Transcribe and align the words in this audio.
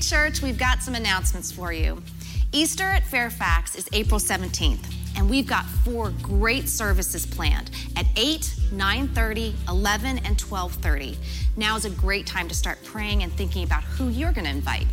Church, 0.00 0.40
we've 0.40 0.58
got 0.58 0.82
some 0.82 0.94
announcements 0.94 1.52
for 1.52 1.72
you. 1.72 2.02
Easter 2.52 2.84
at 2.84 3.06
Fairfax 3.06 3.74
is 3.74 3.86
April 3.92 4.18
17th, 4.18 4.84
and 5.16 5.28
we've 5.28 5.46
got 5.46 5.66
four 5.84 6.10
great 6.22 6.68
services 6.68 7.26
planned 7.26 7.70
at 7.96 8.06
8, 8.16 8.54
9:30, 8.72 9.54
11, 9.68 10.18
and 10.24 10.38
12:30. 10.38 11.18
Now 11.56 11.76
is 11.76 11.84
a 11.84 11.90
great 11.90 12.26
time 12.26 12.48
to 12.48 12.54
start 12.54 12.82
praying 12.82 13.22
and 13.22 13.32
thinking 13.34 13.62
about 13.62 13.82
who 13.84 14.08
you're 14.08 14.32
going 14.32 14.46
to 14.46 14.50
invite. 14.50 14.86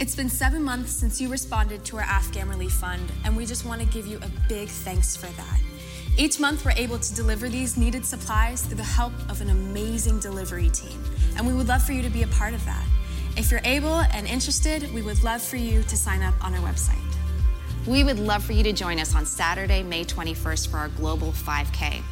It's 0.00 0.14
been 0.16 0.30
seven 0.30 0.62
months 0.62 0.92
since 0.92 1.20
you 1.20 1.28
responded 1.28 1.84
to 1.84 1.98
our 1.98 2.04
Afghan 2.04 2.48
Relief 2.48 2.72
Fund, 2.72 3.12
and 3.24 3.36
we 3.36 3.44
just 3.44 3.66
want 3.66 3.82
to 3.82 3.86
give 3.88 4.06
you 4.06 4.18
a 4.18 4.30
big 4.48 4.68
thanks 4.68 5.14
for 5.14 5.26
that. 5.26 5.60
Each 6.16 6.40
month, 6.40 6.64
we're 6.64 6.72
able 6.72 6.98
to 6.98 7.14
deliver 7.14 7.50
these 7.50 7.76
needed 7.76 8.04
supplies 8.04 8.62
through 8.62 8.78
the 8.78 8.82
help 8.82 9.12
of 9.28 9.42
an 9.42 9.50
amazing 9.50 10.20
delivery 10.20 10.70
team, 10.70 11.04
and 11.36 11.46
we 11.46 11.52
would 11.52 11.68
love 11.68 11.82
for 11.82 11.92
you 11.92 12.02
to 12.02 12.10
be 12.10 12.22
a 12.22 12.28
part 12.28 12.54
of 12.54 12.64
that. 12.64 12.87
If 13.38 13.52
you're 13.52 13.60
able 13.62 14.00
and 14.00 14.26
interested, 14.26 14.92
we 14.92 15.00
would 15.00 15.22
love 15.22 15.40
for 15.40 15.54
you 15.54 15.84
to 15.84 15.96
sign 15.96 16.22
up 16.22 16.34
on 16.44 16.54
our 16.54 16.60
website. 16.60 16.98
We 17.86 18.02
would 18.02 18.18
love 18.18 18.42
for 18.42 18.52
you 18.52 18.64
to 18.64 18.72
join 18.72 18.98
us 18.98 19.14
on 19.14 19.24
Saturday, 19.26 19.84
May 19.84 20.04
21st 20.04 20.68
for 20.68 20.78
our 20.78 20.88
Global 20.88 21.30
5K. 21.30 22.02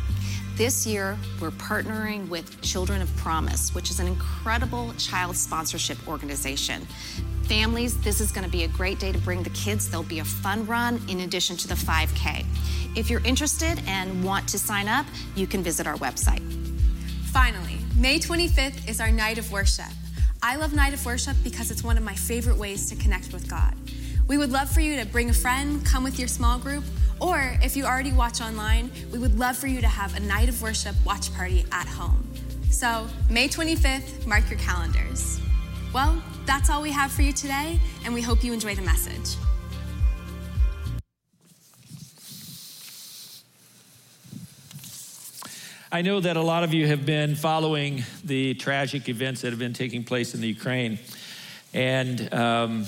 This 0.54 0.86
year, 0.86 1.18
we're 1.40 1.50
partnering 1.50 2.28
with 2.28 2.60
Children 2.60 3.02
of 3.02 3.14
Promise, 3.16 3.74
which 3.74 3.90
is 3.90 3.98
an 3.98 4.06
incredible 4.06 4.94
child 4.98 5.36
sponsorship 5.36 5.98
organization. 6.06 6.86
Families, 7.42 8.00
this 8.02 8.20
is 8.20 8.30
going 8.30 8.44
to 8.44 8.50
be 8.50 8.62
a 8.62 8.68
great 8.68 9.00
day 9.00 9.10
to 9.10 9.18
bring 9.18 9.42
the 9.42 9.50
kids. 9.50 9.90
There'll 9.90 10.04
be 10.04 10.20
a 10.20 10.24
fun 10.24 10.64
run 10.64 11.02
in 11.08 11.20
addition 11.20 11.56
to 11.56 11.66
the 11.66 11.74
5K. 11.74 12.46
If 12.94 13.10
you're 13.10 13.24
interested 13.24 13.82
and 13.88 14.22
want 14.22 14.48
to 14.50 14.60
sign 14.60 14.86
up, 14.86 15.06
you 15.34 15.48
can 15.48 15.64
visit 15.64 15.88
our 15.88 15.96
website. 15.96 16.40
Finally, 17.32 17.78
May 17.96 18.20
25th 18.20 18.88
is 18.88 19.00
our 19.00 19.10
night 19.10 19.38
of 19.38 19.50
worship. 19.50 19.86
I 20.42 20.56
love 20.56 20.74
Night 20.74 20.92
of 20.92 21.04
Worship 21.04 21.36
because 21.42 21.70
it's 21.70 21.82
one 21.82 21.96
of 21.96 22.02
my 22.02 22.14
favorite 22.14 22.56
ways 22.56 22.88
to 22.90 22.96
connect 22.96 23.32
with 23.32 23.48
God. 23.48 23.74
We 24.28 24.38
would 24.38 24.50
love 24.50 24.70
for 24.70 24.80
you 24.80 24.98
to 25.00 25.06
bring 25.06 25.30
a 25.30 25.32
friend, 25.32 25.84
come 25.84 26.04
with 26.04 26.18
your 26.18 26.28
small 26.28 26.58
group, 26.58 26.84
or 27.20 27.56
if 27.62 27.76
you 27.76 27.84
already 27.84 28.12
watch 28.12 28.40
online, 28.40 28.90
we 29.12 29.18
would 29.18 29.38
love 29.38 29.56
for 29.56 29.66
you 29.66 29.80
to 29.80 29.88
have 29.88 30.16
a 30.16 30.20
Night 30.20 30.48
of 30.48 30.60
Worship 30.60 30.94
watch 31.04 31.32
party 31.34 31.64
at 31.72 31.86
home. 31.86 32.26
So, 32.70 33.06
May 33.30 33.48
25th, 33.48 34.26
mark 34.26 34.48
your 34.50 34.58
calendars. 34.58 35.40
Well, 35.94 36.22
that's 36.44 36.68
all 36.68 36.82
we 36.82 36.90
have 36.90 37.10
for 37.10 37.22
you 37.22 37.32
today, 37.32 37.80
and 38.04 38.12
we 38.12 38.20
hope 38.20 38.44
you 38.44 38.52
enjoy 38.52 38.74
the 38.74 38.82
message. 38.82 39.36
I 45.96 46.02
know 46.02 46.20
that 46.20 46.36
a 46.36 46.42
lot 46.42 46.62
of 46.62 46.74
you 46.74 46.86
have 46.88 47.06
been 47.06 47.36
following 47.36 48.04
the 48.22 48.52
tragic 48.52 49.08
events 49.08 49.40
that 49.40 49.48
have 49.48 49.58
been 49.58 49.72
taking 49.72 50.04
place 50.04 50.34
in 50.34 50.42
the 50.42 50.46
Ukraine. 50.46 50.98
And 51.72 52.34
um, 52.34 52.86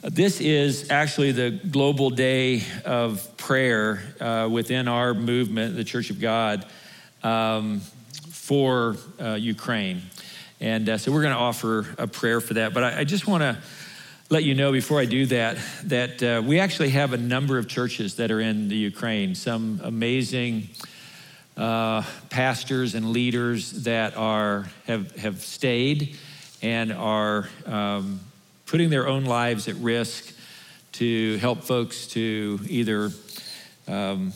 this 0.00 0.40
is 0.40 0.88
actually 0.92 1.32
the 1.32 1.50
global 1.50 2.10
day 2.10 2.62
of 2.84 3.36
prayer 3.36 4.04
uh, 4.20 4.48
within 4.48 4.86
our 4.86 5.14
movement, 5.14 5.74
the 5.74 5.82
Church 5.82 6.10
of 6.10 6.20
God, 6.20 6.64
um, 7.24 7.80
for 8.30 8.94
uh, 9.20 9.34
Ukraine. 9.34 10.02
And 10.60 10.90
uh, 10.90 10.96
so 10.96 11.10
we're 11.10 11.22
going 11.22 11.34
to 11.34 11.40
offer 11.40 11.92
a 11.98 12.06
prayer 12.06 12.40
for 12.40 12.54
that. 12.54 12.72
But 12.72 12.84
I, 12.84 13.00
I 13.00 13.04
just 13.04 13.26
want 13.26 13.42
to 13.42 13.58
let 14.28 14.44
you 14.44 14.54
know 14.54 14.70
before 14.70 15.00
I 15.00 15.06
do 15.06 15.26
that 15.26 15.58
that 15.86 16.22
uh, 16.22 16.40
we 16.40 16.60
actually 16.60 16.90
have 16.90 17.14
a 17.14 17.18
number 17.18 17.58
of 17.58 17.66
churches 17.66 18.14
that 18.14 18.30
are 18.30 18.38
in 18.38 18.68
the 18.68 18.76
Ukraine, 18.76 19.34
some 19.34 19.80
amazing 19.82 20.68
uh, 21.56 22.02
pastors 22.30 22.94
and 22.94 23.10
leaders 23.10 23.84
that 23.84 24.16
are 24.16 24.66
have 24.86 25.14
have 25.16 25.40
stayed 25.40 26.16
and 26.62 26.92
are 26.92 27.48
um, 27.66 28.20
putting 28.66 28.90
their 28.90 29.08
own 29.08 29.24
lives 29.24 29.68
at 29.68 29.74
risk 29.76 30.34
to 30.92 31.36
help 31.38 31.62
folks 31.62 32.06
to 32.08 32.60
either 32.68 33.10
um, 33.88 34.32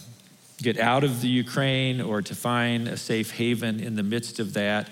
get 0.62 0.78
out 0.78 1.04
of 1.04 1.20
the 1.20 1.28
Ukraine 1.28 2.00
or 2.00 2.22
to 2.22 2.34
find 2.34 2.88
a 2.88 2.96
safe 2.96 3.32
haven 3.32 3.80
in 3.80 3.96
the 3.96 4.02
midst 4.02 4.38
of 4.38 4.54
that. 4.54 4.90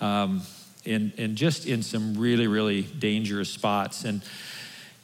Um, 0.00 0.42
and, 0.86 1.12
and 1.16 1.36
just 1.36 1.66
in 1.66 1.82
some 1.82 2.14
really, 2.18 2.46
really 2.46 2.82
dangerous 2.82 3.48
spots. 3.48 4.04
And 4.04 4.22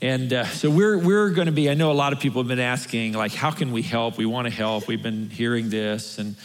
and 0.03 0.33
uh, 0.33 0.47
so 0.47 0.71
we're, 0.71 0.97
we're 0.97 1.29
going 1.29 1.47
to 1.47 1.53
be, 1.53 1.69
I 1.69 1.75
know 1.75 1.91
a 1.91 1.93
lot 1.93 2.15
of 2.15 2.21
people 2.21 2.41
have 2.41 2.49
been 2.49 2.59
asking, 2.59 3.13
like, 3.13 3.35
how 3.35 3.51
can 3.51 3.71
we 3.71 3.83
help? 3.83 4.17
We 4.17 4.25
want 4.25 4.47
to 4.47 4.53
help. 4.53 4.89
We've 4.89 5.03
been 5.03 5.29
hearing 5.29 5.69
this. 5.69 6.19
And, 6.19 6.37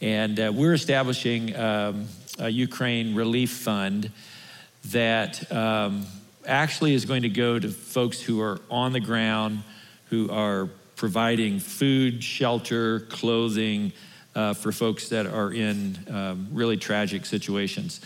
and 0.00 0.40
uh, 0.40 0.52
we're 0.54 0.72
establishing 0.72 1.54
um, 1.54 2.06
a 2.38 2.48
Ukraine 2.48 3.14
relief 3.14 3.50
fund 3.50 4.10
that 4.86 5.52
um, 5.52 6.06
actually 6.46 6.94
is 6.94 7.04
going 7.04 7.22
to 7.22 7.28
go 7.28 7.58
to 7.58 7.68
folks 7.68 8.18
who 8.18 8.40
are 8.40 8.62
on 8.70 8.94
the 8.94 9.00
ground, 9.00 9.62
who 10.06 10.30
are 10.30 10.70
providing 10.96 11.58
food, 11.58 12.24
shelter, 12.24 13.00
clothing 13.00 13.92
uh, 14.34 14.54
for 14.54 14.72
folks 14.72 15.10
that 15.10 15.26
are 15.26 15.52
in 15.52 15.98
um, 16.10 16.48
really 16.50 16.78
tragic 16.78 17.26
situations. 17.26 18.00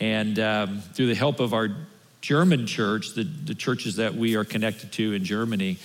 And 0.00 0.36
um, 0.40 0.80
through 0.94 1.06
the 1.06 1.14
help 1.14 1.38
of 1.38 1.54
our 1.54 1.68
German 2.20 2.66
church, 2.66 3.14
the, 3.14 3.24
the 3.24 3.54
churches 3.54 3.96
that 3.96 4.14
we 4.14 4.36
are 4.36 4.44
connected 4.44 4.92
to 4.92 5.12
in 5.12 5.24
Germany, 5.24 5.78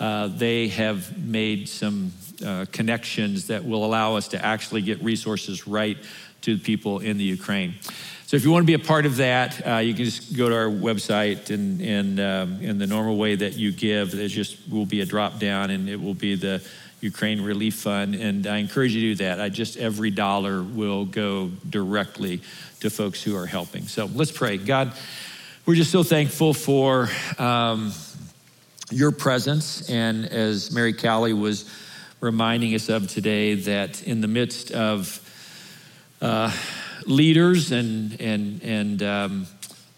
uh, 0.00 0.28
they 0.28 0.68
have 0.68 1.16
made 1.18 1.68
some 1.68 2.12
uh, 2.44 2.66
connections 2.72 3.46
that 3.46 3.64
will 3.64 3.84
allow 3.84 4.16
us 4.16 4.28
to 4.28 4.44
actually 4.44 4.82
get 4.82 5.02
resources 5.02 5.66
right 5.66 5.96
to 6.40 6.56
the 6.56 6.62
people 6.62 6.98
in 6.98 7.16
the 7.16 7.24
Ukraine. 7.24 7.74
So 8.26 8.36
if 8.36 8.44
you 8.44 8.50
want 8.50 8.62
to 8.62 8.66
be 8.66 8.74
a 8.74 8.78
part 8.78 9.06
of 9.06 9.16
that, 9.16 9.66
uh, 9.66 9.76
you 9.76 9.94
can 9.94 10.04
just 10.04 10.36
go 10.36 10.48
to 10.48 10.56
our 10.56 10.68
website 10.68 11.50
and, 11.50 11.80
and 11.80 12.20
um, 12.20 12.60
in 12.60 12.78
the 12.78 12.86
normal 12.86 13.16
way 13.16 13.36
that 13.36 13.52
you 13.52 13.70
give, 13.70 14.10
there 14.10 14.28
just 14.28 14.58
will 14.70 14.86
be 14.86 15.02
a 15.02 15.06
drop 15.06 15.38
down 15.38 15.70
and 15.70 15.88
it 15.88 16.00
will 16.00 16.14
be 16.14 16.34
the 16.34 16.62
Ukraine 17.00 17.42
Relief 17.42 17.76
Fund. 17.76 18.14
And 18.14 18.46
I 18.46 18.56
encourage 18.56 18.92
you 18.92 19.00
to 19.02 19.14
do 19.14 19.24
that. 19.24 19.40
I 19.40 19.50
just, 19.50 19.76
every 19.76 20.10
dollar 20.10 20.62
will 20.62 21.04
go 21.04 21.50
directly 21.68 22.40
to 22.80 22.90
folks 22.90 23.22
who 23.22 23.36
are 23.36 23.46
helping. 23.46 23.86
So 23.86 24.06
let's 24.06 24.32
pray. 24.32 24.56
God, 24.56 24.92
we're 25.66 25.74
just 25.74 25.90
so 25.90 26.02
thankful 26.02 26.52
for 26.52 27.08
um, 27.38 27.90
your 28.90 29.10
presence. 29.10 29.88
And 29.88 30.26
as 30.26 30.70
Mary 30.70 30.92
Callie 30.92 31.32
was 31.32 31.70
reminding 32.20 32.74
us 32.74 32.90
of 32.90 33.08
today, 33.08 33.54
that 33.54 34.02
in 34.02 34.20
the 34.20 34.28
midst 34.28 34.72
of 34.72 35.20
uh, 36.20 36.54
leaders 37.06 37.72
and, 37.72 38.20
and, 38.20 38.62
and 38.62 39.02
um, 39.02 39.46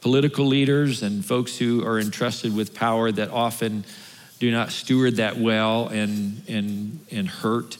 political 0.00 0.47
leaders 0.47 1.03
and 1.03 1.25
folks 1.25 1.59
who 1.59 1.84
are 1.84 1.99
entrusted 1.99 2.55
with 2.55 2.72
power 2.72 3.10
that 3.10 3.31
often 3.31 3.84
do 4.38 4.53
not 4.53 4.71
steward 4.71 5.16
that 5.16 5.37
well 5.37 5.88
and, 5.88 6.43
and, 6.47 7.05
and 7.10 7.26
hurt 7.26 7.76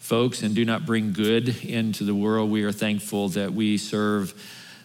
folks 0.00 0.42
and 0.42 0.54
do 0.54 0.66
not 0.66 0.84
bring 0.84 1.14
good 1.14 1.64
into 1.64 2.04
the 2.04 2.14
world, 2.14 2.50
we 2.50 2.64
are 2.64 2.72
thankful 2.72 3.30
that 3.30 3.54
we 3.54 3.78
serve 3.78 4.34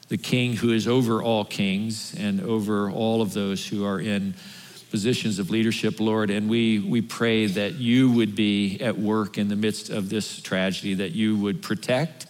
the 0.09 0.17
King 0.17 0.53
who 0.53 0.71
is 0.71 0.87
over 0.87 1.21
all 1.21 1.43
kings 1.43 2.15
and 2.17 2.41
over 2.41 2.89
all 2.89 3.21
of 3.21 3.33
those 3.33 3.67
who 3.67 3.85
are 3.85 3.99
in 3.99 4.33
positions 4.89 5.37
of 5.37 5.49
leadership, 5.49 5.99
Lord. 5.99 6.29
And 6.29 6.49
we, 6.49 6.79
we 6.79 7.01
pray 7.01 7.47
that 7.47 7.75
you 7.75 8.11
would 8.11 8.35
be 8.35 8.79
at 8.79 8.97
work 8.97 9.37
in 9.37 9.49
the 9.49 9.55
midst 9.55 9.89
of 9.89 10.09
this 10.09 10.41
tragedy, 10.41 10.93
that 10.95 11.11
you 11.11 11.35
would 11.37 11.61
protect, 11.61 12.27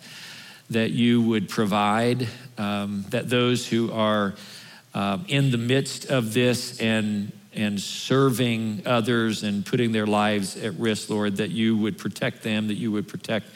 that 0.72 0.90
you 0.90 1.22
would 1.22 1.50
provide, 1.50 2.28
um, 2.58 3.06
that 3.10 3.30
those 3.30 3.68
who 3.68 3.92
are 3.92 4.34
um, 4.94 5.26
in 5.28 5.52
the 5.52 5.58
midst 5.58 6.06
of 6.06 6.34
this 6.34 6.80
and 6.80 7.32
and 7.54 7.82
serving 7.82 8.84
others 8.86 9.42
and 9.42 9.66
putting 9.66 9.92
their 9.92 10.06
lives 10.06 10.56
at 10.58 10.74
risk, 10.76 11.10
Lord, 11.10 11.38
that 11.38 11.50
you 11.50 11.76
would 11.76 11.98
protect 11.98 12.44
them, 12.44 12.68
that 12.68 12.76
you 12.76 12.92
would 12.92 13.08
protect 13.08 13.48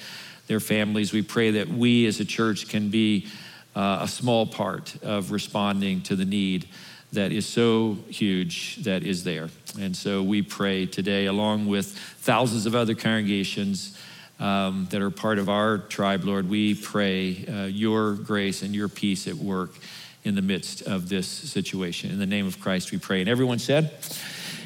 their 0.47 0.59
families. 0.59 1.13
We 1.13 1.21
pray 1.21 1.51
that 1.51 1.67
we 1.67 2.07
as 2.07 2.19
a 2.19 2.25
church 2.25 2.67
can 2.67 2.89
be 2.89 3.27
uh, 3.75 3.99
a 4.01 4.07
small 4.07 4.45
part 4.45 4.95
of 5.03 5.31
responding 5.31 6.01
to 6.01 6.15
the 6.15 6.25
need 6.25 6.67
that 7.13 7.31
is 7.31 7.45
so 7.45 7.97
huge 8.09 8.77
that 8.83 9.03
is 9.03 9.23
there. 9.23 9.49
And 9.79 9.95
so 9.95 10.23
we 10.23 10.41
pray 10.41 10.85
today, 10.85 11.25
along 11.25 11.67
with 11.67 11.97
thousands 12.19 12.65
of 12.65 12.75
other 12.75 12.95
congregations 12.95 13.97
um, 14.39 14.87
that 14.91 15.01
are 15.01 15.09
part 15.09 15.37
of 15.37 15.49
our 15.49 15.77
tribe, 15.77 16.23
Lord, 16.23 16.49
we 16.49 16.73
pray 16.73 17.45
uh, 17.45 17.65
your 17.65 18.13
grace 18.13 18.61
and 18.61 18.75
your 18.75 18.87
peace 18.87 19.27
at 19.27 19.35
work 19.35 19.71
in 20.23 20.35
the 20.35 20.41
midst 20.41 20.83
of 20.83 21.09
this 21.09 21.27
situation. 21.27 22.11
In 22.11 22.19
the 22.19 22.25
name 22.25 22.47
of 22.47 22.59
Christ, 22.59 22.91
we 22.91 22.97
pray. 22.97 23.21
And 23.21 23.29
everyone 23.29 23.59
said, 23.59 23.91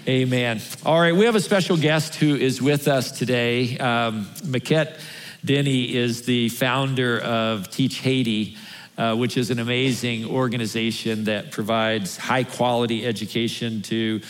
Amen. 0.08 0.62
All 0.86 1.00
right, 1.00 1.16
we 1.16 1.26
have 1.26 1.36
a 1.36 1.42
special 1.42 1.78
guest 1.78 2.16
who 2.16 2.36
is 2.36 2.62
with 2.62 2.88
us 2.88 3.12
today. 3.12 3.76
Um, 3.80 4.26
Maquette 4.44 5.00
Denny 5.44 5.96
is 5.96 6.24
the 6.24 6.50
founder 6.50 7.20
of 7.20 7.72
Teach 7.72 8.00
Haiti. 8.00 8.56
Uh, 8.98 9.14
which 9.14 9.36
is 9.36 9.50
an 9.50 9.60
amazing 9.60 10.26
organization 10.26 11.26
that 11.26 11.52
provides 11.52 12.16
high 12.16 12.46
quality 12.46 13.06
education 13.06 13.82
to 13.82 14.22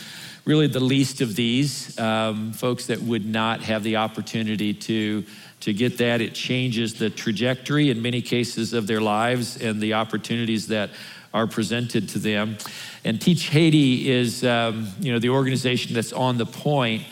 really 0.44 0.66
the 0.66 0.80
least 0.80 1.22
of 1.22 1.36
these 1.36 1.96
um, 2.00 2.52
folks 2.52 2.88
that 2.88 3.00
would 3.00 3.28
not 3.28 3.62
have 3.62 3.84
the 3.84 3.96
opportunity 3.96 4.74
to 4.74 5.24
to 5.60 5.72
get 5.72 6.00
that. 6.00 6.20
It 6.20 6.34
changes 6.34 6.96
the 6.96 7.12
trajectory 7.12 7.92
in 7.92 8.02
many 8.02 8.24
cases 8.24 8.74
of 8.74 8.88
their 8.88 9.02
lives 9.02 9.62
and 9.62 9.80
the 9.80 9.94
opportunities 9.94 10.68
that 10.68 10.90
are 11.32 11.48
presented 11.48 12.10
to 12.10 12.20
them. 12.20 12.58
And 13.04 13.22
Teach 13.22 13.50
Haiti 13.50 14.10
is, 14.10 14.44
um, 14.44 14.88
you 15.00 15.12
know, 15.12 15.20
the 15.20 15.30
organization 15.30 15.94
that's 15.94 16.14
on 16.14 16.38
the 16.38 16.46
point 16.46 17.04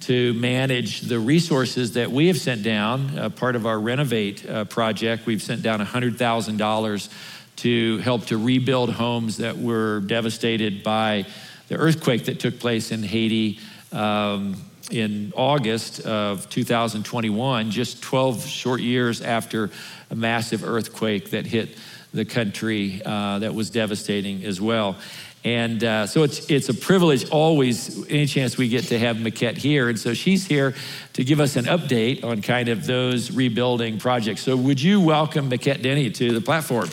to 0.00 0.32
manage 0.34 1.02
the 1.02 1.18
resources 1.18 1.92
that 1.92 2.10
we 2.10 2.28
have 2.28 2.38
sent 2.38 2.62
down. 2.62 3.18
Uh, 3.18 3.28
part 3.28 3.54
of 3.56 3.66
our 3.66 3.78
Renovate 3.78 4.48
uh, 4.48 4.64
project, 4.64 5.26
we've 5.26 5.42
sent 5.42 5.62
down 5.62 5.80
$100,000 5.80 7.08
to 7.56 7.98
help 7.98 8.24
to 8.26 8.38
rebuild 8.38 8.90
homes 8.90 9.36
that 9.36 9.58
were 9.58 10.00
devastated 10.00 10.82
by 10.82 11.26
the 11.68 11.76
earthquake 11.76 12.24
that 12.24 12.40
took 12.40 12.58
place 12.58 12.90
in 12.90 13.02
Haiti 13.02 13.58
um, 13.92 14.56
in 14.90 15.32
August 15.36 16.00
of 16.00 16.48
2021, 16.48 17.70
just 17.70 18.02
12 18.02 18.46
short 18.46 18.80
years 18.80 19.20
after 19.20 19.70
a 20.10 20.14
massive 20.14 20.64
earthquake 20.64 21.30
that 21.30 21.46
hit 21.46 21.76
the 22.12 22.24
country 22.24 23.00
uh, 23.04 23.38
that 23.38 23.54
was 23.54 23.70
devastating 23.70 24.44
as 24.44 24.60
well. 24.60 24.96
And 25.42 25.82
uh, 25.82 26.06
so 26.06 26.22
it's, 26.22 26.50
it's 26.50 26.68
a 26.68 26.74
privilege 26.74 27.30
always, 27.30 28.06
any 28.10 28.26
chance 28.26 28.58
we 28.58 28.68
get 28.68 28.84
to 28.88 28.98
have 28.98 29.16
Maquette 29.16 29.56
here. 29.56 29.88
And 29.88 29.98
so 29.98 30.12
she's 30.12 30.46
here 30.46 30.74
to 31.14 31.24
give 31.24 31.40
us 31.40 31.56
an 31.56 31.64
update 31.64 32.24
on 32.24 32.42
kind 32.42 32.68
of 32.68 32.86
those 32.86 33.30
rebuilding 33.30 33.98
projects. 33.98 34.42
So 34.42 34.54
would 34.54 34.82
you 34.82 35.00
welcome 35.00 35.48
Maquette 35.48 35.82
Denny 35.82 36.10
to 36.10 36.32
the 36.32 36.42
platform? 36.42 36.90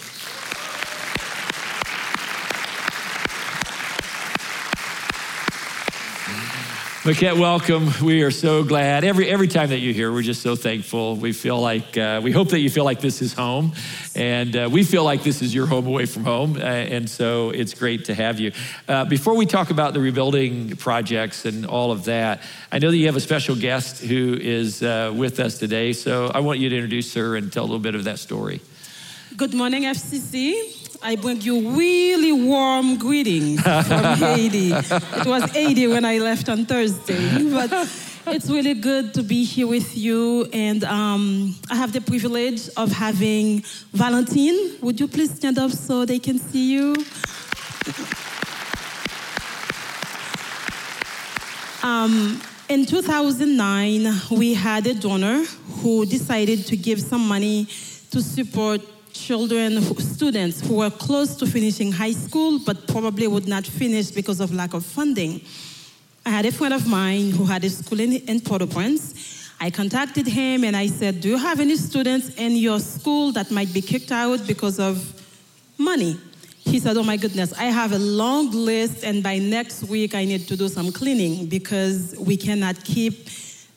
Maquette, 7.08 7.40
welcome. 7.40 7.90
We 8.04 8.24
are 8.24 8.32
so 8.32 8.66
glad. 8.66 9.06
Every, 9.06 9.30
every 9.30 9.48
time 9.48 9.70
that 9.70 9.80
you're 9.80 9.94
here, 9.94 10.12
we're 10.12 10.24
just 10.24 10.42
so 10.42 10.58
thankful. 10.58 11.16
We 11.16 11.32
feel 11.32 11.58
like, 11.58 11.98
uh, 11.98 12.20
we 12.22 12.34
hope 12.34 12.50
that 12.50 12.60
you 12.60 12.70
feel 12.70 12.84
like 12.84 13.00
this 13.00 13.22
is 13.22 13.34
home. 13.34 13.72
And 14.14 14.54
uh, 14.54 14.68
we 14.70 14.84
feel 14.84 15.06
like 15.06 15.24
this 15.24 15.42
is 15.42 15.56
your 15.56 15.68
home 15.68 15.88
away 15.88 16.06
from 16.06 16.26
home. 16.26 16.58
Uh, 16.58 16.66
and 16.66 17.10
so 17.10 17.52
it's 17.52 17.74
great 17.74 18.04
to 18.06 18.14
have 18.14 18.42
you. 18.42 18.52
Uh, 18.90 19.06
before 19.06 19.38
we 19.38 19.46
talk 19.46 19.70
about 19.70 19.94
the 19.94 20.02
rebuilding 20.02 20.76
projects 20.76 21.46
and 21.46 21.66
all 21.66 21.94
of 21.94 22.04
that, 22.04 22.42
I 22.74 22.80
know 22.80 22.92
that 22.92 22.98
you 22.98 23.06
have 23.06 23.16
a 23.16 23.22
special 23.22 23.56
guest 23.56 24.04
who 24.04 24.34
is 24.34 24.84
uh, 24.84 25.14
with 25.16 25.40
us 25.40 25.58
today. 25.58 25.94
So 25.94 26.30
I 26.36 26.42
want 26.42 26.60
you 26.60 26.68
to 26.68 26.76
introduce 26.76 27.14
her 27.14 27.38
and 27.38 27.54
tell 27.54 27.64
a 27.64 27.68
little 27.68 27.80
bit 27.80 27.96
of 27.96 28.04
that 28.04 28.20
story. 28.20 28.60
Good 29.38 29.54
morning, 29.54 29.84
FCC. 29.84 30.77
I 31.02 31.16
bring 31.16 31.42
you 31.42 31.72
really 31.72 32.32
warm 32.32 32.98
greetings 32.98 33.62
from 33.62 33.80
Haiti. 34.18 34.72
It 34.72 35.26
was 35.26 35.56
80 35.56 35.88
when 35.88 36.06
I 36.06 36.18
left 36.18 36.50
on 36.50 36.66
Thursday, 36.66 37.44
but 37.52 37.72
it's 38.28 38.50
really 38.50 38.74
good 38.74 39.14
to 39.14 39.24
be 39.24 39.44
here 39.44 39.68
with 39.68 39.98
you. 39.98 40.46
And 40.54 40.84
um, 40.84 41.56
I 41.70 41.76
have 41.76 41.94
the 41.94 42.02
privilege 42.02 42.70
of 42.76 42.92
having 42.92 43.64
Valentine. 43.94 44.78
Would 44.82 45.00
you 45.00 45.08
please 45.08 45.34
stand 45.36 45.58
up 45.58 45.72
so 45.72 46.06
they 46.06 46.20
can 46.20 46.38
see 46.40 46.74
you? 46.74 46.96
Um, 51.84 52.42
in 52.70 52.86
2009, 52.86 54.38
we 54.38 54.54
had 54.54 54.86
a 54.88 54.94
donor 54.94 55.46
who 55.82 56.06
decided 56.06 56.66
to 56.66 56.76
give 56.76 57.00
some 57.00 57.26
money 57.26 57.66
to 58.12 58.22
support 58.22 58.82
children, 59.18 59.82
students 60.00 60.62
who 60.66 60.76
were 60.76 60.90
close 60.90 61.36
to 61.38 61.46
finishing 61.46 61.92
high 61.92 62.12
school 62.12 62.60
but 62.66 62.88
probably 62.88 63.28
would 63.28 63.48
not 63.48 63.66
finish 63.66 64.12
because 64.12 64.40
of 64.40 64.54
lack 64.54 64.74
of 64.74 64.86
funding. 64.86 65.42
I 66.26 66.30
had 66.30 66.46
a 66.46 66.52
friend 66.52 66.74
of 66.74 66.88
mine 66.88 67.32
who 67.32 67.46
had 67.46 67.64
a 67.64 67.70
school 67.70 68.00
in, 68.00 68.14
in 68.14 68.42
Port-au-Prince. 68.42 69.50
I 69.60 69.70
contacted 69.72 70.28
him 70.28 70.64
and 70.64 70.76
I 70.76 70.88
said, 70.88 71.22
Do 71.22 71.30
you 71.30 71.38
have 71.38 71.60
any 71.60 71.76
students 71.78 72.36
in 72.36 72.56
your 72.56 72.80
school 72.80 73.32
that 73.32 73.50
might 73.50 73.74
be 73.74 73.82
kicked 73.82 74.12
out 74.12 74.46
because 74.46 74.80
of 74.80 75.02
money? 75.78 76.20
He 76.60 76.80
said, 76.80 76.98
Oh 76.98 77.04
my 77.04 77.18
goodness, 77.18 77.54
I 77.54 77.66
have 77.66 77.94
a 77.94 78.00
long 78.00 78.52
list, 78.52 79.04
and 79.04 79.24
by 79.24 79.38
next 79.38 79.84
week 79.86 80.14
I 80.14 80.26
need 80.26 80.48
to 80.50 80.58
do 80.58 80.68
some 80.68 80.92
cleaning 80.92 81.48
because 81.48 82.14
we 82.20 82.36
cannot 82.36 82.84
keep 82.84 83.30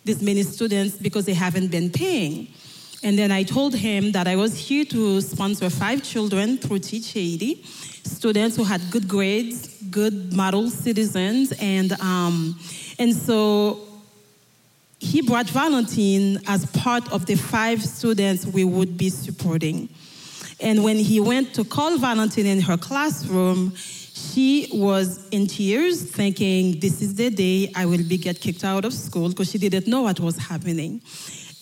this 0.04 0.20
many 0.20 0.42
students 0.42 0.96
because 0.96 1.24
they 1.24 1.34
haven't 1.34 1.68
been 1.68 1.88
paying. 1.90 2.48
And 3.02 3.18
then 3.18 3.32
I 3.32 3.44
told 3.44 3.74
him 3.74 4.12
that 4.12 4.28
I 4.28 4.36
was 4.36 4.58
here 4.58 4.84
to 4.86 5.20
sponsor 5.22 5.70
five 5.70 6.02
children 6.02 6.58
through 6.58 6.80
Teach 6.80 7.12
Haiti, 7.12 7.62
students 8.04 8.56
who 8.56 8.64
had 8.64 8.82
good 8.90 9.08
grades, 9.08 9.82
good 9.90 10.34
model 10.34 10.68
citizens, 10.68 11.52
and 11.60 11.92
um, 12.00 12.58
and 12.98 13.14
so 13.14 13.80
he 14.98 15.22
brought 15.22 15.48
Valentine 15.48 16.38
as 16.46 16.66
part 16.72 17.10
of 17.10 17.24
the 17.24 17.36
five 17.36 17.82
students 17.82 18.46
we 18.46 18.64
would 18.64 18.98
be 18.98 19.08
supporting. 19.08 19.88
And 20.60 20.84
when 20.84 20.96
he 20.96 21.20
went 21.20 21.54
to 21.54 21.64
call 21.64 21.96
Valentine 21.96 22.44
in 22.44 22.60
her 22.60 22.76
classroom, 22.76 23.74
she 23.76 24.68
was 24.74 25.26
in 25.30 25.46
tears, 25.46 26.02
thinking, 26.02 26.78
"This 26.80 27.00
is 27.00 27.14
the 27.14 27.30
day 27.30 27.72
I 27.74 27.86
will 27.86 28.04
be 28.04 28.18
get 28.18 28.42
kicked 28.42 28.62
out 28.62 28.84
of 28.84 28.92
school," 28.92 29.30
because 29.30 29.50
she 29.50 29.56
didn't 29.56 29.86
know 29.86 30.02
what 30.02 30.20
was 30.20 30.36
happening. 30.36 31.00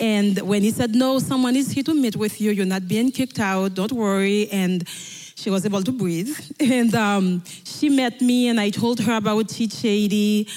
And 0.00 0.38
when 0.42 0.62
he 0.62 0.70
said, 0.70 0.94
No, 0.94 1.18
someone 1.18 1.56
is 1.56 1.72
here 1.72 1.82
to 1.84 1.94
meet 1.94 2.16
with 2.16 2.40
you, 2.40 2.50
you're 2.52 2.66
not 2.66 2.86
being 2.86 3.10
kicked 3.10 3.40
out, 3.40 3.74
don't 3.74 3.92
worry. 3.92 4.48
And 4.50 4.88
she 4.88 5.50
was 5.50 5.64
able 5.64 5.82
to 5.82 5.92
breathe. 5.92 6.36
And 6.60 6.94
um, 6.94 7.42
she 7.64 7.88
met 7.88 8.20
me, 8.20 8.48
and 8.48 8.60
I 8.60 8.70
told 8.70 9.00
her 9.00 9.16
about 9.16 9.48
Teach 9.48 9.80
Haiti. 9.82 10.48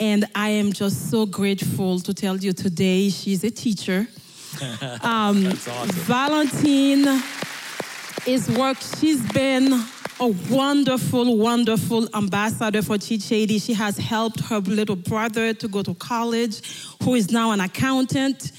And 0.00 0.26
I 0.34 0.50
am 0.50 0.72
just 0.72 1.10
so 1.10 1.26
grateful 1.26 1.98
to 2.00 2.14
tell 2.14 2.36
you 2.36 2.52
today 2.52 3.08
she's 3.08 3.44
a 3.44 3.50
teacher. 3.50 4.06
Um, 5.02 5.44
That's 5.44 5.68
awesome. 5.68 5.90
Valentine 5.90 7.22
is 8.26 8.48
work, 8.50 8.78
she's 8.98 9.20
been 9.32 9.72
a 10.20 10.26
wonderful, 10.50 11.36
wonderful 11.36 12.08
ambassador 12.16 12.82
for 12.82 12.98
Teach 12.98 13.28
Haiti. 13.28 13.58
She 13.58 13.72
has 13.74 13.96
helped 13.96 14.40
her 14.48 14.58
little 14.58 14.96
brother 14.96 15.54
to 15.54 15.68
go 15.68 15.82
to 15.82 15.94
college, 15.94 16.60
who 17.02 17.14
is 17.14 17.30
now 17.30 17.52
an 17.52 17.60
accountant. 17.60 18.50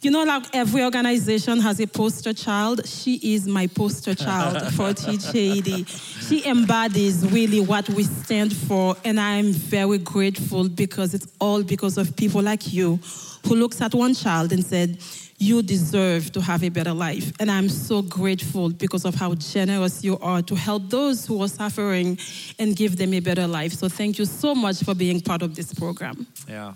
You 0.00 0.12
know, 0.12 0.22
like 0.22 0.54
every 0.54 0.84
organization 0.84 1.58
has 1.60 1.80
a 1.80 1.86
poster 1.86 2.32
child. 2.32 2.86
She 2.86 3.16
is 3.34 3.48
my 3.48 3.66
poster 3.66 4.14
child 4.14 4.72
for 4.74 4.94
Haiti. 4.94 5.84
She 5.84 6.44
embodies 6.46 7.26
really 7.32 7.60
what 7.60 7.88
we 7.90 8.04
stand 8.04 8.54
for, 8.54 8.96
and 9.04 9.18
I'm 9.18 9.52
very 9.52 9.98
grateful 9.98 10.68
because 10.68 11.14
it's 11.14 11.26
all 11.40 11.62
because 11.62 11.98
of 11.98 12.16
people 12.16 12.42
like 12.42 12.72
you 12.72 13.00
who 13.46 13.56
looks 13.56 13.80
at 13.80 13.94
one 13.94 14.14
child 14.14 14.52
and 14.52 14.64
said, 14.64 14.98
you 15.38 15.62
deserve 15.62 16.32
to 16.32 16.40
have 16.40 16.64
a 16.64 16.68
better 16.68 16.92
life. 16.92 17.32
And 17.40 17.50
I'm 17.50 17.68
so 17.68 18.02
grateful 18.02 18.70
because 18.70 19.04
of 19.04 19.14
how 19.14 19.34
generous 19.36 20.02
you 20.02 20.18
are 20.18 20.42
to 20.42 20.54
help 20.56 20.90
those 20.90 21.26
who 21.26 21.40
are 21.42 21.48
suffering 21.48 22.18
and 22.58 22.74
give 22.74 22.96
them 22.96 23.14
a 23.14 23.20
better 23.20 23.46
life. 23.46 23.72
So 23.72 23.88
thank 23.88 24.18
you 24.18 24.24
so 24.24 24.54
much 24.54 24.82
for 24.82 24.94
being 24.94 25.20
part 25.20 25.42
of 25.42 25.54
this 25.54 25.72
program. 25.72 26.26
Yeah. 26.48 26.74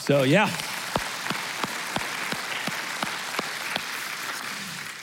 So, 0.00 0.24
yeah. 0.24 0.50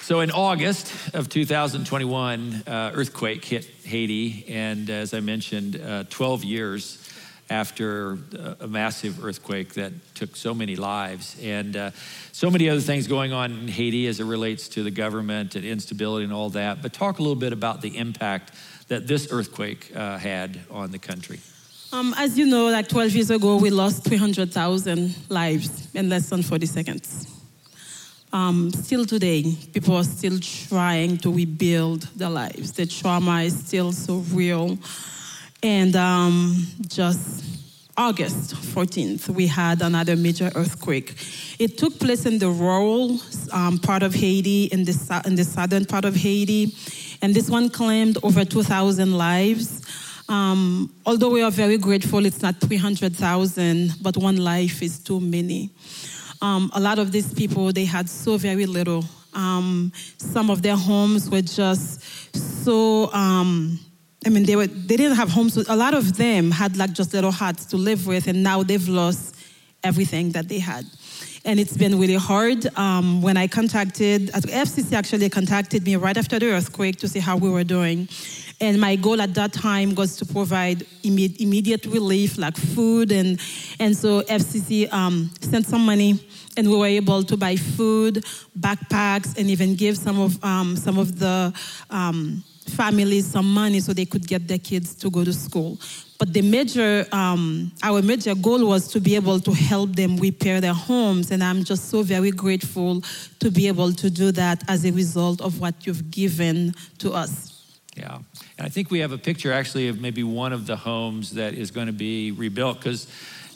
So 0.06 0.20
in 0.20 0.30
August 0.30 1.16
of 1.16 1.30
2021, 1.30 2.62
uh, 2.68 2.92
earthquake 2.94 3.44
hit 3.44 3.66
Haiti, 3.86 4.46
and 4.48 4.88
as 4.88 5.16
I 5.16 5.20
mentioned, 5.20 5.82
uh, 5.82 6.04
12 6.12 6.44
years 6.44 7.10
after 7.50 8.20
uh, 8.38 8.54
a 8.60 8.68
massive 8.68 9.26
earthquake 9.26 9.74
that 9.74 9.94
took 10.14 10.36
so 10.36 10.54
many 10.54 10.76
lives, 10.76 11.36
and 11.42 11.76
uh, 11.76 11.90
so 12.32 12.52
many 12.52 12.70
other 12.70 12.82
things 12.82 13.08
going 13.08 13.34
on 13.34 13.52
in 13.52 13.68
Haiti 13.68 14.06
as 14.06 14.20
it 14.20 14.26
relates 14.26 14.68
to 14.68 14.84
the 14.84 14.92
government 14.92 15.56
and 15.56 15.66
instability 15.66 16.24
and 16.24 16.34
all 16.34 16.52
that. 16.52 16.84
But 16.84 16.94
talk 16.94 17.18
a 17.18 17.24
little 17.24 17.34
bit 17.34 17.52
about 17.52 17.82
the 17.82 17.98
impact 17.98 18.52
that 18.90 19.08
this 19.08 19.30
earthquake 19.32 19.92
uh, 19.96 20.20
had 20.20 20.60
on 20.70 20.92
the 20.92 21.00
country. 21.00 21.40
Um, 21.92 22.14
as 22.16 22.38
you 22.38 22.46
know, 22.46 22.70
like 22.70 22.90
12 22.90 23.12
years 23.14 23.32
ago, 23.32 23.58
we 23.58 23.72
lost 23.72 24.04
300,000 24.04 25.16
lives 25.30 25.88
in 25.96 26.10
less 26.10 26.30
than 26.30 26.44
40 26.44 26.68
seconds. 26.68 27.35
Um, 28.36 28.70
still 28.74 29.06
today, 29.06 29.56
people 29.72 29.96
are 29.96 30.04
still 30.04 30.38
trying 30.40 31.18
to 31.20 31.32
rebuild 31.32 32.02
their 32.18 32.30
lives. 32.30 32.74
The 32.74 32.86
trauma 32.86 33.44
is 33.44 33.58
still 33.58 33.94
so 33.94 34.18
real. 34.34 34.78
And 35.64 35.96
um, 35.96 36.68
just 36.86 37.46
August 37.96 38.54
14th, 38.56 39.30
we 39.30 39.48
had 39.48 39.82
another 39.82 40.18
major 40.18 40.52
earthquake. 40.54 41.14
It 41.60 41.78
took 41.78 41.98
place 41.98 42.26
in 42.26 42.38
the 42.38 42.50
rural 42.50 43.22
um, 43.54 43.78
part 43.80 44.04
of 44.04 44.14
Haiti, 44.14 44.66
in 44.66 44.84
the, 44.84 45.22
in 45.26 45.36
the 45.36 45.46
southern 45.46 45.86
part 45.86 46.04
of 46.04 46.18
Haiti, 46.18 46.76
and 47.22 47.34
this 47.34 47.50
one 47.50 47.70
claimed 47.70 48.18
over 48.22 48.44
2,000 48.44 49.18
lives. 49.18 49.82
Um, 50.28 50.94
although 51.06 51.30
we 51.30 51.42
are 51.42 51.52
very 51.52 51.78
grateful, 51.78 52.26
it's 52.26 52.42
not 52.42 52.60
300,000, 52.60 53.94
but 54.02 54.18
one 54.18 54.36
life 54.36 54.84
is 54.84 55.00
too 55.00 55.22
many. 55.22 55.70
Um, 56.46 56.70
a 56.74 56.80
lot 56.80 57.00
of 57.00 57.12
these 57.12 57.34
people, 57.34 57.74
they 57.74 57.86
had 57.86 58.08
so 58.08 58.38
very 58.38 58.68
little. 58.68 59.04
Um, 59.34 59.92
some 60.18 60.52
of 60.52 60.62
their 60.62 60.76
homes 60.76 61.28
were 61.28 61.42
just 61.42 62.04
so, 62.64 63.12
um, 63.14 63.80
I 64.24 64.30
mean, 64.30 64.46
they, 64.46 64.56
were, 64.56 64.68
they 64.68 64.96
didn't 64.96 65.18
have 65.18 65.30
homes. 65.30 65.58
A 65.58 65.76
lot 65.76 65.96
of 65.96 66.18
them 66.18 66.52
had 66.52 66.78
like 66.78 66.94
just 66.94 67.16
little 67.16 67.32
huts 67.32 67.66
to 67.72 67.78
live 67.78 68.06
with, 68.06 68.28
and 68.28 68.44
now 68.44 68.62
they've 68.62 68.88
lost 68.88 69.36
everything 69.84 70.34
that 70.34 70.48
they 70.48 70.60
had. 70.60 70.86
and 71.46 71.60
it's 71.60 71.78
been 71.78 72.00
really 72.00 72.16
hard. 72.32 72.60
Um, 72.78 73.22
when 73.22 73.38
I 73.38 73.48
contacted, 73.48 74.32
FCC 74.32 74.94
actually 74.94 75.30
contacted 75.30 75.84
me 75.86 75.96
right 75.96 76.18
after 76.18 76.38
the 76.40 76.48
earthquake 76.52 76.98
to 76.98 77.08
see 77.08 77.20
how 77.20 77.38
we 77.38 77.50
were 77.50 77.64
doing. 77.64 78.08
And 78.62 78.80
my 78.80 78.96
goal 78.96 79.22
at 79.22 79.34
that 79.34 79.54
time 79.54 79.96
was 79.96 80.16
to 80.18 80.26
provide 80.26 80.80
imme- 81.04 81.40
immediate 81.42 81.86
relief, 81.86 82.38
like 82.38 82.56
food. 82.56 83.12
And, 83.12 83.40
and 83.80 83.96
so 83.96 84.22
FCC 84.22 84.92
um, 84.94 85.30
sent 85.42 85.66
some 85.68 85.86
money, 85.86 86.20
and 86.56 86.70
we 86.70 86.78
were 86.78 86.86
able 86.86 87.24
to 87.24 87.36
buy 87.36 87.58
food, 87.58 88.24
backpacks, 88.58 89.38
and 89.38 89.50
even 89.50 89.76
give 89.76 89.98
some 89.98 90.20
of, 90.20 90.42
um, 90.44 90.78
some 90.78 90.98
of 90.98 91.20
the 91.20 91.54
um, 91.90 92.44
families 92.70 93.28
some 93.28 93.54
money 93.54 93.80
so 93.80 93.94
they 93.94 94.06
could 94.06 94.28
get 94.28 94.48
their 94.48 94.58
kids 94.58 94.96
to 94.96 95.10
go 95.10 95.24
to 95.24 95.34
school. 95.34 95.78
But 96.18 96.34
the 96.34 96.42
major, 96.42 97.06
um, 97.12 97.72
our 97.84 98.02
major 98.02 98.34
goal 98.36 98.66
was 98.66 98.88
to 98.90 99.00
be 99.02 99.16
able 99.16 99.40
to 99.42 99.52
help 99.52 99.96
them 99.96 100.18
repair 100.18 100.62
their 100.62 100.74
homes. 100.74 101.32
And 101.32 101.44
I'm 101.44 101.64
just 101.64 101.90
so 101.90 102.04
very 102.04 102.32
grateful 102.32 103.02
to 103.40 103.52
be 103.52 103.68
able 103.68 103.92
to 103.94 104.10
do 104.10 104.32
that 104.32 104.64
as 104.70 104.86
a 104.86 104.92
result 104.92 105.42
of 105.42 105.60
what 105.60 105.86
you've 105.86 106.10
given 106.10 106.74
to 107.00 107.12
us. 107.12 107.55
Yeah. 107.96 108.16
And 108.58 108.66
I 108.66 108.70
think 108.70 108.92
we 108.92 109.00
have 109.00 109.12
a 109.12 109.18
picture 109.18 109.54
actually 109.54 109.88
of 109.88 110.02
maybe 110.02 110.24
one 110.24 110.54
of 110.54 110.68
the 110.68 110.76
homes 110.76 111.32
that 111.32 111.54
is 111.54 111.72
going 111.72 111.88
to 111.88 111.94
be 111.94 112.32
rebuilt 112.32 112.78
because 112.78 113.08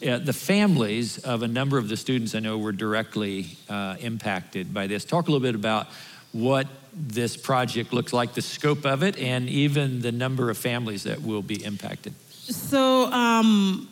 uh, 0.08 0.18
the 0.18 0.34
families 0.34 1.18
of 1.20 1.44
a 1.44 1.48
number 1.48 1.78
of 1.78 1.90
the 1.90 1.98
students 1.98 2.34
I 2.36 2.40
know 2.40 2.58
were 2.58 2.72
directly 2.72 3.58
uh, 3.70 3.98
impacted 4.00 4.74
by 4.74 4.88
this. 4.88 5.04
Talk 5.04 5.28
a 5.28 5.32
little 5.32 5.46
bit 5.46 5.56
about 5.56 5.88
what 6.32 6.68
this 6.94 7.36
project 7.36 7.92
looks 7.92 8.14
like, 8.14 8.34
the 8.34 8.42
scope 8.42 8.86
of 8.86 9.04
it, 9.04 9.18
and 9.18 9.50
even 9.50 10.02
the 10.02 10.12
number 10.12 10.50
of 10.50 10.58
families 10.58 11.04
that 11.04 11.22
will 11.22 11.42
be 11.42 11.64
impacted. 11.64 12.14
So, 12.30 13.12
um, 13.12 13.90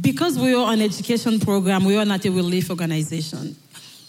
because 0.00 0.38
we 0.38 0.54
are 0.54 0.72
an 0.72 0.82
education 0.82 1.40
program, 1.40 1.84
we 1.84 1.96
are 1.96 2.04
not 2.04 2.24
a 2.24 2.30
relief 2.30 2.70
organization. 2.70 3.56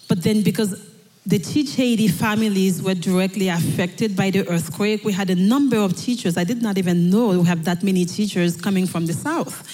But 0.07 0.23
then, 0.23 0.41
because 0.41 0.90
the 1.25 1.37
Teach 1.37 1.75
Haiti 1.75 2.07
families 2.07 2.81
were 2.81 2.95
directly 2.95 3.47
affected 3.47 4.15
by 4.15 4.31
the 4.31 4.47
earthquake, 4.47 5.03
we 5.03 5.13
had 5.13 5.29
a 5.29 5.35
number 5.35 5.77
of 5.77 5.95
teachers. 5.95 6.35
I 6.35 6.43
did 6.43 6.61
not 6.63 6.77
even 6.79 7.11
know 7.11 7.29
we 7.29 7.45
have 7.45 7.63
that 7.65 7.83
many 7.83 8.05
teachers 8.05 8.59
coming 8.59 8.87
from 8.87 9.05
the 9.05 9.13
South. 9.13 9.67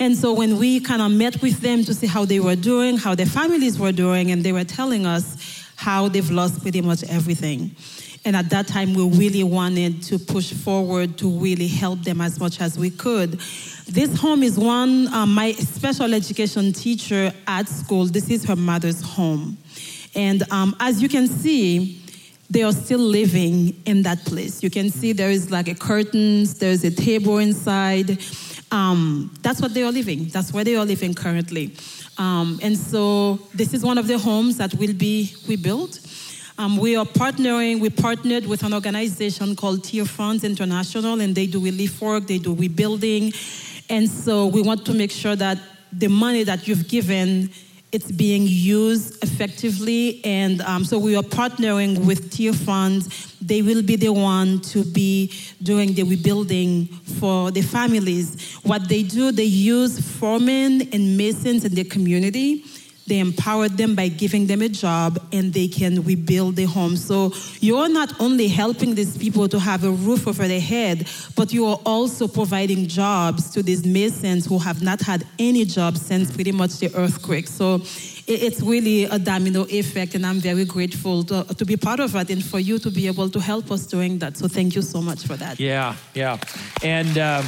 And 0.00 0.16
so 0.16 0.32
when 0.32 0.58
we 0.58 0.80
kind 0.80 1.02
of 1.02 1.10
met 1.10 1.40
with 1.42 1.60
them 1.60 1.84
to 1.84 1.94
see 1.94 2.06
how 2.06 2.24
they 2.24 2.40
were 2.40 2.56
doing, 2.56 2.96
how 2.96 3.14
their 3.14 3.26
families 3.26 3.78
were 3.78 3.92
doing, 3.92 4.30
and 4.30 4.44
they 4.44 4.52
were 4.52 4.64
telling 4.64 5.04
us 5.04 5.64
how 5.76 6.08
they've 6.08 6.30
lost 6.30 6.62
pretty 6.62 6.80
much 6.80 7.02
everything. 7.04 7.74
And 8.24 8.34
at 8.36 8.48
that 8.50 8.68
time, 8.68 8.94
we 8.94 9.08
really 9.08 9.44
wanted 9.44 10.02
to 10.04 10.18
push 10.18 10.52
forward 10.52 11.18
to 11.18 11.28
really 11.28 11.66
help 11.66 12.02
them 12.02 12.20
as 12.20 12.40
much 12.40 12.60
as 12.60 12.78
we 12.78 12.90
could. 12.90 13.32
This 13.86 14.16
home 14.18 14.42
is 14.42 14.58
one, 14.58 15.08
um, 15.12 15.34
my 15.34 15.52
special 15.52 16.14
education 16.14 16.72
teacher 16.72 17.32
at 17.46 17.68
school, 17.68 18.06
this 18.06 18.30
is 18.30 18.44
her 18.44 18.56
mother's 18.56 19.02
home. 19.02 19.58
And 20.14 20.42
um, 20.50 20.76
as 20.80 21.02
you 21.02 21.08
can 21.08 21.26
see, 21.26 22.00
they 22.50 22.62
are 22.62 22.72
still 22.72 22.98
living 23.00 23.74
in 23.84 24.02
that 24.02 24.24
place. 24.24 24.62
You 24.62 24.70
can 24.70 24.90
see 24.90 25.12
there 25.12 25.30
is 25.30 25.50
like 25.50 25.68
a 25.68 25.74
curtains, 25.74 26.58
there's 26.58 26.84
a 26.84 26.90
table 26.90 27.38
inside. 27.38 28.18
Um, 28.70 29.34
that's 29.42 29.60
what 29.60 29.74
they 29.74 29.82
are 29.82 29.92
living. 29.92 30.26
That's 30.26 30.52
where 30.52 30.64
they 30.64 30.76
are 30.76 30.84
living 30.84 31.14
currently. 31.14 31.74
Um, 32.18 32.60
and 32.62 32.76
so 32.76 33.40
this 33.54 33.74
is 33.74 33.84
one 33.84 33.98
of 33.98 34.06
the 34.06 34.18
homes 34.18 34.58
that 34.58 34.74
will 34.74 34.94
be 34.94 35.34
rebuilt. 35.48 35.98
Um, 36.56 36.76
we 36.76 36.94
are 36.94 37.04
partnering, 37.04 37.80
we 37.80 37.90
partnered 37.90 38.46
with 38.46 38.62
an 38.62 38.72
organization 38.72 39.56
called 39.56 39.82
Tear 39.82 40.04
Funds 40.04 40.44
International, 40.44 41.20
and 41.20 41.34
they 41.34 41.46
do 41.46 41.58
relief 41.58 42.00
work, 42.00 42.28
they 42.28 42.38
do 42.38 42.54
rebuilding. 42.54 43.32
And 43.90 44.08
so 44.08 44.46
we 44.46 44.62
want 44.62 44.86
to 44.86 44.94
make 44.94 45.10
sure 45.10 45.34
that 45.34 45.58
the 45.92 46.08
money 46.08 46.44
that 46.44 46.68
you've 46.68 46.88
given 46.88 47.50
it's 47.94 48.10
being 48.10 48.42
used 48.44 49.22
effectively. 49.22 50.20
And 50.24 50.60
um, 50.62 50.84
so 50.84 50.98
we 50.98 51.14
are 51.14 51.22
partnering 51.22 52.04
with 52.04 52.32
Tear 52.32 52.52
Funds. 52.52 53.36
They 53.40 53.62
will 53.62 53.82
be 53.82 53.94
the 53.94 54.12
one 54.12 54.60
to 54.72 54.84
be 54.84 55.32
doing 55.62 55.94
the 55.94 56.02
rebuilding 56.02 56.86
for 57.20 57.52
the 57.52 57.62
families. 57.62 58.54
What 58.64 58.88
they 58.88 59.04
do, 59.04 59.30
they 59.30 59.44
use 59.44 60.00
foremen 60.18 60.88
and 60.92 61.16
masons 61.16 61.64
in 61.64 61.74
the 61.74 61.84
community 61.84 62.64
they 63.06 63.18
empower 63.18 63.68
them 63.68 63.94
by 63.94 64.08
giving 64.08 64.46
them 64.46 64.62
a 64.62 64.68
job 64.68 65.18
and 65.32 65.52
they 65.52 65.68
can 65.68 66.02
rebuild 66.02 66.56
the 66.56 66.64
home. 66.64 66.96
So 66.96 67.32
you're 67.60 67.88
not 67.88 68.18
only 68.20 68.48
helping 68.48 68.94
these 68.94 69.16
people 69.16 69.48
to 69.48 69.58
have 69.58 69.84
a 69.84 69.90
roof 69.90 70.26
over 70.26 70.48
their 70.48 70.60
head, 70.60 71.06
but 71.36 71.52
you 71.52 71.66
are 71.66 71.78
also 71.84 72.26
providing 72.28 72.86
jobs 72.86 73.50
to 73.50 73.62
these 73.62 73.84
masons 73.86 74.46
who 74.46 74.58
have 74.58 74.82
not 74.82 75.00
had 75.00 75.26
any 75.38 75.64
jobs 75.64 76.00
since 76.00 76.30
pretty 76.30 76.52
much 76.52 76.78
the 76.78 76.94
earthquake. 76.94 77.46
So 77.46 77.82
it's 78.26 78.62
really 78.62 79.04
a 79.04 79.18
domino 79.18 79.66
effect, 79.68 80.14
and 80.14 80.24
I'm 80.24 80.40
very 80.40 80.64
grateful 80.64 81.24
to, 81.24 81.44
to 81.44 81.64
be 81.66 81.76
part 81.76 82.00
of 82.00 82.16
it 82.16 82.30
and 82.30 82.42
for 82.42 82.58
you 82.58 82.78
to 82.78 82.90
be 82.90 83.06
able 83.06 83.28
to 83.28 83.38
help 83.38 83.70
us 83.70 83.86
doing 83.86 84.18
that. 84.18 84.38
So 84.38 84.48
thank 84.48 84.74
you 84.74 84.82
so 84.82 85.02
much 85.02 85.26
for 85.26 85.36
that. 85.36 85.60
Yeah, 85.60 85.96
yeah. 86.14 86.38
And. 86.82 87.18
Um, 87.18 87.44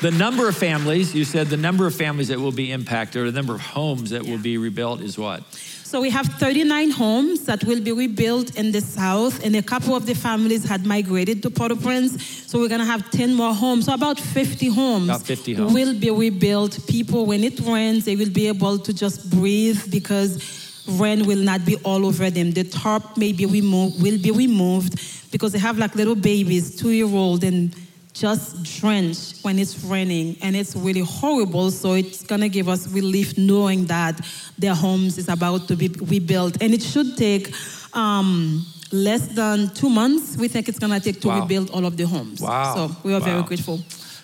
the 0.00 0.10
number 0.10 0.48
of 0.48 0.56
families, 0.56 1.14
you 1.14 1.24
said 1.24 1.48
the 1.48 1.56
number 1.56 1.86
of 1.86 1.94
families 1.94 2.28
that 2.28 2.38
will 2.38 2.52
be 2.52 2.70
impacted, 2.70 3.22
or 3.22 3.30
the 3.30 3.36
number 3.36 3.54
of 3.54 3.60
homes 3.60 4.10
that 4.10 4.24
yeah. 4.24 4.30
will 4.30 4.38
be 4.38 4.56
rebuilt 4.56 5.00
is 5.00 5.18
what? 5.18 5.42
So 5.88 6.02
we 6.02 6.10
have 6.10 6.26
39 6.26 6.90
homes 6.90 7.46
that 7.46 7.64
will 7.64 7.80
be 7.80 7.92
rebuilt 7.92 8.56
in 8.56 8.72
the 8.72 8.80
south, 8.80 9.44
and 9.44 9.56
a 9.56 9.62
couple 9.62 9.96
of 9.96 10.04
the 10.04 10.14
families 10.14 10.62
had 10.62 10.84
migrated 10.84 11.42
to 11.42 11.50
Port-au-Prince. 11.50 12.22
So 12.46 12.58
we're 12.58 12.68
going 12.68 12.80
to 12.80 12.86
have 12.86 13.10
10 13.10 13.34
more 13.34 13.54
homes. 13.54 13.86
So 13.86 13.94
about 13.94 14.20
50 14.20 14.68
homes, 14.68 15.08
about 15.08 15.22
50 15.22 15.54
homes 15.54 15.72
will 15.72 15.98
be 15.98 16.10
rebuilt. 16.10 16.78
People, 16.86 17.24
when 17.24 17.42
it 17.42 17.58
rains, 17.60 18.04
they 18.04 18.16
will 18.16 18.30
be 18.30 18.48
able 18.48 18.78
to 18.78 18.92
just 18.92 19.30
breathe 19.30 19.90
because 19.90 20.84
rain 20.86 21.26
will 21.26 21.42
not 21.42 21.64
be 21.64 21.76
all 21.76 22.06
over 22.06 22.30
them. 22.30 22.52
The 22.52 22.64
tarp 22.64 23.16
may 23.16 23.32
be 23.32 23.46
removed, 23.46 24.02
will 24.02 24.18
be 24.18 24.30
removed 24.30 25.32
because 25.32 25.52
they 25.52 25.58
have 25.58 25.78
like 25.78 25.94
little 25.94 26.14
babies, 26.14 26.76
two 26.76 26.90
year 26.90 27.06
old, 27.06 27.44
and 27.44 27.74
just 28.18 28.62
drenched 28.80 29.44
when 29.44 29.58
it's 29.58 29.84
raining 29.84 30.36
and 30.42 30.56
it's 30.56 30.74
really 30.74 31.00
horrible. 31.00 31.70
So 31.70 31.94
it's 31.94 32.22
going 32.24 32.40
to 32.40 32.48
give 32.48 32.68
us 32.68 32.88
relief 32.88 33.38
knowing 33.38 33.86
that 33.86 34.20
their 34.58 34.74
homes 34.74 35.18
is 35.18 35.28
about 35.28 35.68
to 35.68 35.76
be 35.76 35.88
rebuilt. 35.88 36.60
And 36.60 36.74
it 36.74 36.82
should 36.82 37.16
take 37.16 37.54
um, 37.94 38.66
less 38.90 39.28
than 39.28 39.70
two 39.74 39.88
months. 39.88 40.36
We 40.36 40.48
think 40.48 40.68
it's 40.68 40.78
going 40.78 40.92
to 40.92 41.00
take 41.00 41.20
to 41.20 41.28
wow. 41.28 41.40
rebuild 41.42 41.70
all 41.70 41.86
of 41.86 41.96
the 41.96 42.06
homes. 42.06 42.40
Wow. 42.40 42.74
So 42.74 42.96
we 43.04 43.14
are 43.14 43.20
wow. 43.20 43.26
very 43.26 43.42
grateful. 43.44 43.80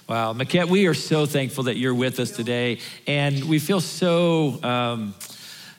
Wow. 0.08 0.32
Maquette, 0.32 0.68
we 0.68 0.86
are 0.86 0.94
so 0.94 1.24
thankful 1.24 1.64
that 1.64 1.76
you're 1.76 1.94
with 1.94 2.18
us 2.18 2.32
today. 2.32 2.80
And 3.06 3.44
we 3.44 3.58
feel 3.58 3.80
so. 3.80 4.62
Um, 4.62 5.14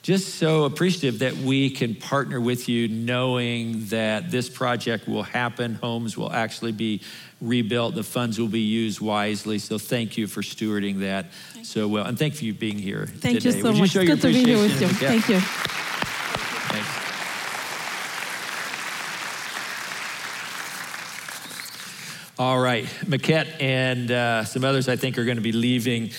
just 0.05 0.35
so 0.35 0.65
appreciative 0.65 1.17
that 1.17 1.35
we 1.35 1.67
can 1.67 1.95
partner 1.95 2.39
with 2.39 2.69
you 2.69 2.87
knowing 2.87 3.83
that 3.85 4.29
this 4.29 4.47
project 4.47 5.07
will 5.07 5.23
happen 5.23 5.73
homes 5.73 6.15
will 6.15 6.31
actually 6.31 6.71
be 6.71 7.01
rebuilt. 7.41 7.95
The 7.95 8.03
funds 8.03 8.39
will 8.39 8.47
be 8.47 8.61
used 8.61 9.01
wisely. 9.01 9.59
So 9.59 9.77
thank 9.77 10.17
you 10.17 10.27
for 10.27 10.41
stewarding 10.41 10.99
that 10.99 11.27
so 11.63 11.87
well. 11.87 12.05
And 12.05 12.17
thank 12.17 12.41
you 12.41 12.53
for 12.53 12.59
being 12.59 12.79
here 12.79 13.07
thank 13.07 13.39
today. 13.39 13.55
you 13.57 13.63
so 13.63 13.71
Would 13.71 13.79
much. 13.79 13.95
You 13.95 14.05
Good 14.05 14.21
to 14.21 14.27
be 14.27 14.45
here 14.45 14.57
with 14.57 14.81
you. 14.81 14.87
Thank 14.87 15.29
you. 15.29 15.39
Thanks. 15.39 17.05
All 22.37 22.59
right, 22.59 22.83
Maquette 23.05 23.61
and 23.61 24.11
uh, 24.11 24.43
some 24.43 24.65
others 24.65 24.89
I 24.89 24.97
think 24.97 25.17
are 25.17 25.23
going 25.23 25.37
to 25.37 25.43
be 25.43 25.53
leaving 25.53 26.11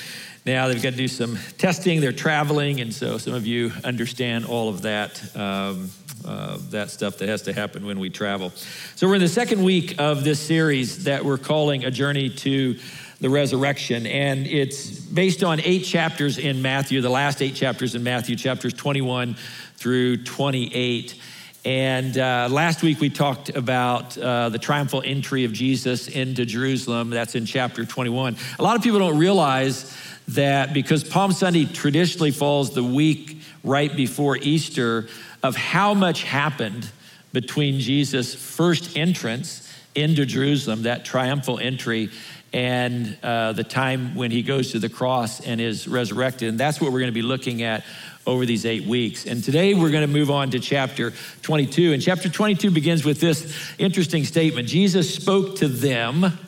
now. 0.47 0.67
They've 0.67 0.83
got 0.83 0.93
to 0.93 0.97
do 0.97 1.09
some 1.09 1.39
testing. 1.59 2.01
They're 2.01 2.13
traveling, 2.13 2.81
and 2.81 2.93
so 2.93 3.19
some 3.19 3.35
of 3.35 3.47
you 3.47 3.71
understand 3.85 4.47
all 4.47 4.71
of 4.71 4.81
that. 4.83 5.37
Um, 5.37 5.91
uh, 6.27 6.59
that 6.71 6.91
stuff 6.91 7.19
that 7.19 7.29
has 7.29 7.43
to 7.43 7.53
happen 7.53 7.87
when 7.87 7.99
we 7.99 8.11
travel. 8.11 8.51
So, 8.97 9.07
we're 9.09 9.15
in 9.15 9.21
the 9.21 9.29
second 9.29 9.63
week 9.63 9.95
of 9.99 10.25
this 10.25 10.41
series 10.41 11.05
that 11.05 11.25
we're 11.25 11.39
calling 11.39 11.85
A 11.85 11.91
Journey 11.91 12.31
to 12.31 12.77
the 13.21 13.31
Resurrection. 13.31 14.07
And 14.07 14.47
it's 14.47 14.91
based 14.91 15.43
on 15.43 15.61
eight 15.61 15.85
chapters 15.85 16.39
in 16.39 16.63
Matthew, 16.63 17.01
the 17.01 17.11
last 17.11 17.41
eight 17.43 17.55
chapters 17.55 17.95
in 17.95 18.03
Matthew, 18.03 18.37
chapters 18.37 18.75
21 18.75 19.37
through 19.77 20.25
28. 20.25 21.21
And 21.65 22.17
uh, 22.17 22.49
last 22.51 22.83
week 22.83 23.01
we 23.01 23.11
talked 23.11 23.49
about 23.49 24.17
uh, 24.17 24.51
the 24.51 24.59
triumphal 24.59 25.03
entry 25.05 25.45
of 25.45 25.53
Jesus 25.53 26.09
into 26.09 26.45
Jerusalem. 26.45 27.11
That's 27.11 27.35
in 27.35 27.47
chapter 27.47 27.85
21. 27.85 28.37
A 28.59 28.63
lot 28.63 28.77
of 28.77 28.83
people 28.83 28.99
don't 28.99 29.19
realize 29.19 29.97
that 30.29 30.75
because 30.75 31.03
Palm 31.03 31.33
Sunday 31.33 31.65
traditionally 31.65 32.31
falls 32.31 32.75
the 32.75 32.85
week 32.85 33.41
right 33.65 33.95
before 33.95 34.37
Easter, 34.37 35.09
of 35.43 35.57
how 35.57 35.95
much 35.95 36.23
happened 36.23 36.91
between 37.33 37.81
Jesus' 37.81 38.35
first 38.35 38.97
entrance 38.97 39.73
into 39.95 40.27
Jerusalem, 40.27 40.83
that 40.83 41.05
triumphal 41.05 41.59
entry, 41.59 42.11
and 42.53 43.19
uh, 43.23 43.53
the 43.53 43.65
time 43.65 44.15
when 44.15 44.31
he 44.31 44.43
goes 44.43 44.73
to 44.73 44.79
the 44.79 44.89
cross 44.89 45.41
and 45.41 45.61
is 45.61 45.87
resurrected. 45.89 46.49
And 46.49 46.59
that's 46.59 46.81
what 46.81 46.93
we're 46.93 47.01
going 47.01 47.13
to 47.13 47.15
be 47.15 47.23
looking 47.23 47.63
at 47.63 47.85
over 48.27 48.47
these 48.47 48.67
eight 48.67 48.87
weeks. 48.87 49.27
And 49.27 49.43
today 49.43 49.75
we're 49.75 49.91
going 49.91 50.07
to 50.07 50.13
move 50.13 50.31
on 50.31 50.51
to 50.51 50.59
chapter 50.59 51.13
22. 51.43 51.93
And 51.93 52.03
chapter 52.03 52.29
22 52.29 52.71
begins 52.71 53.05
with 53.05 53.21
this 53.21 53.75
interesting 53.79 54.25
statement 54.25 54.69
Jesus 54.69 55.15
spoke 55.15 55.57
to 55.57 55.69
them, 55.69 56.39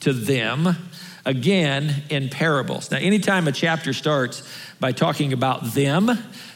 to 0.00 0.12
them, 0.12 0.76
again 1.24 2.04
in 2.08 2.28
parables. 2.28 2.90
Now, 2.90 2.98
anytime 2.98 3.48
a 3.48 3.52
chapter 3.52 3.92
starts 3.92 4.42
by 4.78 4.92
talking 4.92 5.32
about 5.32 5.64
them, 5.72 6.10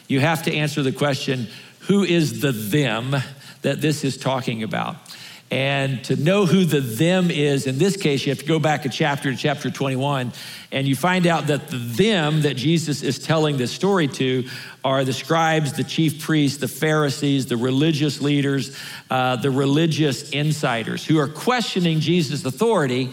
you 0.07 0.19
have 0.19 0.43
to 0.43 0.53
answer 0.53 0.81
the 0.81 0.91
question 0.91 1.47
who 1.91 2.05
is 2.05 2.39
the 2.39 2.53
them 2.53 3.13
that 3.63 3.81
this 3.81 4.05
is 4.05 4.15
talking 4.15 4.63
about? 4.63 4.95
And 5.51 6.01
to 6.05 6.15
know 6.15 6.45
who 6.45 6.63
the 6.63 6.79
them 6.79 7.29
is, 7.29 7.67
in 7.67 7.79
this 7.79 7.97
case, 7.97 8.25
you 8.25 8.31
have 8.31 8.39
to 8.39 8.45
go 8.45 8.59
back 8.59 8.85
a 8.85 8.89
chapter 8.89 9.29
to 9.29 9.37
chapter 9.37 9.69
21, 9.69 10.31
and 10.71 10.87
you 10.87 10.95
find 10.95 11.27
out 11.27 11.47
that 11.47 11.67
the 11.67 11.75
them 11.75 12.43
that 12.43 12.55
Jesus 12.55 13.03
is 13.03 13.19
telling 13.19 13.57
this 13.57 13.73
story 13.73 14.07
to 14.07 14.47
are 14.85 15.03
the 15.03 15.11
scribes, 15.11 15.73
the 15.73 15.83
chief 15.83 16.23
priests, 16.23 16.59
the 16.59 16.69
Pharisees, 16.69 17.47
the 17.47 17.57
religious 17.57 18.21
leaders, 18.21 18.73
uh, 19.09 19.35
the 19.35 19.51
religious 19.51 20.29
insiders 20.29 21.05
who 21.05 21.19
are 21.19 21.27
questioning 21.27 21.99
Jesus' 21.99 22.45
authority 22.45 23.09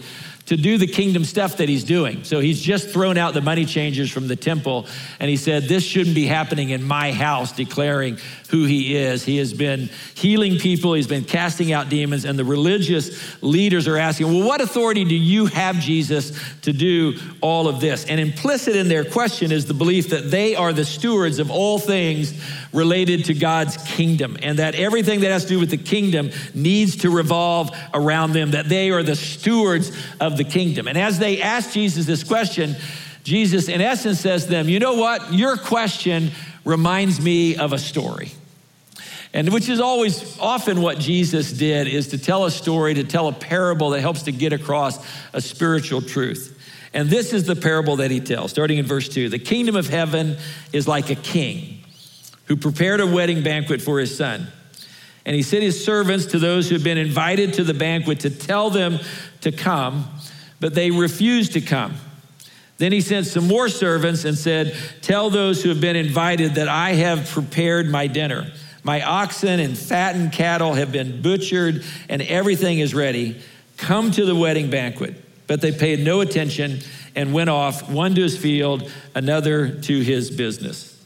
to 0.49 0.57
do 0.57 0.79
the 0.79 0.87
kingdom 0.87 1.23
stuff 1.23 1.57
that 1.57 1.69
he's 1.69 1.83
doing. 1.83 2.23
So 2.23 2.39
he's 2.39 2.59
just 2.59 2.89
thrown 2.89 3.19
out 3.19 3.35
the 3.35 3.41
money 3.41 3.65
changers 3.65 4.09
from 4.09 4.27
the 4.27 4.35
temple 4.35 4.87
and 5.19 5.29
he 5.29 5.37
said, 5.37 5.65
This 5.65 5.83
shouldn't 5.83 6.15
be 6.15 6.25
happening 6.25 6.71
in 6.71 6.81
my 6.81 7.11
house, 7.11 7.51
declaring 7.51 8.17
who 8.49 8.65
he 8.65 8.95
is. 8.95 9.23
He 9.23 9.37
has 9.37 9.53
been 9.53 9.91
healing 10.15 10.57
people, 10.57 10.95
he's 10.95 11.05
been 11.05 11.23
casting 11.23 11.71
out 11.71 11.89
demons, 11.89 12.25
and 12.25 12.37
the 12.37 12.43
religious 12.43 13.39
leaders 13.43 13.87
are 13.87 13.97
asking, 13.97 14.25
Well, 14.33 14.47
what 14.47 14.59
authority 14.59 15.03
do 15.03 15.13
you 15.13 15.45
have, 15.45 15.75
Jesus, 15.75 16.31
to 16.61 16.73
do 16.73 17.19
all 17.41 17.67
of 17.67 17.79
this? 17.79 18.05
And 18.05 18.19
implicit 18.19 18.75
in 18.75 18.87
their 18.87 19.05
question 19.05 19.51
is 19.51 19.67
the 19.67 19.75
belief 19.75 20.09
that 20.09 20.31
they 20.31 20.55
are 20.55 20.73
the 20.73 20.83
stewards 20.83 21.37
of 21.37 21.51
all 21.51 21.77
things 21.77 22.33
related 22.73 23.25
to 23.25 23.33
God's 23.33 23.77
kingdom, 23.77 24.37
and 24.41 24.59
that 24.59 24.75
everything 24.75 25.21
that 25.21 25.31
has 25.31 25.43
to 25.43 25.49
do 25.49 25.59
with 25.59 25.71
the 25.71 25.77
kingdom 25.77 26.31
needs 26.53 26.97
to 26.97 27.09
revolve 27.09 27.71
around 27.93 28.33
them, 28.33 28.51
that 28.51 28.69
they 28.69 28.91
are 28.91 29.03
the 29.03 29.15
stewards 29.15 29.91
of 30.19 30.37
the 30.37 30.43
kingdom. 30.43 30.87
And 30.87 30.97
as 30.97 31.19
they 31.19 31.41
ask 31.41 31.71
Jesus 31.71 32.05
this 32.05 32.23
question, 32.23 32.75
Jesus, 33.23 33.69
in 33.69 33.81
essence, 33.81 34.19
says 34.19 34.45
to 34.45 34.49
them, 34.49 34.69
You 34.69 34.79
know 34.79 34.95
what? 34.95 35.33
Your 35.33 35.57
question 35.57 36.31
reminds 36.65 37.19
me 37.19 37.55
of 37.55 37.73
a 37.73 37.79
story. 37.79 38.31
And 39.33 39.53
which 39.53 39.69
is 39.69 39.79
always 39.79 40.39
often 40.39 40.81
what 40.81 40.97
Jesus 40.97 41.51
did 41.51 41.87
is 41.87 42.07
to 42.09 42.17
tell 42.17 42.45
a 42.45 42.51
story, 42.51 42.95
to 42.95 43.03
tell 43.03 43.27
a 43.27 43.33
parable 43.33 43.91
that 43.91 44.01
helps 44.01 44.23
to 44.23 44.31
get 44.31 44.53
across 44.53 45.05
a 45.33 45.41
spiritual 45.41 46.01
truth. 46.01 46.55
And 46.93 47.09
this 47.09 47.33
is 47.33 47.45
the 47.45 47.55
parable 47.55 47.97
that 47.97 48.09
he 48.09 48.19
tells, 48.19 48.49
starting 48.49 48.79
in 48.79 48.85
verse 48.87 49.07
2. 49.07 49.29
The 49.29 49.37
kingdom 49.37 49.75
of 49.75 49.87
heaven 49.87 50.37
is 50.73 50.87
like 50.87 51.11
a 51.11 51.15
king 51.15 51.78
who 52.49 52.57
prepared 52.57 52.99
a 52.99 53.07
wedding 53.07 53.43
banquet 53.43 53.81
for 53.81 53.99
his 53.99 54.17
son. 54.17 54.47
And 55.25 55.35
he 55.35 55.43
sent 55.43 55.63
his 55.63 55.85
servants 55.85 56.25
to 56.27 56.39
those 56.39 56.67
who 56.67 56.75
had 56.75 56.83
been 56.83 56.97
invited 56.97 57.53
to 57.53 57.63
the 57.63 57.75
banquet 57.75 58.21
to 58.21 58.31
tell 58.31 58.71
them 58.71 58.99
to 59.41 59.51
come, 59.51 60.05
but 60.59 60.73
they 60.73 60.91
refused 60.91 61.53
to 61.53 61.61
come. 61.61 61.95
Then 62.79 62.91
he 62.91 63.01
sent 63.01 63.27
some 63.27 63.47
more 63.47 63.69
servants 63.69 64.25
and 64.25 64.37
said, 64.37 64.75
Tell 65.01 65.29
those 65.29 65.61
who 65.61 65.69
have 65.69 65.79
been 65.79 65.95
invited 65.95 66.55
that 66.55 66.67
I 66.67 66.93
have 66.93 67.29
prepared 67.29 67.89
my 67.89 68.07
dinner. 68.07 68.51
My 68.83 69.03
oxen 69.03 69.59
and 69.59 69.77
fattened 69.77 70.31
cattle 70.31 70.73
have 70.73 70.91
been 70.91 71.21
butchered, 71.21 71.83
and 72.07 72.21
everything 72.23 72.79
is 72.79 72.95
ready. 72.95 73.41
Come 73.77 74.09
to 74.11 74.25
the 74.25 74.35
wedding 74.35 74.69
banquet. 74.71 75.13
But 75.45 75.61
they 75.61 75.71
paid 75.71 75.99
no 75.99 76.21
attention 76.21 76.79
and 77.15 77.33
went 77.33 77.49
off, 77.49 77.89
one 77.89 78.15
to 78.15 78.21
his 78.21 78.37
field, 78.37 78.89
another 79.13 79.81
to 79.81 79.99
his 79.99 80.31
business. 80.31 80.98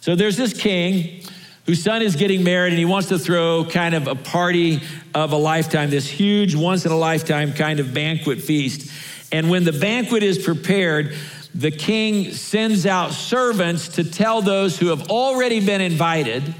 So 0.00 0.14
there's 0.14 0.36
this 0.36 0.52
king 0.52 1.22
whose 1.66 1.82
son 1.82 2.00
is 2.00 2.16
getting 2.16 2.42
married, 2.42 2.70
and 2.70 2.78
he 2.78 2.86
wants 2.86 3.08
to 3.08 3.18
throw 3.18 3.64
kind 3.64 3.94
of 3.94 4.06
a 4.06 4.14
party 4.14 4.80
of 5.14 5.32
a 5.32 5.36
lifetime, 5.36 5.90
this 5.90 6.08
huge, 6.08 6.54
once 6.54 6.86
in 6.86 6.92
a 6.92 6.96
lifetime 6.96 7.52
kind 7.52 7.78
of 7.78 7.92
banquet 7.92 8.40
feast. 8.40 8.90
And 9.32 9.50
when 9.50 9.64
the 9.64 9.72
banquet 9.72 10.22
is 10.22 10.38
prepared, 10.38 11.14
the 11.54 11.70
king 11.70 12.32
sends 12.32 12.86
out 12.86 13.12
servants 13.12 13.88
to 13.88 14.04
tell 14.04 14.40
those 14.40 14.78
who 14.78 14.86
have 14.86 15.10
already 15.10 15.64
been 15.64 15.80
invited 15.80 16.54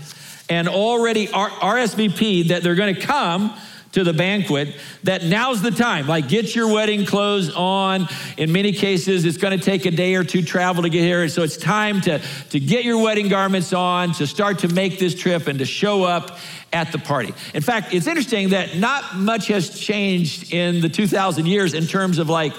and 0.50 0.68
already 0.68 1.28
RSVP 1.28 2.48
that 2.48 2.62
they're 2.62 2.74
going 2.74 2.94
to 2.94 3.00
come 3.00 3.56
to 3.98 4.04
the 4.04 4.12
banquet 4.12 4.76
that 5.02 5.24
now's 5.24 5.60
the 5.60 5.72
time. 5.72 6.06
Like, 6.06 6.28
get 6.28 6.54
your 6.54 6.72
wedding 6.72 7.04
clothes 7.04 7.52
on. 7.54 8.08
In 8.36 8.52
many 8.52 8.72
cases, 8.72 9.24
it's 9.24 9.36
going 9.36 9.58
to 9.58 9.64
take 9.64 9.86
a 9.86 9.90
day 9.90 10.14
or 10.14 10.22
two 10.22 10.42
travel 10.42 10.84
to 10.84 10.88
get 10.88 11.02
here. 11.02 11.28
So 11.28 11.42
it's 11.42 11.56
time 11.56 12.00
to, 12.02 12.20
to 12.50 12.60
get 12.60 12.84
your 12.84 13.02
wedding 13.02 13.28
garments 13.28 13.72
on, 13.72 14.12
to 14.14 14.26
start 14.26 14.60
to 14.60 14.68
make 14.68 15.00
this 15.00 15.16
trip, 15.16 15.48
and 15.48 15.58
to 15.58 15.64
show 15.64 16.04
up 16.04 16.38
at 16.72 16.92
the 16.92 16.98
party. 16.98 17.34
In 17.54 17.62
fact, 17.62 17.92
it's 17.92 18.06
interesting 18.06 18.50
that 18.50 18.76
not 18.76 19.16
much 19.16 19.48
has 19.48 19.70
changed 19.70 20.52
in 20.52 20.80
the 20.80 20.88
2,000 20.88 21.46
years 21.46 21.74
in 21.74 21.86
terms 21.86 22.18
of 22.18 22.28
like, 22.28 22.52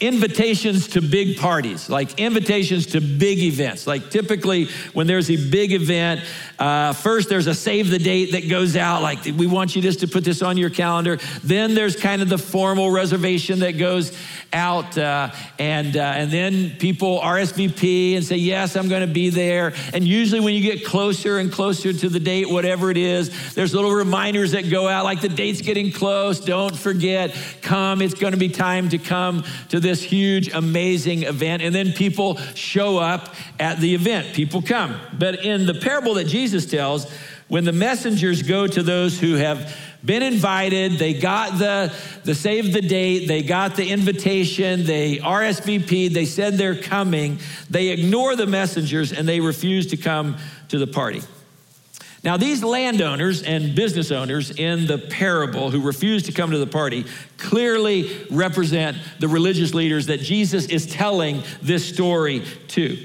invitations 0.00 0.86
to 0.88 1.00
big 1.00 1.38
parties, 1.38 1.90
like 1.90 2.20
invitations 2.20 2.86
to 2.86 3.00
big 3.00 3.40
events. 3.40 3.86
Like 3.86 4.10
typically, 4.10 4.66
when 4.92 5.08
there's 5.08 5.28
a 5.28 5.36
big 5.50 5.72
event, 5.72 6.20
uh, 6.58 6.92
first 6.92 7.28
there's 7.28 7.48
a 7.48 7.54
save 7.54 7.90
the 7.90 7.98
date 7.98 8.32
that 8.32 8.48
goes 8.48 8.76
out, 8.76 9.02
like 9.02 9.24
we 9.24 9.46
want 9.46 9.74
you 9.74 9.82
just 9.82 10.00
to 10.00 10.08
put 10.08 10.24
this 10.24 10.40
on 10.40 10.56
your 10.56 10.70
calendar. 10.70 11.18
Then 11.42 11.74
there's 11.74 11.96
kind 11.96 12.22
of 12.22 12.28
the 12.28 12.38
formal 12.38 12.90
reservation 12.90 13.58
that 13.60 13.72
goes 13.72 14.16
out, 14.52 14.96
uh, 14.96 15.30
and 15.58 15.96
uh, 15.96 16.00
and 16.00 16.30
then 16.30 16.70
people 16.78 17.18
RSVP 17.20 18.14
and 18.16 18.24
say 18.24 18.36
yes, 18.36 18.76
I'm 18.76 18.88
going 18.88 19.06
to 19.06 19.12
be 19.12 19.30
there. 19.30 19.74
And 19.92 20.06
usually, 20.06 20.40
when 20.40 20.54
you 20.54 20.62
get 20.62 20.84
closer 20.84 21.38
and 21.38 21.50
closer 21.50 21.92
to 21.92 22.08
the 22.08 22.20
date, 22.20 22.48
whatever 22.48 22.90
it 22.90 22.96
is, 22.96 23.54
there's 23.54 23.74
little 23.74 23.92
reminders 23.92 24.52
that 24.52 24.70
go 24.70 24.88
out, 24.88 25.04
like 25.04 25.20
the 25.20 25.28
date's 25.28 25.60
getting 25.60 25.90
close. 25.90 26.38
Don't 26.38 26.76
forget, 26.76 27.36
come. 27.62 28.00
It's 28.00 28.14
going 28.14 28.32
to 28.32 28.38
be 28.38 28.48
time 28.48 28.88
to 28.90 28.98
come 28.98 29.44
to 29.70 29.80
this 29.88 30.02
huge, 30.02 30.52
amazing 30.52 31.22
event. 31.22 31.62
And 31.62 31.74
then 31.74 31.92
people 31.92 32.36
show 32.54 32.98
up 32.98 33.34
at 33.58 33.80
the 33.80 33.94
event. 33.94 34.34
People 34.34 34.62
come. 34.62 35.00
But 35.18 35.44
in 35.44 35.66
the 35.66 35.74
parable 35.74 36.14
that 36.14 36.26
Jesus 36.26 36.66
tells, 36.66 37.10
when 37.48 37.64
the 37.64 37.72
messengers 37.72 38.42
go 38.42 38.66
to 38.66 38.82
those 38.82 39.18
who 39.18 39.34
have 39.34 39.74
been 40.04 40.22
invited, 40.22 40.92
they 40.92 41.14
got 41.14 41.58
the, 41.58 41.92
the 42.24 42.34
save 42.34 42.72
the 42.72 42.82
date, 42.82 43.26
they 43.26 43.42
got 43.42 43.74
the 43.74 43.88
invitation, 43.88 44.84
they 44.84 45.16
RSVP'd, 45.16 46.14
they 46.14 46.26
said 46.26 46.54
they're 46.54 46.80
coming, 46.80 47.38
they 47.68 47.88
ignore 47.88 48.36
the 48.36 48.46
messengers 48.46 49.12
and 49.12 49.26
they 49.26 49.40
refuse 49.40 49.88
to 49.88 49.96
come 49.96 50.36
to 50.68 50.78
the 50.78 50.86
party. 50.86 51.22
Now, 52.24 52.36
these 52.36 52.64
landowners 52.64 53.42
and 53.42 53.76
business 53.76 54.10
owners 54.10 54.50
in 54.50 54.86
the 54.86 54.98
parable 54.98 55.70
who 55.70 55.80
refuse 55.80 56.24
to 56.24 56.32
come 56.32 56.50
to 56.50 56.58
the 56.58 56.66
party 56.66 57.04
clearly 57.36 58.26
represent 58.30 58.96
the 59.20 59.28
religious 59.28 59.72
leaders 59.72 60.06
that 60.06 60.20
Jesus 60.20 60.66
is 60.66 60.86
telling 60.86 61.42
this 61.62 61.88
story 61.88 62.42
to. 62.68 62.98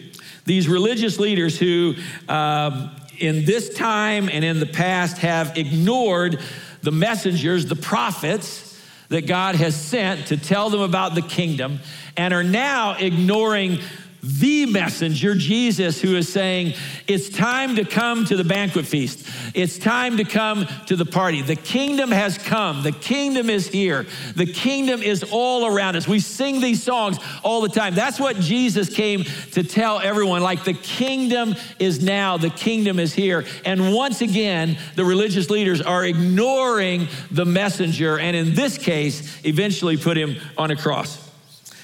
These 0.46 0.68
religious 0.68 1.20
leaders 1.20 1.58
who, 1.60 1.96
um, 2.28 2.92
in 3.20 3.46
this 3.46 3.76
time 3.76 4.30
and 4.30 4.44
in 4.44 4.60
the 4.60 4.66
past, 4.66 5.20
have 5.20 5.58
ignored 5.58 6.40
the 6.82 6.92
messengers, 6.92 7.68
the 7.68 7.76
prophets 7.76 8.82
that 9.10 9.28
God 9.28 9.56
has 9.56 9.76
sent 9.76 10.28
to 10.28 10.38
tell 10.38 10.72
them 10.72 10.82
about 10.82 11.14
the 11.14 11.22
kingdom, 11.22 11.80
and 12.18 12.34
are 12.34 12.44
now 12.44 12.98
ignoring 12.98 13.80
the 14.24 14.66
messenger, 14.68 15.36
Jesus, 15.36 16.02
who 16.02 16.16
is 16.16 16.32
saying, 16.32 16.76
It's 17.08 17.28
time 17.28 17.76
to 17.76 17.84
come 17.84 18.24
to 18.26 18.38
the 18.38 18.46
banquet 18.46 18.86
feast. 18.86 19.28
It's 19.54 19.78
time 19.78 20.16
to 20.16 20.24
come 20.24 20.66
to 20.86 20.96
the 20.96 21.06
party. 21.06 21.42
The 21.42 21.58
kingdom 21.58 22.10
has 22.10 22.38
come. 22.38 22.84
The 22.84 22.94
kingdom 22.94 23.50
is 23.50 23.68
here. 23.68 24.06
The 24.38 24.46
kingdom 24.46 25.04
is 25.04 25.26
all 25.30 25.68
around 25.68 25.98
us. 25.98 26.08
We 26.08 26.22
sing 26.22 26.62
these 26.62 26.82
songs 26.82 27.18
all 27.44 27.60
the 27.60 27.68
time. 27.68 27.96
That's 27.96 28.18
what 28.18 28.38
Jesus 28.38 28.88
came 28.88 29.26
to 29.52 29.64
tell 29.64 30.00
everyone. 30.00 30.42
Like, 30.42 30.64
the 30.64 30.74
kingdom 30.74 31.56
is 31.78 32.02
now, 32.02 32.38
the 32.38 32.50
kingdom 32.50 33.00
is 33.00 33.14
here. 33.14 33.44
And 33.66 33.94
once 33.94 34.22
again, 34.22 34.78
the 34.96 35.04
religious 35.04 35.50
leaders 35.50 35.82
are 35.82 36.06
ignoring 36.06 37.10
the 37.30 37.46
messenger, 37.46 38.18
and 38.20 38.38
in 38.38 38.56
this 38.56 38.78
case, 38.78 39.46
eventually 39.46 39.98
put 39.98 40.16
him 40.16 40.38
on 40.58 40.72
a 40.72 40.78
cross. 40.78 41.30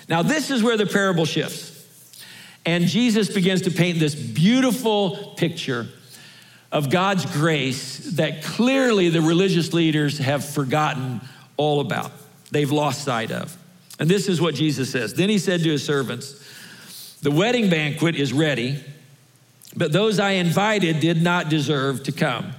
Now, 0.08 0.24
this 0.24 0.50
is 0.50 0.64
where 0.64 0.78
the 0.78 0.86
parable 0.86 1.26
shifts. 1.26 1.69
And 2.66 2.86
Jesus 2.86 3.30
begins 3.34 3.62
to 3.64 3.72
paint 3.72 4.00
this 4.00 4.16
beautiful 4.16 5.34
picture 5.38 5.88
of 6.72 6.90
God's 6.90 7.26
grace 7.26 8.12
that 8.16 8.44
clearly 8.44 9.10
the 9.10 9.22
religious 9.22 9.74
leaders 9.74 10.20
have 10.20 10.46
forgotten 10.46 11.22
all 11.58 11.80
about. 11.80 12.12
They've 12.52 12.72
lost 12.72 13.04
sight 13.04 13.32
of. 13.32 13.58
And 14.00 14.10
this 14.10 14.28
is 14.30 14.40
what 14.40 14.56
Jesus 14.56 14.92
says. 14.92 15.14
Then 15.14 15.30
he 15.30 15.40
said 15.40 15.62
to 15.64 15.70
his 15.70 15.84
servants, 15.84 17.18
The 17.22 17.32
wedding 17.32 17.70
banquet 17.70 18.16
is 18.16 18.32
ready, 18.32 18.82
but 19.76 19.92
those 19.92 20.20
I 20.20 20.32
invited 20.32 21.00
did 21.00 21.22
not 21.22 21.50
deserve 21.50 22.04
to 22.04 22.12
come. 22.12 22.54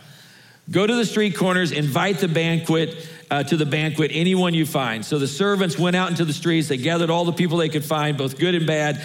Go 0.70 0.86
to 0.86 0.94
the 0.94 1.06
street 1.06 1.36
corners, 1.36 1.72
invite 1.72 2.18
the 2.18 2.28
banquet. 2.28 3.08
Uh, 3.32 3.44
to 3.44 3.56
the 3.56 3.64
banquet, 3.64 4.10
anyone 4.12 4.54
you 4.54 4.66
find. 4.66 5.04
So 5.04 5.16
the 5.16 5.28
servants 5.28 5.78
went 5.78 5.94
out 5.94 6.10
into 6.10 6.24
the 6.24 6.32
streets. 6.32 6.66
They 6.66 6.76
gathered 6.76 7.10
all 7.10 7.24
the 7.24 7.32
people 7.32 7.58
they 7.58 7.68
could 7.68 7.84
find, 7.84 8.18
both 8.18 8.40
good 8.40 8.56
and 8.56 8.66
bad 8.66 9.00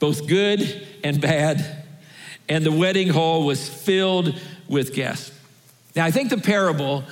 both 0.00 0.26
good 0.26 0.86
and 1.04 1.20
bad, 1.20 1.84
and 2.48 2.64
the 2.64 2.72
wedding 2.72 3.08
hall 3.08 3.46
was 3.46 3.68
filled 3.68 4.34
with 4.68 4.94
guests. 4.94 5.30
Now, 5.94 6.04
I 6.04 6.10
think 6.10 6.30
the 6.30 6.38
parable 6.38 7.04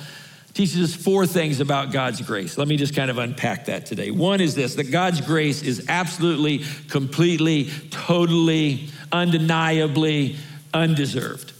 teaches 0.53 0.81
us 0.81 1.01
four 1.01 1.25
things 1.25 1.61
about 1.61 1.91
God's 1.91 2.21
grace. 2.21 2.57
Let 2.57 2.67
me 2.67 2.75
just 2.75 2.95
kind 2.95 3.09
of 3.09 3.17
unpack 3.17 3.65
that 3.65 3.85
today. 3.85 4.11
One 4.11 4.41
is 4.41 4.55
this 4.55 4.75
that 4.75 4.91
God's 4.91 5.21
grace 5.21 5.61
is 5.61 5.85
absolutely, 5.87 6.65
completely, 6.89 7.69
totally, 7.91 8.89
undeniably 9.11 10.35
undeserved. 10.73 11.53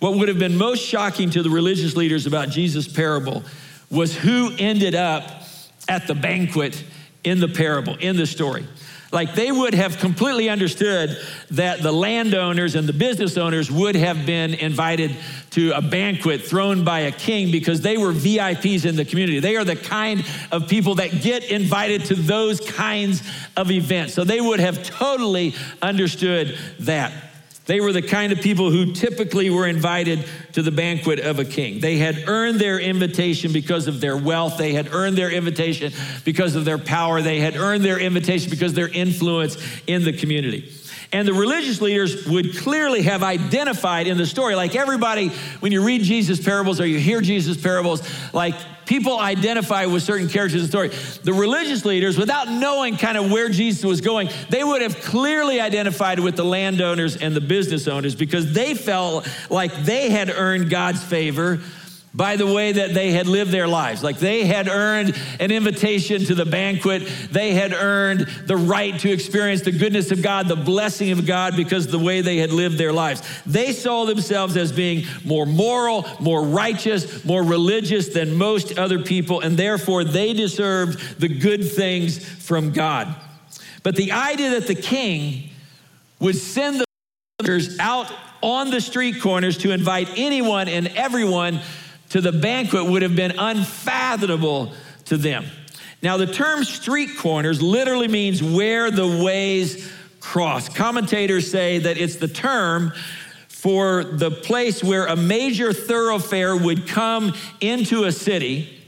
What 0.00 0.16
would 0.16 0.28
have 0.28 0.38
been 0.38 0.58
most 0.58 0.84
shocking 0.84 1.30
to 1.30 1.42
the 1.42 1.50
religious 1.50 1.94
leaders 1.94 2.26
about 2.26 2.50
Jesus' 2.50 2.88
parable 2.88 3.44
was 3.90 4.16
who 4.16 4.52
ended 4.58 4.94
up 4.94 5.44
at 5.88 6.06
the 6.06 6.14
banquet 6.14 6.82
in 7.24 7.40
the 7.40 7.48
parable, 7.48 7.94
in 7.96 8.16
the 8.16 8.26
story. 8.26 8.66
Like 9.12 9.34
they 9.34 9.52
would 9.52 9.74
have 9.74 9.98
completely 9.98 10.48
understood 10.48 11.16
that 11.50 11.82
the 11.82 11.92
landowners 11.92 12.74
and 12.74 12.88
the 12.88 12.94
business 12.94 13.36
owners 13.36 13.70
would 13.70 13.94
have 13.94 14.24
been 14.24 14.54
invited 14.54 15.14
to 15.50 15.72
a 15.72 15.82
banquet 15.82 16.42
thrown 16.42 16.82
by 16.82 17.00
a 17.00 17.12
king 17.12 17.52
because 17.52 17.82
they 17.82 17.98
were 17.98 18.12
VIPs 18.12 18.86
in 18.86 18.96
the 18.96 19.04
community. 19.04 19.38
They 19.38 19.56
are 19.56 19.64
the 19.64 19.76
kind 19.76 20.24
of 20.50 20.66
people 20.66 20.94
that 20.94 21.20
get 21.20 21.44
invited 21.50 22.06
to 22.06 22.14
those 22.14 22.60
kinds 22.60 23.22
of 23.54 23.70
events. 23.70 24.14
So 24.14 24.24
they 24.24 24.40
would 24.40 24.60
have 24.60 24.82
totally 24.82 25.54
understood 25.82 26.58
that. 26.80 27.12
They 27.66 27.80
were 27.80 27.92
the 27.92 28.02
kind 28.02 28.32
of 28.32 28.40
people 28.40 28.70
who 28.70 28.92
typically 28.92 29.48
were 29.48 29.66
invited 29.66 30.24
to 30.54 30.62
the 30.62 30.72
banquet 30.72 31.20
of 31.20 31.38
a 31.38 31.44
king. 31.44 31.80
They 31.80 31.96
had 31.96 32.24
earned 32.26 32.60
their 32.60 32.80
invitation 32.80 33.52
because 33.52 33.86
of 33.86 34.00
their 34.00 34.16
wealth. 34.16 34.58
They 34.58 34.72
had 34.72 34.92
earned 34.92 35.16
their 35.16 35.30
invitation 35.30 35.92
because 36.24 36.56
of 36.56 36.64
their 36.64 36.78
power. 36.78 37.22
They 37.22 37.38
had 37.38 37.56
earned 37.56 37.84
their 37.84 38.00
invitation 38.00 38.50
because 38.50 38.72
of 38.72 38.76
their 38.76 38.88
influence 38.88 39.56
in 39.86 40.04
the 40.04 40.12
community. 40.12 40.72
And 41.12 41.28
the 41.28 41.34
religious 41.34 41.80
leaders 41.82 42.26
would 42.26 42.56
clearly 42.56 43.02
have 43.02 43.22
identified 43.22 44.06
in 44.06 44.16
the 44.16 44.24
story, 44.24 44.54
like 44.54 44.74
everybody, 44.74 45.28
when 45.60 45.70
you 45.70 45.84
read 45.84 46.02
Jesus' 46.02 46.42
parables 46.42 46.80
or 46.80 46.86
you 46.86 46.98
hear 46.98 47.20
Jesus' 47.20 47.60
parables, 47.60 48.02
like 48.32 48.54
people 48.86 49.18
identify 49.18 49.86
with 49.86 50.02
certain 50.02 50.28
characters 50.28 50.60
in 50.60 50.66
the 50.66 50.68
story. 50.68 50.88
The 51.22 51.32
religious 51.32 51.84
leaders, 51.84 52.16
without 52.16 52.48
knowing 52.48 52.96
kind 52.96 53.18
of 53.18 53.30
where 53.30 53.48
Jesus 53.48 53.84
was 53.84 54.00
going, 54.00 54.30
they 54.48 54.64
would 54.64 54.82
have 54.82 54.96
clearly 55.02 55.60
identified 55.60 56.18
with 56.18 56.36
the 56.36 56.44
landowners 56.44 57.16
and 57.16 57.36
the 57.36 57.40
business 57.40 57.88
owners 57.88 58.14
because 58.14 58.52
they 58.52 58.74
felt 58.74 59.28
like 59.50 59.74
they 59.84 60.10
had 60.10 60.30
earned 60.30 60.70
God's 60.70 61.04
favor 61.04 61.60
by 62.14 62.36
the 62.36 62.46
way 62.46 62.72
that 62.72 62.92
they 62.92 63.10
had 63.10 63.26
lived 63.26 63.50
their 63.50 63.66
lives. 63.66 64.02
Like 64.02 64.18
they 64.18 64.44
had 64.44 64.68
earned 64.68 65.18
an 65.40 65.50
invitation 65.50 66.24
to 66.26 66.34
the 66.34 66.44
banquet, 66.44 67.10
they 67.30 67.54
had 67.54 67.72
earned 67.72 68.26
the 68.46 68.56
right 68.56 68.98
to 69.00 69.10
experience 69.10 69.62
the 69.62 69.72
goodness 69.72 70.10
of 70.10 70.22
God, 70.22 70.48
the 70.48 70.56
blessing 70.56 71.10
of 71.10 71.26
God, 71.26 71.56
because 71.56 71.86
the 71.86 71.98
way 71.98 72.20
they 72.20 72.36
had 72.36 72.52
lived 72.52 72.76
their 72.76 72.92
lives. 72.92 73.22
They 73.46 73.72
saw 73.72 74.04
themselves 74.04 74.56
as 74.56 74.72
being 74.72 75.06
more 75.24 75.46
moral, 75.46 76.06
more 76.20 76.42
righteous, 76.42 77.24
more 77.24 77.42
religious 77.42 78.08
than 78.08 78.36
most 78.36 78.78
other 78.78 78.98
people, 78.98 79.40
and 79.40 79.56
therefore 79.56 80.04
they 80.04 80.34
deserved 80.34 81.20
the 81.20 81.28
good 81.28 81.70
things 81.70 82.22
from 82.22 82.72
God. 82.72 83.14
But 83.82 83.96
the 83.96 84.12
idea 84.12 84.50
that 84.50 84.66
the 84.66 84.74
king 84.74 85.50
would 86.20 86.36
send 86.36 86.80
the 86.80 87.76
out 87.80 88.12
on 88.40 88.70
the 88.70 88.80
street 88.80 89.20
corners 89.20 89.58
to 89.58 89.72
invite 89.72 90.08
anyone 90.16 90.68
and 90.68 90.88
everyone 90.88 91.60
to 92.12 92.20
the 92.20 92.30
banquet 92.32 92.84
would 92.84 93.00
have 93.00 93.16
been 93.16 93.32
unfathomable 93.38 94.74
to 95.06 95.16
them. 95.16 95.46
Now, 96.02 96.18
the 96.18 96.26
term 96.26 96.62
street 96.62 97.16
corners 97.16 97.62
literally 97.62 98.06
means 98.06 98.42
where 98.42 98.90
the 98.90 99.22
ways 99.24 99.90
cross. 100.20 100.68
Commentators 100.68 101.50
say 101.50 101.78
that 101.78 101.96
it's 101.96 102.16
the 102.16 102.28
term 102.28 102.92
for 103.48 104.04
the 104.04 104.30
place 104.30 104.84
where 104.84 105.06
a 105.06 105.16
major 105.16 105.72
thoroughfare 105.72 106.54
would 106.54 106.86
come 106.86 107.32
into 107.62 108.04
a 108.04 108.12
city 108.12 108.78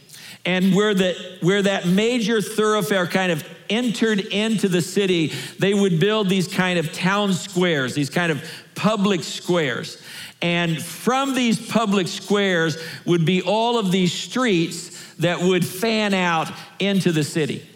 and 0.44 0.74
where, 0.74 0.92
the, 0.92 1.38
where 1.40 1.62
that 1.62 1.86
major 1.86 2.42
thoroughfare 2.42 3.06
kind 3.06 3.32
of 3.32 3.42
entered 3.70 4.20
into 4.20 4.68
the 4.68 4.82
city, 4.82 5.32
they 5.58 5.72
would 5.72 5.98
build 5.98 6.28
these 6.28 6.46
kind 6.46 6.78
of 6.78 6.92
town 6.92 7.32
squares, 7.32 7.94
these 7.94 8.10
kind 8.10 8.30
of 8.30 8.44
public 8.74 9.22
squares. 9.22 10.02
And 10.44 10.80
from 10.82 11.34
these 11.34 11.58
public 11.70 12.06
squares 12.06 12.76
would 13.06 13.24
be 13.24 13.40
all 13.40 13.78
of 13.78 13.90
these 13.90 14.12
streets 14.12 15.14
that 15.14 15.40
would 15.40 15.64
fan 15.64 16.12
out 16.12 16.52
into 16.78 17.12
the 17.12 17.24
city. 17.24 17.66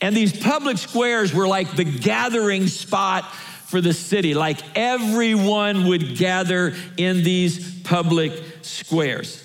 And 0.00 0.16
these 0.16 0.36
public 0.36 0.78
squares 0.78 1.32
were 1.32 1.46
like 1.46 1.76
the 1.76 1.84
gathering 1.84 2.66
spot 2.66 3.32
for 3.32 3.80
the 3.80 3.92
city. 3.92 4.34
Like 4.34 4.58
everyone 4.74 5.86
would 5.86 6.16
gather 6.16 6.74
in 6.96 7.22
these 7.22 7.80
public 7.82 8.32
squares. 8.62 9.40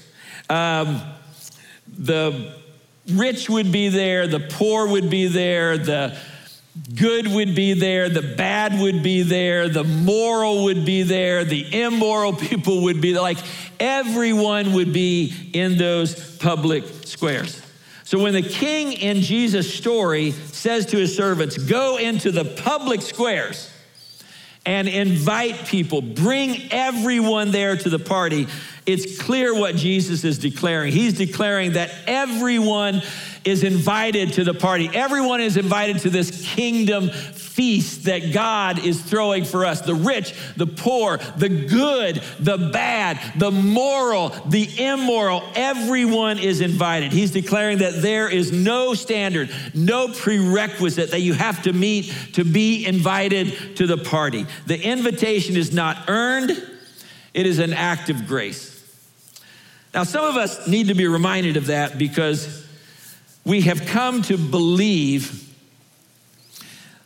Um, 0.49 0.99
the 1.95 2.55
rich 3.11 3.51
would 3.51 3.71
be 3.71 3.89
there, 3.89 4.25
the 4.25 4.39
poor 4.39 4.87
would 4.87 5.11
be 5.11 5.27
there, 5.27 5.77
the 5.77 6.17
good 6.95 7.27
would 7.27 7.55
be 7.55 7.73
there, 7.73 8.09
the 8.09 8.21
bad 8.21 8.79
would 8.79 9.03
be 9.03 9.21
there, 9.21 9.69
the 9.69 9.83
moral 9.83 10.65
would 10.65 10.85
be 10.85 11.03
there, 11.03 11.43
the 11.43 11.83
immoral 11.83 12.33
people 12.35 12.83
would 12.83 13.01
be 13.01 13.13
there. 13.13 13.21
Like 13.21 13.39
everyone 13.79 14.73
would 14.73 14.93
be 14.93 15.51
in 15.53 15.77
those 15.77 16.37
public 16.37 16.83
squares. 17.05 17.61
So 18.03 18.19
when 18.19 18.33
the 18.33 18.41
king 18.41 18.93
in 18.93 19.21
Jesus' 19.21 19.73
story 19.73 20.31
says 20.31 20.85
to 20.87 20.97
his 20.97 21.15
servants, 21.15 21.57
Go 21.57 21.97
into 21.97 22.31
the 22.31 22.45
public 22.45 23.01
squares 23.01 23.69
and 24.65 24.87
invite 24.87 25.65
people, 25.65 26.01
bring 26.01 26.71
everyone 26.71 27.51
there 27.51 27.75
to 27.75 27.89
the 27.89 27.99
party, 27.99 28.47
it's 28.85 29.21
clear 29.21 29.53
what 29.53 29.75
Jesus 29.75 30.23
is 30.23 30.37
declaring. 30.37 30.93
He's 30.93 31.17
declaring 31.17 31.73
that 31.73 31.91
everyone 32.07 33.01
is 33.47 33.63
invited 33.63 34.33
to 34.33 34.43
the 34.43 34.53
party. 34.53 34.89
Everyone 34.93 35.39
is 35.39 35.55
invited 35.55 35.99
to 35.99 36.10
this 36.10 36.45
kingdom 36.53 37.10
feast 37.10 38.03
that 38.03 38.33
God 38.33 38.86
is 38.86 39.01
throwing 39.01 39.45
for 39.45 39.65
us. 39.65 39.79
The 39.79 39.95
rich, 39.95 40.33
the 40.57 40.67
poor, 40.67 41.17
the 41.38 41.47
good, 41.47 42.21
the 42.39 42.57
bad, 42.57 43.19
the 43.38 43.49
moral, 43.49 44.29
the 44.47 44.67
immoral, 44.77 45.41
everyone 45.55 46.39
is 46.39 46.60
invited. 46.60 47.13
He's 47.13 47.31
declaring 47.31 47.77
that 47.77 48.01
there 48.01 48.29
is 48.29 48.51
no 48.51 48.93
standard, 48.93 49.49
no 49.73 50.10
prerequisite 50.10 51.12
that 51.12 51.21
you 51.21 51.33
have 51.33 51.63
to 51.63 51.71
meet 51.71 52.13
to 52.33 52.43
be 52.43 52.86
invited 52.86 53.77
to 53.77 53.88
the 53.88 53.97
party. 53.97 54.45
The 54.65 54.79
invitation 54.79 55.55
is 55.55 55.73
not 55.73 56.10
earned, 56.10 56.51
it 57.33 57.45
is 57.45 57.60
an 57.60 57.71
act 57.71 58.10
of 58.10 58.27
grace. 58.27 58.73
Now, 59.93 60.03
some 60.03 60.25
of 60.25 60.36
us 60.36 60.67
need 60.67 60.89
to 60.89 60.93
be 60.93 61.07
reminded 61.07 61.55
of 61.55 61.67
that 61.67 61.97
because 61.97 62.66
we 63.47 63.62
have 63.62 63.86
come 63.86 64.21
to 64.23 64.38
believe 64.38 65.55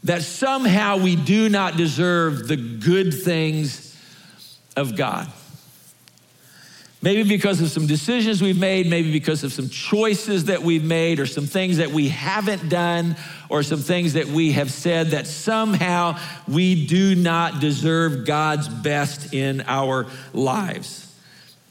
that 0.03 0.23
somehow 0.23 0.97
we 0.97 1.15
do 1.15 1.47
not 1.49 1.77
deserve 1.77 2.47
the 2.47 2.57
good 2.57 3.13
things 3.13 3.95
of 4.75 4.95
God. 4.97 5.31
Maybe 7.03 7.21
because 7.23 7.61
of 7.61 7.69
some 7.69 7.85
decisions 7.85 8.41
we've 8.41 8.57
made, 8.57 8.87
maybe 8.87 9.11
because 9.11 9.43
of 9.43 9.53
some 9.53 9.69
choices 9.69 10.45
that 10.45 10.63
we've 10.63 10.83
made, 10.83 11.19
or 11.19 11.27
some 11.27 11.45
things 11.45 11.77
that 11.77 11.91
we 11.91 12.09
haven't 12.09 12.69
done, 12.69 13.15
or 13.49 13.61
some 13.61 13.79
things 13.79 14.13
that 14.13 14.25
we 14.25 14.53
have 14.53 14.71
said 14.71 15.07
that 15.11 15.27
somehow 15.27 16.17
we 16.47 16.87
do 16.87 17.13
not 17.13 17.59
deserve 17.59 18.25
God's 18.25 18.67
best 18.67 19.31
in 19.31 19.63
our 19.67 20.07
lives. 20.33 21.07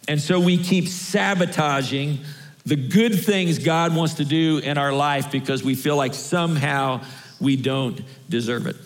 And 0.06 0.20
so 0.20 0.38
we 0.38 0.58
keep 0.58 0.86
sabotaging 0.86 2.20
the 2.64 2.76
good 2.76 3.18
things 3.18 3.58
God 3.58 3.94
wants 3.94 4.14
to 4.14 4.24
do 4.24 4.58
in 4.58 4.78
our 4.78 4.92
life 4.92 5.30
because 5.30 5.62
we 5.62 5.74
feel 5.74 5.96
like 5.96 6.14
somehow 6.14 7.02
we 7.40 7.56
don't 7.56 8.00
deserve 8.28 8.66
it. 8.66 8.76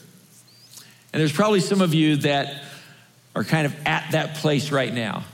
And 1.13 1.21
there's 1.21 1.33
probably 1.33 1.61
some 1.61 1.81
of 1.81 1.95
you 1.95 2.17
that 2.17 2.63
are 3.37 3.45
kind 3.45 3.67
of 3.67 3.75
at 3.87 4.13
that 4.13 4.37
place 4.37 4.71
right 4.71 4.93
now 4.93 5.25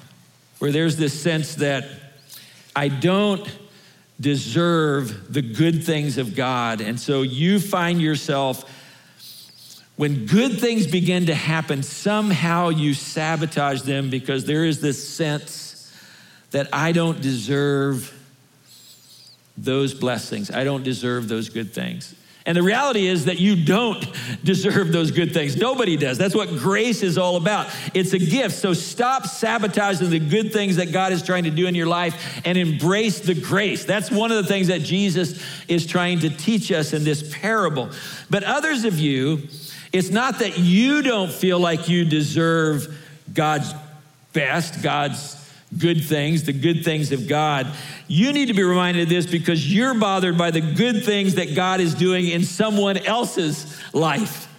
where 0.58 0.72
there's 0.72 0.96
this 0.96 1.18
sense 1.18 1.56
that 1.56 1.86
I 2.76 2.88
don't 2.88 3.48
deserve 4.20 5.32
the 5.32 5.42
good 5.42 5.84
things 5.84 6.18
of 6.18 6.36
God. 6.36 6.80
And 6.80 7.00
so 7.00 7.22
you 7.22 7.58
find 7.58 8.00
yourself, 8.00 8.70
when 9.96 10.26
good 10.26 10.60
things 10.60 10.86
begin 10.86 11.26
to 11.26 11.34
happen, 11.34 11.82
somehow 11.82 12.68
you 12.68 12.92
sabotage 12.94 13.82
them 13.82 14.10
because 14.10 14.44
there 14.44 14.64
is 14.64 14.80
this 14.80 15.06
sense 15.08 15.94
that 16.50 16.68
I 16.72 16.92
don't 16.92 17.20
deserve 17.20 18.14
those 19.64 19.94
blessings. 19.94 20.50
I 20.50 20.64
don't 20.64 20.82
deserve 20.82 21.28
those 21.28 21.48
good 21.48 21.72
things. 21.72 22.14
And 22.46 22.56
the 22.56 22.62
reality 22.62 23.06
is 23.06 23.26
that 23.26 23.38
you 23.38 23.64
don't 23.64 24.04
deserve 24.44 24.92
those 24.92 25.10
good 25.10 25.32
things. 25.32 25.56
Nobody 25.56 25.96
does. 25.96 26.16
That's 26.16 26.34
what 26.34 26.48
grace 26.48 27.02
is 27.02 27.18
all 27.18 27.36
about. 27.36 27.68
It's 27.92 28.12
a 28.14 28.18
gift. 28.18 28.56
So 28.56 28.72
stop 28.72 29.26
sabotaging 29.26 30.08
the 30.08 30.18
good 30.18 30.52
things 30.52 30.76
that 30.76 30.90
God 30.90 31.12
is 31.12 31.22
trying 31.22 31.44
to 31.44 31.50
do 31.50 31.66
in 31.66 31.74
your 31.74 31.86
life 31.86 32.40
and 32.44 32.56
embrace 32.56 33.20
the 33.20 33.34
grace. 33.34 33.84
That's 33.84 34.10
one 34.10 34.32
of 34.32 34.38
the 34.42 34.48
things 34.48 34.68
that 34.68 34.80
Jesus 34.80 35.42
is 35.68 35.86
trying 35.86 36.20
to 36.20 36.30
teach 36.30 36.72
us 36.72 36.92
in 36.92 37.04
this 37.04 37.34
parable. 37.36 37.90
But 38.30 38.42
others 38.42 38.84
of 38.84 38.98
you, 38.98 39.48
it's 39.92 40.10
not 40.10 40.38
that 40.38 40.58
you 40.58 41.02
don't 41.02 41.30
feel 41.30 41.58
like 41.58 41.88
you 41.88 42.06
deserve 42.06 42.96
God's 43.34 43.74
best, 44.32 44.82
God's 44.82 45.39
good 45.78 46.04
things, 46.04 46.44
the 46.44 46.52
good 46.52 46.84
things 46.84 47.12
of 47.12 47.28
God. 47.28 47.72
You 48.08 48.32
need 48.32 48.46
to 48.46 48.54
be 48.54 48.62
reminded 48.62 49.04
of 49.04 49.08
this 49.08 49.26
because 49.26 49.72
you're 49.72 49.94
bothered 49.94 50.36
by 50.36 50.50
the 50.50 50.60
good 50.60 51.04
things 51.04 51.36
that 51.36 51.54
God 51.54 51.80
is 51.80 51.94
doing 51.94 52.28
in 52.28 52.44
someone 52.44 52.96
else's 52.98 53.80
life 53.92 54.49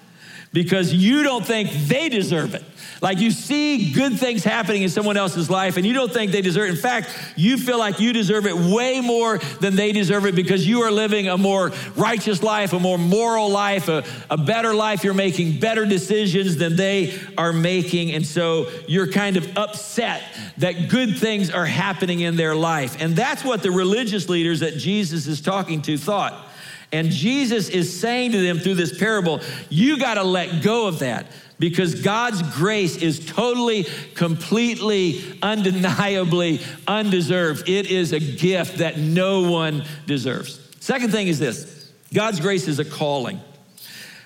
because 0.53 0.93
you 0.93 1.23
don't 1.23 1.45
think 1.45 1.71
they 1.87 2.09
deserve 2.09 2.55
it. 2.55 2.63
Like 3.01 3.17
you 3.19 3.31
see 3.31 3.91
good 3.93 4.19
things 4.19 4.43
happening 4.43 4.83
in 4.83 4.89
someone 4.89 5.17
else's 5.17 5.49
life 5.49 5.77
and 5.77 5.85
you 5.85 5.93
don't 5.93 6.13
think 6.13 6.31
they 6.31 6.41
deserve 6.41 6.67
it. 6.67 6.71
In 6.71 6.75
fact, 6.75 7.09
you 7.35 7.57
feel 7.57 7.79
like 7.79 7.99
you 7.99 8.13
deserve 8.13 8.45
it 8.45 8.55
way 8.55 9.01
more 9.01 9.39
than 9.59 9.75
they 9.75 9.91
deserve 9.91 10.27
it 10.27 10.35
because 10.35 10.67
you 10.67 10.81
are 10.81 10.91
living 10.91 11.27
a 11.27 11.37
more 11.37 11.71
righteous 11.95 12.43
life, 12.43 12.73
a 12.73 12.79
more 12.79 12.99
moral 12.99 13.49
life, 13.49 13.87
a, 13.87 14.03
a 14.29 14.37
better 14.37 14.75
life. 14.75 15.03
You're 15.03 15.15
making 15.15 15.59
better 15.59 15.83
decisions 15.85 16.57
than 16.57 16.75
they 16.75 17.17
are 17.39 17.53
making. 17.53 18.11
And 18.11 18.25
so 18.25 18.69
you're 18.87 19.11
kind 19.11 19.35
of 19.35 19.57
upset 19.57 20.21
that 20.59 20.89
good 20.89 21.17
things 21.17 21.49
are 21.49 21.65
happening 21.65 22.19
in 22.19 22.35
their 22.35 22.55
life. 22.55 23.01
And 23.01 23.15
that's 23.15 23.43
what 23.43 23.63
the 23.63 23.71
religious 23.71 24.29
leaders 24.29 24.59
that 24.59 24.77
Jesus 24.77 25.25
is 25.25 25.41
talking 25.41 25.81
to 25.83 25.97
thought. 25.97 26.49
And 26.91 27.09
Jesus 27.09 27.69
is 27.69 27.99
saying 27.99 28.33
to 28.33 28.41
them 28.41 28.59
through 28.59 28.75
this 28.75 28.97
parable, 28.97 29.41
you 29.69 29.97
got 29.97 30.15
to 30.15 30.23
let 30.23 30.61
go 30.61 30.87
of 30.87 30.99
that 30.99 31.27
because 31.57 32.01
God's 32.01 32.41
grace 32.57 32.97
is 32.97 33.23
totally, 33.25 33.85
completely, 34.15 35.21
undeniably 35.41 36.59
undeserved. 36.87 37.69
It 37.69 37.89
is 37.89 38.13
a 38.13 38.19
gift 38.19 38.79
that 38.79 38.97
no 38.97 39.49
one 39.49 39.85
deserves. 40.07 40.59
Second 40.79 41.11
thing 41.11 41.27
is 41.27 41.39
this 41.39 41.91
God's 42.13 42.39
grace 42.39 42.67
is 42.67 42.79
a 42.79 42.85
calling. 42.85 43.39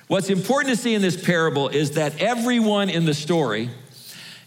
What's 0.07 0.29
important 0.29 0.75
to 0.75 0.81
see 0.81 0.95
in 0.95 1.01
this 1.01 1.21
parable 1.21 1.67
is 1.69 1.91
that 1.91 2.21
everyone 2.21 2.89
in 2.89 3.05
the 3.05 3.13
story 3.13 3.69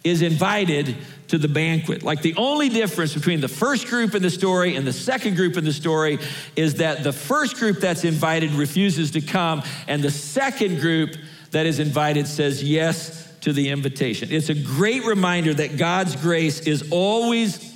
is 0.04 0.22
invited 0.22 0.96
to 1.28 1.38
the 1.38 1.48
banquet. 1.48 2.02
Like 2.02 2.22
the 2.22 2.34
only 2.36 2.68
difference 2.68 3.14
between 3.14 3.40
the 3.40 3.48
first 3.48 3.86
group 3.86 4.14
in 4.14 4.22
the 4.22 4.30
story 4.30 4.76
and 4.76 4.86
the 4.86 4.92
second 4.92 5.36
group 5.36 5.56
in 5.56 5.64
the 5.64 5.72
story 5.72 6.18
is 6.56 6.74
that 6.76 7.02
the 7.04 7.12
first 7.12 7.56
group 7.56 7.78
that's 7.78 8.04
invited 8.04 8.52
refuses 8.52 9.10
to 9.12 9.20
come, 9.20 9.62
and 9.86 10.02
the 10.02 10.10
second 10.10 10.80
group 10.80 11.16
that 11.50 11.66
is 11.66 11.78
invited 11.78 12.26
says 12.26 12.62
yes 12.62 13.32
to 13.40 13.52
the 13.52 13.68
invitation. 13.68 14.28
It's 14.30 14.48
a 14.48 14.54
great 14.54 15.04
reminder 15.04 15.54
that 15.54 15.76
God's 15.76 16.16
grace 16.16 16.60
is 16.60 16.90
always 16.90 17.74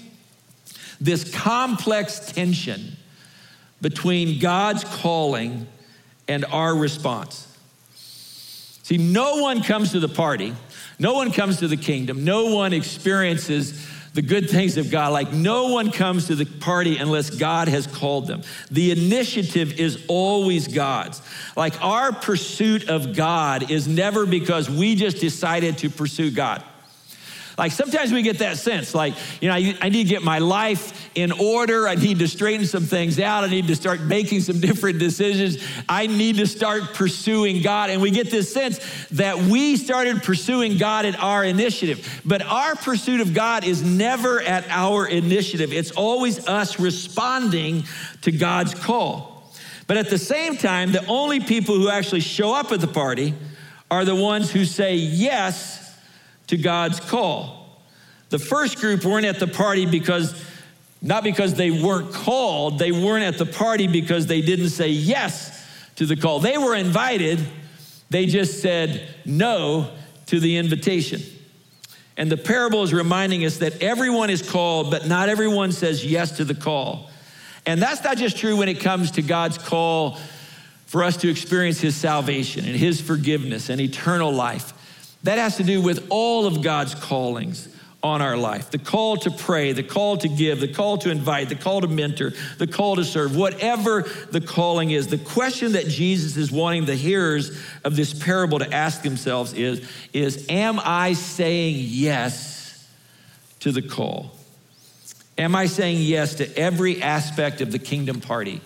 this 1.00 1.32
complex 1.34 2.20
tension 2.32 2.96
between 3.80 4.38
God's 4.38 4.84
calling 4.84 5.66
and 6.28 6.44
our 6.46 6.74
response. 6.74 7.48
See, 8.84 8.96
no 8.96 9.36
one 9.36 9.62
comes 9.62 9.92
to 9.92 10.00
the 10.00 10.08
party, 10.08 10.54
no 11.02 11.14
one 11.14 11.32
comes 11.32 11.58
to 11.58 11.66
the 11.66 11.76
kingdom, 11.76 12.24
no 12.24 12.54
one 12.54 12.72
experiences 12.72 13.88
the 14.14 14.22
good 14.22 14.48
things 14.48 14.76
of 14.76 14.88
God. 14.88 15.12
Like 15.12 15.32
no 15.32 15.68
one 15.68 15.90
comes 15.90 16.28
to 16.28 16.36
the 16.36 16.44
party 16.44 16.98
unless 16.98 17.30
God 17.30 17.66
has 17.66 17.88
called 17.88 18.28
them. 18.28 18.42
The 18.70 18.92
initiative 18.92 19.80
is 19.80 20.04
always 20.06 20.68
God's. 20.68 21.20
Like 21.56 21.82
our 21.82 22.12
pursuit 22.12 22.88
of 22.88 23.16
God 23.16 23.70
is 23.70 23.88
never 23.88 24.26
because 24.26 24.70
we 24.70 24.94
just 24.94 25.18
decided 25.18 25.78
to 25.78 25.90
pursue 25.90 26.30
God. 26.30 26.62
Like 27.58 27.72
sometimes 27.72 28.12
we 28.12 28.22
get 28.22 28.38
that 28.38 28.56
sense, 28.56 28.94
like, 28.94 29.14
you 29.40 29.48
know, 29.48 29.54
I, 29.54 29.76
I, 29.80 29.88
need 29.88 30.04
to 30.04 30.08
get 30.08 30.22
my 30.22 30.38
life 30.38 31.10
in 31.14 31.32
order. 31.32 31.86
I 31.86 31.94
need 31.94 32.18
to 32.20 32.28
straighten 32.28 32.66
some 32.66 32.84
things 32.84 33.20
out. 33.20 33.44
I 33.44 33.48
need 33.48 33.66
to 33.66 33.76
start 33.76 34.00
making 34.00 34.40
some 34.40 34.60
different 34.60 34.98
decisions. 34.98 35.58
I 35.88 36.06
need 36.06 36.36
to 36.36 36.46
start 36.46 36.94
pursuing 36.94 37.62
God. 37.62 37.90
And 37.90 38.00
we 38.00 38.10
get 38.10 38.30
this 38.30 38.52
sense 38.52 38.78
that 39.10 39.36
we 39.38 39.76
started 39.76 40.22
pursuing 40.22 40.78
God 40.78 41.04
at 41.04 41.18
our 41.22 41.44
initiative. 41.44 42.22
But 42.24 42.42
our 42.42 42.74
pursuit 42.74 43.20
of 43.20 43.34
God 43.34 43.64
is 43.64 43.82
never 43.82 44.40
at 44.40 44.66
our 44.68 45.06
initiative, 45.06 45.72
it's 45.72 45.90
always 45.90 46.46
us 46.48 46.80
responding 46.80 47.84
to 48.22 48.32
God's 48.32 48.74
call. 48.74 49.32
But 49.86 49.96
at 49.96 50.08
the 50.08 50.18
same 50.18 50.56
time, 50.56 50.92
the 50.92 51.04
only 51.06 51.40
people 51.40 51.74
who 51.74 51.90
actually 51.90 52.20
show 52.20 52.54
up 52.54 52.72
at 52.72 52.80
the 52.80 52.86
party 52.86 53.34
are 53.90 54.06
the 54.06 54.14
ones 54.14 54.50
who 54.50 54.64
say 54.64 54.94
yes 54.94 55.81
to 56.52 56.58
God's 56.58 57.00
call. 57.00 57.80
The 58.28 58.38
first 58.38 58.78
group 58.78 59.06
weren't 59.06 59.24
at 59.24 59.40
the 59.40 59.46
party 59.46 59.86
because, 59.86 60.38
not 61.00 61.24
because 61.24 61.54
they 61.54 61.70
weren't 61.70 62.12
called, 62.12 62.78
they 62.78 62.92
weren't 62.92 63.24
at 63.24 63.38
the 63.38 63.46
party 63.46 63.86
because 63.86 64.26
they 64.26 64.42
didn't 64.42 64.68
say 64.68 64.90
yes 64.90 65.66
to 65.96 66.04
the 66.04 66.14
call. 66.14 66.40
They 66.40 66.58
were 66.58 66.74
invited, 66.74 67.40
they 68.10 68.26
just 68.26 68.60
said 68.60 69.08
no 69.24 69.92
to 70.26 70.40
the 70.40 70.58
invitation. 70.58 71.22
And 72.18 72.30
the 72.30 72.36
parable 72.36 72.82
is 72.82 72.92
reminding 72.92 73.46
us 73.46 73.56
that 73.56 73.82
everyone 73.82 74.28
is 74.28 74.42
called, 74.42 74.90
but 74.90 75.08
not 75.08 75.30
everyone 75.30 75.72
says 75.72 76.04
yes 76.04 76.36
to 76.36 76.44
the 76.44 76.54
call. 76.54 77.08
And 77.64 77.80
that's 77.80 78.04
not 78.04 78.18
just 78.18 78.36
true 78.36 78.58
when 78.58 78.68
it 78.68 78.80
comes 78.80 79.12
to 79.12 79.22
God's 79.22 79.56
call 79.56 80.18
for 80.84 81.02
us 81.02 81.16
to 81.16 81.30
experience 81.30 81.80
His 81.80 81.96
salvation 81.96 82.66
and 82.66 82.76
His 82.76 83.00
forgiveness 83.00 83.70
and 83.70 83.80
eternal 83.80 84.30
life. 84.30 84.74
That 85.24 85.38
has 85.38 85.56
to 85.58 85.64
do 85.64 85.80
with 85.80 86.06
all 86.10 86.46
of 86.46 86.62
God's 86.62 86.94
callings 86.94 87.68
on 88.02 88.20
our 88.20 88.36
life 88.36 88.70
the 88.70 88.78
call 88.78 89.16
to 89.16 89.30
pray, 89.30 89.72
the 89.72 89.82
call 89.82 90.16
to 90.16 90.28
give, 90.28 90.60
the 90.60 90.68
call 90.68 90.98
to 90.98 91.10
invite, 91.10 91.48
the 91.48 91.54
call 91.54 91.80
to 91.80 91.86
mentor, 91.86 92.32
the 92.58 92.66
call 92.66 92.96
to 92.96 93.04
serve, 93.04 93.36
whatever 93.36 94.02
the 94.30 94.40
calling 94.40 94.90
is. 94.90 95.06
The 95.06 95.18
question 95.18 95.72
that 95.72 95.86
Jesus 95.86 96.36
is 96.36 96.50
wanting 96.50 96.84
the 96.84 96.96
hearers 96.96 97.56
of 97.84 97.94
this 97.94 98.12
parable 98.12 98.58
to 98.58 98.74
ask 98.74 99.02
themselves 99.02 99.52
is, 99.52 99.88
is 100.12 100.46
Am 100.48 100.80
I 100.82 101.12
saying 101.12 101.76
yes 101.78 102.88
to 103.60 103.70
the 103.70 103.82
call? 103.82 104.32
Am 105.38 105.54
I 105.54 105.66
saying 105.66 105.98
yes 106.00 106.34
to 106.36 106.58
every 106.58 107.00
aspect 107.00 107.60
of 107.60 107.72
the 107.72 107.78
kingdom 107.78 108.20
party 108.20 108.60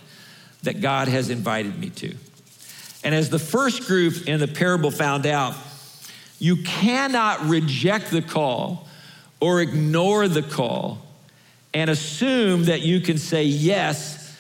that 0.63 0.81
God 0.81 1.09
has 1.09 1.31
invited 1.31 1.79
me 1.79 1.91
to? 1.91 2.15
And 3.05 3.15
as 3.15 3.31
the 3.31 3.39
first 3.39 3.87
group 3.87 4.27
in 4.27 4.41
the 4.41 4.49
parable 4.49 4.91
found 4.91 5.27
out, 5.27 5.55
you 6.39 6.57
cannot 6.63 7.47
reject 7.47 8.11
the 8.11 8.23
call 8.23 8.87
or 9.41 9.61
ignore 9.61 10.29
the 10.29 10.43
call 10.43 10.99
and 11.75 11.91
assume 11.91 12.65
that 12.65 12.81
you 12.81 13.01
can 13.01 13.19
say 13.19 13.45
yes 13.45 14.37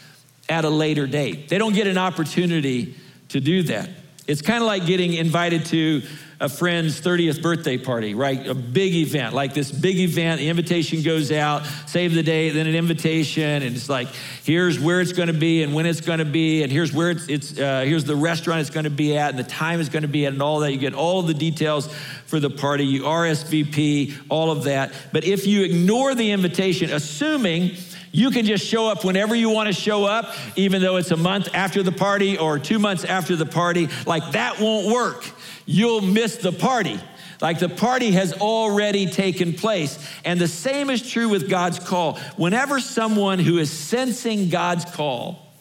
at 0.48 0.64
a 0.64 0.70
later 0.70 1.06
date. 1.06 1.48
They 1.48 1.58
don't 1.58 1.74
get 1.74 1.86
an 1.86 1.98
opportunity 1.98 2.94
to 3.30 3.40
do 3.40 3.62
that. 3.64 3.90
It's 4.26 4.42
kind 4.42 4.62
of 4.62 4.66
like 4.66 4.86
getting 4.86 5.14
invited 5.14 5.66
to 5.66 6.02
a 6.38 6.48
friend's 6.50 7.00
30th 7.00 7.40
birthday 7.40 7.78
party, 7.78 8.14
right? 8.14 8.46
A 8.46 8.54
big 8.54 8.94
event, 8.94 9.34
like 9.34 9.54
this 9.54 9.72
big 9.72 9.98
event. 9.98 10.38
The 10.38 10.48
invitation 10.48 11.02
goes 11.02 11.32
out, 11.32 11.64
save 11.86 12.14
the 12.14 12.22
date, 12.22 12.50
then 12.50 12.66
an 12.66 12.74
invitation, 12.74 13.42
and 13.42 13.74
it's 13.74 13.88
like, 13.88 14.08
here's 14.44 14.78
where 14.78 15.00
it's 15.00 15.12
going 15.12 15.28
to 15.28 15.32
be 15.32 15.62
and 15.62 15.74
when 15.74 15.86
it's 15.86 16.02
going 16.02 16.18
to 16.18 16.26
be, 16.26 16.62
and 16.62 16.70
here's 16.70 16.92
where 16.92 17.10
it's, 17.10 17.28
it's 17.28 17.58
uh, 17.58 17.84
here's 17.86 18.04
the 18.04 18.16
restaurant 18.16 18.60
it's 18.60 18.70
going 18.70 18.84
to 18.84 18.90
be 18.90 19.16
at, 19.16 19.30
and 19.30 19.38
the 19.38 19.44
time 19.44 19.80
it's 19.80 19.88
going 19.88 20.02
to 20.02 20.08
be 20.08 20.26
at, 20.26 20.34
and 20.34 20.42
all 20.42 20.60
that. 20.60 20.72
You 20.72 20.78
get 20.78 20.94
all 20.94 21.22
the 21.22 21.34
details 21.34 21.92
for 22.26 22.38
the 22.38 22.50
party. 22.50 22.84
You 22.84 23.02
RSVP, 23.02 24.26
all 24.28 24.50
of 24.50 24.64
that. 24.64 24.92
But 25.12 25.24
if 25.24 25.46
you 25.46 25.64
ignore 25.64 26.14
the 26.14 26.32
invitation, 26.32 26.90
assuming 26.92 27.76
you 28.12 28.30
can 28.30 28.46
just 28.46 28.66
show 28.66 28.88
up 28.88 29.04
whenever 29.04 29.34
you 29.34 29.50
want 29.50 29.68
to 29.68 29.74
show 29.74 30.04
up, 30.04 30.34
even 30.56 30.80
though 30.80 30.96
it's 30.96 31.10
a 31.10 31.16
month 31.16 31.54
after 31.54 31.82
the 31.82 31.92
party 31.92 32.38
or 32.38 32.58
two 32.58 32.78
months 32.78 33.04
after 33.04 33.36
the 33.36 33.44
party. 33.44 33.88
Like 34.06 34.32
that 34.32 34.58
won't 34.58 34.92
work 34.92 35.24
you'll 35.66 36.00
miss 36.00 36.36
the 36.36 36.52
party. 36.52 36.98
Like 37.40 37.58
the 37.58 37.68
party 37.68 38.12
has 38.12 38.32
already 38.34 39.06
taken 39.06 39.52
place. 39.52 39.98
And 40.24 40.40
the 40.40 40.48
same 40.48 40.88
is 40.88 41.06
true 41.06 41.28
with 41.28 41.50
God's 41.50 41.78
call. 41.78 42.18
Whenever 42.36 42.80
someone 42.80 43.38
who 43.38 43.58
is 43.58 43.70
sensing 43.70 44.48
God's 44.48 44.84
call 44.84 45.52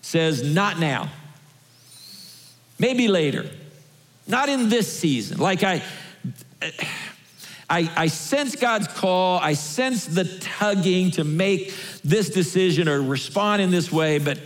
says, 0.00 0.42
Not 0.42 0.78
now, 0.78 1.10
maybe 2.78 3.08
later, 3.08 3.50
not 4.26 4.48
in 4.48 4.68
this 4.68 4.90
season, 4.98 5.38
like 5.38 5.62
I. 5.62 5.82
I, 7.70 7.90
I, 7.96 8.06
sense 8.08 8.54
God's 8.54 8.86
call. 8.86 9.38
I 9.38 9.54
sense 9.54 10.04
the 10.04 10.24
tugging 10.40 11.10
to 11.12 11.24
make 11.24 11.72
this 12.04 12.28
decision 12.28 12.86
or 12.86 13.00
respond 13.00 13.62
in 13.62 13.70
this 13.70 13.90
way, 13.90 14.18
but 14.18 14.38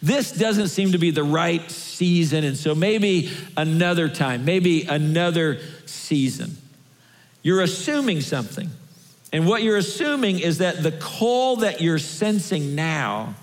this 0.00 0.32
doesn't 0.32 0.68
seem 0.68 0.92
to 0.92 0.98
be 0.98 1.10
the 1.10 1.24
right 1.24 1.70
season. 1.96 2.44
And 2.44 2.56
so 2.56 2.74
maybe 2.74 3.30
another 3.56 4.08
time, 4.08 4.44
maybe 4.44 4.84
another 4.84 5.58
season. 5.86 6.56
You're 7.42 7.62
assuming 7.62 8.20
something. 8.20 8.70
And 9.32 9.46
what 9.46 9.62
you're 9.62 9.76
assuming 9.76 10.38
is 10.38 10.58
that 10.58 10.82
the 10.82 10.92
call 10.92 11.56
that 11.56 11.80
you're 11.80 11.98
sensing 11.98 12.74
now, 12.74 13.34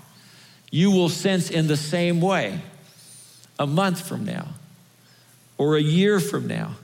you 0.70 0.90
will 0.90 1.08
sense 1.08 1.50
in 1.50 1.66
the 1.66 1.76
same 1.76 2.20
way 2.20 2.60
a 3.58 3.66
month 3.66 4.06
from 4.06 4.24
now 4.24 4.48
or 5.58 5.76
a 5.76 5.82
year 5.82 6.18
from 6.18 6.46
now. 6.46 6.76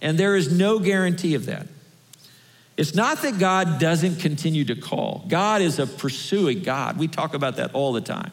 And 0.00 0.18
there 0.18 0.34
is 0.34 0.50
no 0.50 0.78
guarantee 0.78 1.34
of 1.34 1.46
that. 1.46 1.66
It's 2.76 2.94
not 2.94 3.22
that 3.22 3.38
God 3.38 3.78
doesn't 3.78 4.16
continue 4.16 4.64
to 4.66 4.76
call. 4.76 5.24
God 5.28 5.62
is 5.62 5.78
a 5.78 5.86
pursuing 5.86 6.62
God. 6.62 6.98
We 6.98 7.08
talk 7.08 7.34
about 7.34 7.56
that 7.56 7.74
all 7.74 7.92
the 7.92 8.00
time. 8.00 8.32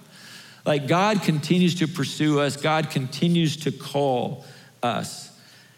Like 0.65 0.87
God 0.87 1.21
continues 1.23 1.75
to 1.75 1.87
pursue 1.87 2.39
us, 2.39 2.57
God 2.57 2.89
continues 2.89 3.57
to 3.57 3.71
call 3.71 4.45
us. 4.81 5.29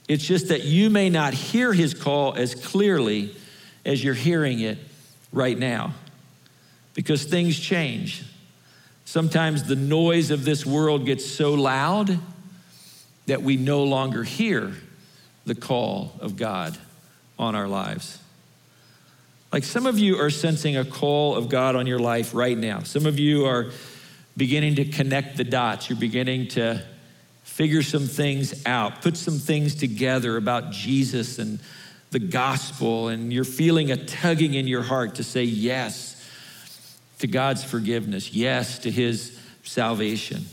It's 0.07 0.25
just 0.25 0.49
that 0.49 0.63
you 0.63 0.89
may 0.89 1.09
not 1.09 1.33
hear 1.33 1.73
his 1.73 1.93
call 1.93 2.35
as 2.35 2.53
clearly 2.53 3.35
as 3.83 4.03
you're 4.03 4.13
hearing 4.13 4.59
it 4.59 4.77
right 5.31 5.57
now 5.57 5.93
because 6.93 7.23
things 7.23 7.59
change. 7.59 8.23
Sometimes 9.05 9.63
the 9.63 9.75
noise 9.75 10.31
of 10.31 10.45
this 10.45 10.65
world 10.65 11.05
gets 11.05 11.25
so 11.25 11.53
loud 11.53 12.19
that 13.25 13.41
we 13.41 13.57
no 13.57 13.83
longer 13.83 14.23
hear 14.23 14.73
the 15.45 15.55
call 15.55 16.13
of 16.19 16.37
God 16.37 16.77
on 17.37 17.55
our 17.55 17.67
lives. 17.67 18.19
Like 19.51 19.63
some 19.63 19.85
of 19.85 19.97
you 19.97 20.19
are 20.19 20.29
sensing 20.29 20.77
a 20.77 20.85
call 20.85 21.35
of 21.35 21.49
God 21.49 21.75
on 21.75 21.87
your 21.87 21.99
life 21.99 22.33
right 22.33 22.57
now. 22.57 22.81
Some 22.81 23.05
of 23.05 23.19
you 23.19 23.45
are 23.45 23.71
beginning 24.37 24.75
to 24.75 24.85
connect 24.85 25.37
the 25.37 25.43
dots. 25.43 25.89
You're 25.89 25.99
beginning 25.99 26.49
to 26.49 26.83
figure 27.43 27.81
some 27.81 28.05
things 28.07 28.65
out, 28.65 29.01
put 29.01 29.15
some 29.15 29.39
things 29.39 29.75
together 29.75 30.35
about 30.37 30.71
Jesus 30.71 31.39
and 31.39 31.59
the 32.11 32.19
gospel, 32.19 33.07
and 33.07 33.31
you're 33.31 33.43
feeling 33.43 33.91
a 33.91 33.97
tugging 33.97 34.53
in 34.53 34.67
your 34.67 34.81
heart 34.81 35.15
to 35.15 35.23
say 35.23 35.43
yes 35.43 36.11
to 37.19 37.27
God's 37.27 37.63
forgiveness, 37.63 38.33
yes 38.33 38.79
to 38.79 38.91
his 38.91 39.39
salvation. 39.63 40.45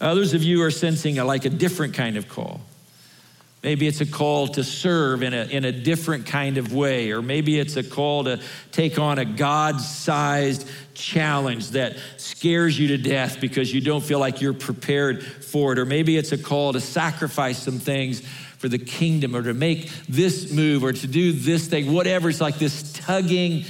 Others 0.00 0.34
of 0.34 0.42
you 0.42 0.62
are 0.62 0.70
sensing 0.70 1.18
a, 1.18 1.24
like 1.24 1.44
a 1.44 1.50
different 1.50 1.94
kind 1.94 2.16
of 2.16 2.28
call. 2.28 2.60
Maybe 3.62 3.86
it's 3.86 4.00
a 4.00 4.06
call 4.06 4.48
to 4.48 4.64
serve 4.64 5.22
in 5.22 5.34
a, 5.34 5.44
in 5.44 5.66
a 5.66 5.72
different 5.72 6.24
kind 6.24 6.56
of 6.56 6.72
way, 6.72 7.10
or 7.10 7.20
maybe 7.20 7.58
it's 7.58 7.76
a 7.76 7.82
call 7.82 8.24
to 8.24 8.40
take 8.72 8.98
on 8.98 9.18
a 9.18 9.24
God 9.26 9.82
sized 9.82 10.66
challenge 10.94 11.70
that 11.70 11.96
scares 12.16 12.78
you 12.78 12.88
to 12.88 12.96
death 12.96 13.38
because 13.38 13.72
you 13.72 13.82
don't 13.82 14.02
feel 14.02 14.18
like 14.18 14.40
you're 14.40 14.54
prepared 14.54 15.22
for 15.22 15.74
it, 15.74 15.78
or 15.78 15.84
maybe 15.84 16.16
it's 16.16 16.32
a 16.32 16.38
call 16.38 16.72
to 16.72 16.80
sacrifice 16.80 17.62
some 17.62 17.78
things 17.78 18.20
for 18.56 18.68
the 18.68 18.78
kingdom, 18.78 19.36
or 19.36 19.42
to 19.42 19.54
make 19.54 19.90
this 20.08 20.50
move, 20.52 20.82
or 20.82 20.92
to 20.92 21.06
do 21.06 21.32
this 21.32 21.66
thing, 21.66 21.92
whatever. 21.92 22.30
It's 22.30 22.40
like 22.40 22.58
this 22.58 22.92
tugging 22.92 23.64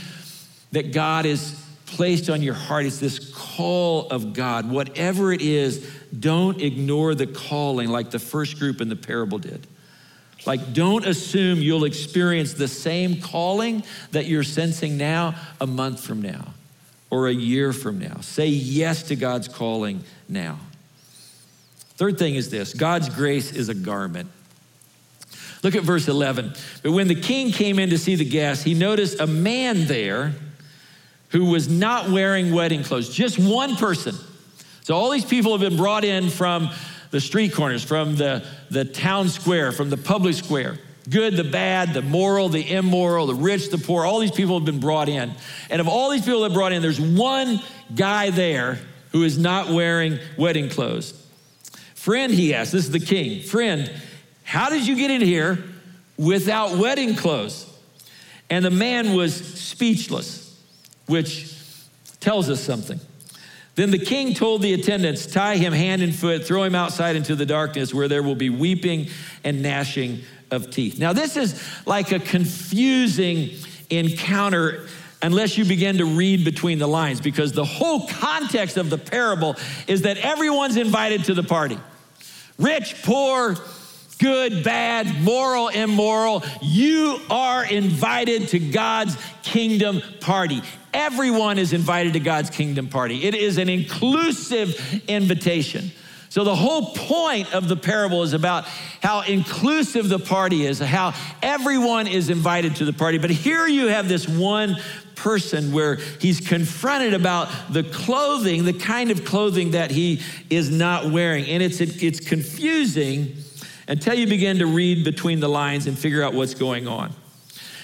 that 0.72 0.92
God 0.92 1.26
is 1.26 1.60
placed 1.86 2.30
on 2.30 2.42
your 2.42 2.54
heart. 2.54 2.86
It's 2.86 2.98
this 2.98 3.32
call 3.34 4.08
of 4.08 4.34
God. 4.34 4.70
Whatever 4.70 5.32
it 5.32 5.42
is, 5.42 5.88
don't 6.16 6.60
ignore 6.60 7.14
the 7.14 7.26
calling 7.26 7.88
like 7.88 8.10
the 8.10 8.18
first 8.18 8.58
group 8.58 8.80
in 8.80 8.88
the 8.88 8.96
parable 8.96 9.38
did. 9.38 9.66
Like, 10.46 10.72
don't 10.72 11.06
assume 11.06 11.60
you'll 11.60 11.84
experience 11.84 12.54
the 12.54 12.68
same 12.68 13.20
calling 13.20 13.82
that 14.12 14.26
you're 14.26 14.42
sensing 14.42 14.96
now 14.96 15.34
a 15.60 15.66
month 15.66 16.04
from 16.04 16.22
now 16.22 16.54
or 17.10 17.28
a 17.28 17.32
year 17.32 17.72
from 17.72 17.98
now. 17.98 18.20
Say 18.20 18.46
yes 18.46 19.02
to 19.04 19.16
God's 19.16 19.48
calling 19.48 20.02
now. 20.28 20.58
Third 21.96 22.18
thing 22.18 22.36
is 22.36 22.48
this 22.48 22.72
God's 22.72 23.08
grace 23.10 23.52
is 23.52 23.68
a 23.68 23.74
garment. 23.74 24.30
Look 25.62 25.74
at 25.74 25.82
verse 25.82 26.08
11. 26.08 26.54
But 26.82 26.92
when 26.92 27.08
the 27.08 27.14
king 27.14 27.52
came 27.52 27.78
in 27.78 27.90
to 27.90 27.98
see 27.98 28.14
the 28.14 28.24
guests, 28.24 28.64
he 28.64 28.72
noticed 28.72 29.20
a 29.20 29.26
man 29.26 29.86
there 29.86 30.32
who 31.28 31.46
was 31.46 31.68
not 31.68 32.08
wearing 32.08 32.54
wedding 32.54 32.82
clothes, 32.82 33.10
just 33.10 33.38
one 33.38 33.76
person. 33.76 34.14
So 34.82 34.94
all 34.96 35.10
these 35.10 35.24
people 35.24 35.52
have 35.52 35.60
been 35.60 35.76
brought 35.76 36.04
in 36.04 36.30
from 36.30 36.70
the 37.10 37.20
street 37.20 37.52
corners, 37.52 37.82
from 37.82 38.16
the, 38.16 38.44
the 38.70 38.84
town 38.84 39.28
square, 39.28 39.72
from 39.72 39.90
the 39.90 39.96
public 39.96 40.34
square. 40.34 40.78
Good, 41.08 41.36
the 41.36 41.44
bad, 41.44 41.92
the 41.94 42.02
moral, 42.02 42.48
the 42.48 42.70
immoral, 42.70 43.26
the 43.26 43.34
rich, 43.34 43.70
the 43.70 43.78
poor, 43.78 44.04
all 44.04 44.20
these 44.20 44.30
people 44.30 44.58
have 44.58 44.66
been 44.66 44.80
brought 44.80 45.08
in. 45.08 45.32
And 45.68 45.80
of 45.80 45.88
all 45.88 46.10
these 46.10 46.24
people 46.24 46.42
that 46.42 46.52
brought 46.52 46.72
in, 46.72 46.82
there's 46.82 47.00
one 47.00 47.60
guy 47.94 48.30
there 48.30 48.78
who 49.12 49.24
is 49.24 49.38
not 49.38 49.68
wearing 49.70 50.18
wedding 50.36 50.68
clothes. 50.68 51.14
Friend, 51.94 52.32
he 52.32 52.54
asked, 52.54 52.72
this 52.72 52.84
is 52.84 52.90
the 52.92 53.00
king, 53.00 53.42
friend, 53.42 53.90
how 54.44 54.70
did 54.70 54.86
you 54.86 54.96
get 54.96 55.10
in 55.10 55.20
here 55.20 55.58
without 56.16 56.76
wedding 56.76 57.16
clothes? 57.16 57.66
And 58.48 58.64
the 58.64 58.70
man 58.70 59.14
was 59.14 59.34
speechless 59.34 60.58
which 61.06 61.52
tells 62.20 62.48
us 62.48 62.60
something. 62.60 63.00
Then 63.80 63.92
the 63.92 63.98
king 63.98 64.34
told 64.34 64.60
the 64.60 64.74
attendants, 64.74 65.24
Tie 65.24 65.56
him 65.56 65.72
hand 65.72 66.02
and 66.02 66.14
foot, 66.14 66.44
throw 66.44 66.64
him 66.64 66.74
outside 66.74 67.16
into 67.16 67.34
the 67.34 67.46
darkness 67.46 67.94
where 67.94 68.08
there 68.08 68.22
will 68.22 68.34
be 68.34 68.50
weeping 68.50 69.08
and 69.42 69.62
gnashing 69.62 70.20
of 70.50 70.70
teeth. 70.70 70.98
Now, 70.98 71.14
this 71.14 71.34
is 71.34 71.58
like 71.86 72.12
a 72.12 72.18
confusing 72.18 73.52
encounter 73.88 74.86
unless 75.22 75.56
you 75.56 75.64
begin 75.64 75.96
to 75.96 76.04
read 76.04 76.44
between 76.44 76.78
the 76.78 76.86
lines, 76.86 77.22
because 77.22 77.52
the 77.52 77.64
whole 77.64 78.06
context 78.06 78.76
of 78.76 78.90
the 78.90 78.98
parable 78.98 79.56
is 79.86 80.02
that 80.02 80.18
everyone's 80.18 80.76
invited 80.76 81.24
to 81.24 81.32
the 81.32 81.42
party 81.42 81.78
rich, 82.58 83.02
poor, 83.02 83.56
good, 84.18 84.62
bad, 84.62 85.22
moral, 85.22 85.68
immoral. 85.68 86.42
You 86.60 87.18
are 87.30 87.64
invited 87.64 88.48
to 88.48 88.58
God's 88.58 89.16
kingdom 89.42 90.02
party. 90.20 90.60
Everyone 90.92 91.58
is 91.58 91.72
invited 91.72 92.14
to 92.14 92.20
God's 92.20 92.50
kingdom 92.50 92.88
party. 92.88 93.24
It 93.24 93.34
is 93.34 93.58
an 93.58 93.68
inclusive 93.68 95.02
invitation. 95.08 95.92
So, 96.30 96.44
the 96.44 96.54
whole 96.54 96.94
point 96.94 97.52
of 97.52 97.66
the 97.66 97.76
parable 97.76 98.22
is 98.22 98.34
about 98.34 98.64
how 99.02 99.22
inclusive 99.22 100.08
the 100.08 100.20
party 100.20 100.64
is, 100.64 100.78
how 100.78 101.12
everyone 101.42 102.06
is 102.06 102.30
invited 102.30 102.76
to 102.76 102.84
the 102.84 102.92
party. 102.92 103.18
But 103.18 103.30
here 103.30 103.66
you 103.66 103.88
have 103.88 104.08
this 104.08 104.28
one 104.28 104.76
person 105.16 105.72
where 105.72 105.96
he's 105.96 106.40
confronted 106.40 107.14
about 107.14 107.48
the 107.72 107.82
clothing, 107.82 108.64
the 108.64 108.72
kind 108.72 109.10
of 109.10 109.24
clothing 109.24 109.72
that 109.72 109.90
he 109.90 110.22
is 110.48 110.70
not 110.70 111.10
wearing. 111.10 111.46
And 111.46 111.62
it's, 111.62 111.80
it's 111.80 112.20
confusing 112.20 113.34
until 113.88 114.14
you 114.14 114.28
begin 114.28 114.58
to 114.60 114.66
read 114.66 115.04
between 115.04 115.40
the 115.40 115.48
lines 115.48 115.88
and 115.88 115.98
figure 115.98 116.22
out 116.22 116.32
what's 116.32 116.54
going 116.54 116.86
on. 116.86 117.12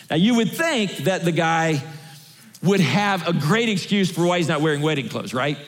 Now, 0.09 0.17
you 0.17 0.37
would 0.37 0.53
think 0.53 0.99
that 0.99 1.25
the 1.25 1.33
guy 1.33 1.83
would 2.63 2.81
have 2.81 3.27
a 3.29 3.33
great 3.33 3.69
excuse 3.69 4.11
for 4.11 4.27
why 4.27 4.39
he's 4.39 4.49
not 4.49 4.61
wearing 4.61 4.83
wedding 4.83 5.09
clothes, 5.09 5.35
right? 5.35 5.59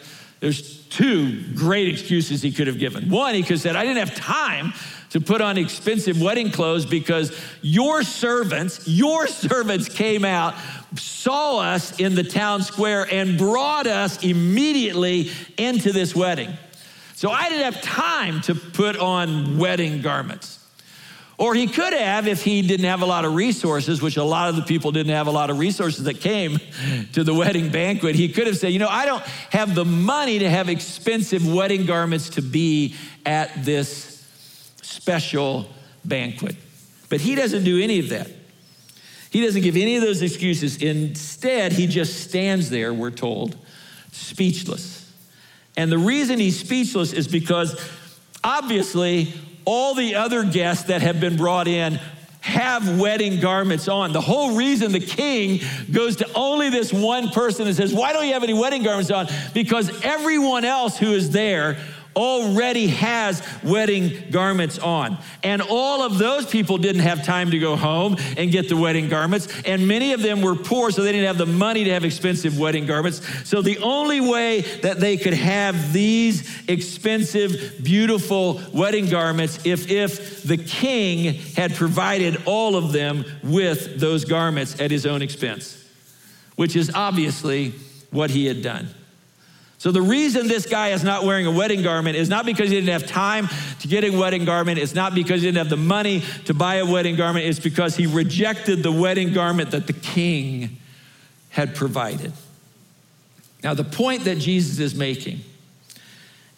There's 0.40 0.84
two 0.86 1.42
great 1.54 1.88
excuses 1.88 2.42
he 2.42 2.52
could 2.52 2.66
have 2.66 2.78
given. 2.78 3.10
One, 3.10 3.34
he 3.34 3.42
could 3.42 3.52
have 3.52 3.60
said, 3.60 3.76
I 3.76 3.84
didn't 3.84 4.06
have 4.06 4.14
time 4.14 4.72
to 5.10 5.20
put 5.20 5.40
on 5.40 5.58
expensive 5.58 6.20
wedding 6.20 6.50
clothes 6.50 6.86
because 6.86 7.38
your 7.62 8.02
servants, 8.02 8.86
your 8.86 9.26
servants 9.26 9.88
came 9.88 10.24
out, 10.24 10.54
saw 10.96 11.60
us 11.60 11.98
in 11.98 12.14
the 12.14 12.22
town 12.22 12.62
square, 12.62 13.06
and 13.10 13.38
brought 13.38 13.86
us 13.86 14.22
immediately 14.22 15.30
into 15.56 15.92
this 15.92 16.14
wedding. 16.14 16.50
So 17.14 17.30
I 17.30 17.48
didn't 17.48 17.72
have 17.72 17.82
time 17.82 18.40
to 18.42 18.54
put 18.54 18.96
on 18.96 19.58
wedding 19.58 20.02
garments. 20.02 20.57
Or 21.38 21.54
he 21.54 21.68
could 21.68 21.92
have, 21.92 22.26
if 22.26 22.42
he 22.42 22.62
didn't 22.62 22.86
have 22.86 23.00
a 23.00 23.06
lot 23.06 23.24
of 23.24 23.34
resources, 23.34 24.02
which 24.02 24.16
a 24.16 24.24
lot 24.24 24.48
of 24.48 24.56
the 24.56 24.62
people 24.62 24.90
didn't 24.90 25.12
have 25.12 25.28
a 25.28 25.30
lot 25.30 25.50
of 25.50 25.58
resources 25.58 26.04
that 26.04 26.20
came 26.20 26.58
to 27.12 27.22
the 27.22 27.32
wedding 27.32 27.70
banquet, 27.70 28.16
he 28.16 28.28
could 28.28 28.48
have 28.48 28.56
said, 28.56 28.72
You 28.72 28.80
know, 28.80 28.88
I 28.88 29.06
don't 29.06 29.22
have 29.50 29.76
the 29.76 29.84
money 29.84 30.40
to 30.40 30.50
have 30.50 30.68
expensive 30.68 31.46
wedding 31.50 31.86
garments 31.86 32.30
to 32.30 32.42
be 32.42 32.96
at 33.24 33.64
this 33.64 34.26
special 34.82 35.68
banquet. 36.04 36.56
But 37.08 37.20
he 37.20 37.36
doesn't 37.36 37.62
do 37.62 37.80
any 37.80 38.00
of 38.00 38.08
that. 38.08 38.28
He 39.30 39.44
doesn't 39.44 39.62
give 39.62 39.76
any 39.76 39.94
of 39.94 40.02
those 40.02 40.22
excuses. 40.22 40.82
Instead, 40.82 41.72
he 41.72 41.86
just 41.86 42.28
stands 42.28 42.68
there, 42.68 42.92
we're 42.92 43.10
told, 43.10 43.56
speechless. 44.10 45.12
And 45.76 45.92
the 45.92 45.98
reason 45.98 46.40
he's 46.40 46.58
speechless 46.58 47.12
is 47.12 47.28
because 47.28 47.80
obviously 48.42 49.32
all 49.68 49.94
the 49.94 50.14
other 50.14 50.44
guests 50.44 50.84
that 50.84 51.02
have 51.02 51.20
been 51.20 51.36
brought 51.36 51.68
in 51.68 52.00
have 52.40 52.98
wedding 52.98 53.38
garments 53.38 53.86
on. 53.86 54.14
The 54.14 54.20
whole 54.20 54.56
reason 54.56 54.92
the 54.92 54.98
king 54.98 55.60
goes 55.92 56.16
to 56.16 56.32
only 56.34 56.70
this 56.70 56.90
one 56.90 57.28
person 57.28 57.66
and 57.66 57.76
says, 57.76 57.92
Why 57.92 58.14
don't 58.14 58.26
you 58.26 58.32
have 58.32 58.42
any 58.42 58.54
wedding 58.54 58.82
garments 58.82 59.10
on? 59.10 59.26
Because 59.52 59.90
everyone 60.02 60.64
else 60.64 60.96
who 60.96 61.12
is 61.12 61.32
there 61.32 61.76
already 62.18 62.88
has 62.88 63.42
wedding 63.62 64.30
garments 64.30 64.78
on. 64.78 65.16
And 65.42 65.62
all 65.62 66.02
of 66.02 66.18
those 66.18 66.44
people 66.44 66.76
didn't 66.76 67.02
have 67.02 67.24
time 67.24 67.52
to 67.52 67.58
go 67.58 67.76
home 67.76 68.16
and 68.36 68.50
get 68.50 68.68
the 68.68 68.76
wedding 68.76 69.08
garments. 69.08 69.48
And 69.64 69.86
many 69.86 70.12
of 70.12 70.20
them 70.20 70.42
were 70.42 70.56
poor, 70.56 70.90
so 70.90 71.02
they 71.02 71.12
didn't 71.12 71.28
have 71.28 71.38
the 71.38 71.46
money 71.46 71.84
to 71.84 71.92
have 71.92 72.04
expensive 72.04 72.58
wedding 72.58 72.86
garments. 72.86 73.22
So 73.48 73.62
the 73.62 73.78
only 73.78 74.20
way 74.20 74.62
that 74.82 74.98
they 74.98 75.16
could 75.16 75.34
have 75.34 75.92
these 75.92 76.68
expensive, 76.68 77.82
beautiful 77.82 78.60
wedding 78.72 79.08
garments 79.08 79.64
if, 79.64 79.90
if 79.90 80.42
the 80.42 80.56
king 80.56 81.34
had 81.56 81.74
provided 81.74 82.42
all 82.46 82.74
of 82.74 82.92
them 82.92 83.24
with 83.44 84.00
those 84.00 84.24
garments 84.24 84.80
at 84.80 84.90
his 84.90 85.06
own 85.06 85.22
expense, 85.22 85.84
which 86.56 86.74
is 86.74 86.90
obviously 86.94 87.74
what 88.10 88.30
he 88.30 88.46
had 88.46 88.62
done. 88.62 88.88
So, 89.78 89.92
the 89.92 90.02
reason 90.02 90.48
this 90.48 90.66
guy 90.66 90.88
is 90.88 91.04
not 91.04 91.24
wearing 91.24 91.46
a 91.46 91.52
wedding 91.52 91.82
garment 91.82 92.16
is 92.16 92.28
not 92.28 92.44
because 92.44 92.68
he 92.68 92.74
didn't 92.74 93.00
have 93.00 93.06
time 93.06 93.48
to 93.78 93.88
get 93.88 94.02
a 94.02 94.10
wedding 94.10 94.44
garment. 94.44 94.80
It's 94.80 94.94
not 94.94 95.14
because 95.14 95.40
he 95.40 95.46
didn't 95.46 95.58
have 95.58 95.70
the 95.70 95.76
money 95.76 96.24
to 96.46 96.54
buy 96.54 96.76
a 96.76 96.86
wedding 96.86 97.14
garment. 97.14 97.46
It's 97.46 97.60
because 97.60 97.94
he 97.96 98.06
rejected 98.06 98.82
the 98.82 98.90
wedding 98.90 99.32
garment 99.32 99.70
that 99.70 99.86
the 99.86 99.92
king 99.92 100.78
had 101.50 101.76
provided. 101.76 102.32
Now, 103.62 103.74
the 103.74 103.84
point 103.84 104.24
that 104.24 104.38
Jesus 104.38 104.80
is 104.80 104.96
making 104.96 105.40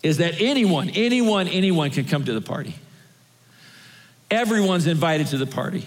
is 0.02 0.16
that 0.16 0.40
anyone, 0.40 0.88
anyone, 0.90 1.46
anyone 1.46 1.90
can 1.90 2.06
come 2.06 2.24
to 2.24 2.32
the 2.32 2.40
party. 2.40 2.74
Everyone's 4.30 4.86
invited 4.86 5.26
to 5.28 5.38
the 5.38 5.46
party. 5.46 5.86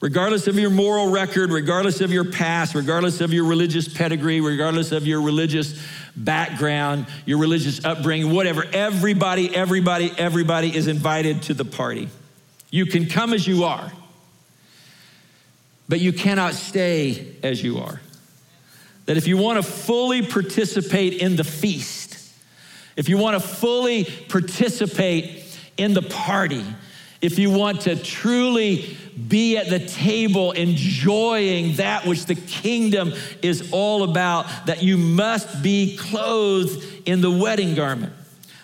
Regardless 0.00 0.48
of 0.48 0.58
your 0.58 0.70
moral 0.70 1.10
record, 1.10 1.52
regardless 1.52 2.00
of 2.00 2.10
your 2.10 2.24
past, 2.24 2.74
regardless 2.74 3.20
of 3.20 3.32
your 3.32 3.44
religious 3.44 3.86
pedigree, 3.86 4.40
regardless 4.40 4.90
of 4.90 5.06
your 5.06 5.22
religious 5.22 5.80
background, 6.16 7.06
your 7.24 7.38
religious 7.38 7.84
upbringing, 7.84 8.32
whatever, 8.32 8.64
everybody, 8.72 9.54
everybody, 9.54 10.12
everybody 10.16 10.74
is 10.74 10.86
invited 10.86 11.42
to 11.42 11.54
the 11.54 11.64
party. 11.64 12.08
You 12.70 12.86
can 12.86 13.06
come 13.06 13.32
as 13.32 13.46
you 13.46 13.64
are, 13.64 13.92
but 15.88 16.00
you 16.00 16.12
cannot 16.12 16.54
stay 16.54 17.34
as 17.42 17.62
you 17.62 17.78
are. 17.78 18.00
That 19.06 19.16
if 19.16 19.26
you 19.26 19.36
want 19.36 19.62
to 19.62 19.62
fully 19.62 20.22
participate 20.22 21.14
in 21.14 21.36
the 21.36 21.44
feast, 21.44 22.32
if 22.96 23.08
you 23.08 23.18
want 23.18 23.40
to 23.40 23.46
fully 23.46 24.04
participate 24.04 25.44
in 25.76 25.94
the 25.94 26.02
party, 26.02 26.64
if 27.22 27.38
you 27.38 27.50
want 27.50 27.82
to 27.82 27.96
truly 27.96 28.96
be 29.28 29.56
at 29.56 29.70
the 29.70 29.78
table 29.78 30.52
enjoying 30.52 31.76
that 31.76 32.04
which 32.04 32.26
the 32.26 32.34
kingdom 32.34 33.12
is 33.40 33.70
all 33.72 34.02
about, 34.02 34.46
that 34.66 34.82
you 34.82 34.98
must 34.98 35.62
be 35.62 35.96
clothed 35.96 36.84
in 37.06 37.20
the 37.20 37.30
wedding 37.30 37.74
garment. 37.74 38.12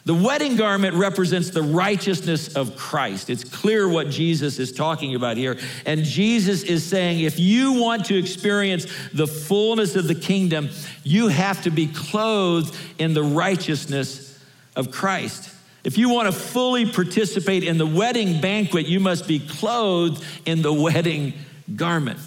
The 0.04 0.14
wedding 0.14 0.56
garment 0.56 0.96
represents 0.96 1.50
the 1.50 1.62
righteousness 1.62 2.56
of 2.56 2.76
Christ. 2.76 3.28
It's 3.28 3.44
clear 3.44 3.86
what 3.86 4.08
Jesus 4.08 4.58
is 4.58 4.72
talking 4.72 5.14
about 5.14 5.36
here. 5.36 5.58
And 5.84 6.02
Jesus 6.02 6.62
is 6.62 6.82
saying 6.82 7.20
if 7.20 7.38
you 7.38 7.74
want 7.74 8.06
to 8.06 8.16
experience 8.16 8.86
the 9.12 9.26
fullness 9.26 9.96
of 9.96 10.08
the 10.08 10.14
kingdom, 10.14 10.70
you 11.04 11.28
have 11.28 11.62
to 11.62 11.70
be 11.70 11.88
clothed 11.88 12.74
in 12.98 13.12
the 13.12 13.22
righteousness 13.22 14.42
of 14.74 14.90
Christ. 14.90 15.54
If 15.84 15.96
you 15.96 16.08
want 16.08 16.26
to 16.26 16.32
fully 16.32 16.90
participate 16.90 17.64
in 17.64 17.78
the 17.78 17.86
wedding 17.86 18.40
banquet, 18.40 18.86
you 18.86 19.00
must 19.00 19.28
be 19.28 19.38
clothed 19.38 20.24
in 20.44 20.62
the 20.62 20.72
wedding 20.72 21.34
garment. 21.76 22.18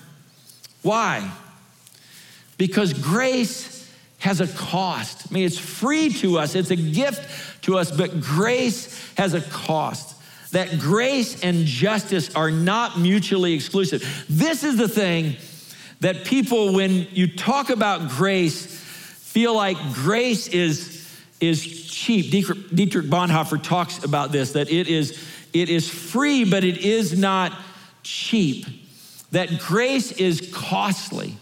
Why? 0.82 1.32
Because 2.58 2.94
grace 2.94 3.92
has 4.20 4.40
a 4.40 4.48
cost. 4.48 5.28
I 5.30 5.34
mean, 5.34 5.46
it's 5.46 5.58
free 5.58 6.10
to 6.14 6.38
us, 6.38 6.56
it's 6.56 6.72
a 6.72 6.76
gift 6.76 7.64
to 7.64 7.78
us, 7.78 7.92
but 7.92 8.22
grace 8.22 9.14
has 9.16 9.34
a 9.34 9.42
cost. 9.42 10.16
That 10.52 10.80
grace 10.80 11.44
and 11.44 11.66
justice 11.66 12.36
are 12.36 12.52
not 12.52 13.00
mutually 13.00 13.54
exclusive. 13.54 14.26
This 14.30 14.64
is 14.64 14.78
the 14.78 14.88
thing 14.88 15.38
that 16.02 16.26
people, 16.26 16.74
when 16.74 17.08
you 17.12 17.36
talk 17.36 17.70
about 17.70 18.10
grace, 18.10 18.66
feel 18.66 19.56
like 19.56 19.78
grace 19.94 20.48
is, 20.50 21.01
is 21.42 21.90
cheap. 21.92 22.32
Dietrich 22.32 23.08
Bonhoeffer 23.08 23.62
talks 23.62 24.04
about 24.04 24.32
this 24.32 24.54
that 24.54 24.72
it 24.72 24.88
is, 24.88 25.22
it 25.54 25.70
is 25.70 25.90
free, 25.90 26.46
but 26.46 26.64
it 26.64 26.78
is 26.78 27.18
not 27.18 27.52
cheap. 28.04 28.66
That 29.32 29.60
grace 29.60 30.12
is 30.12 30.52
costly, 30.54 31.38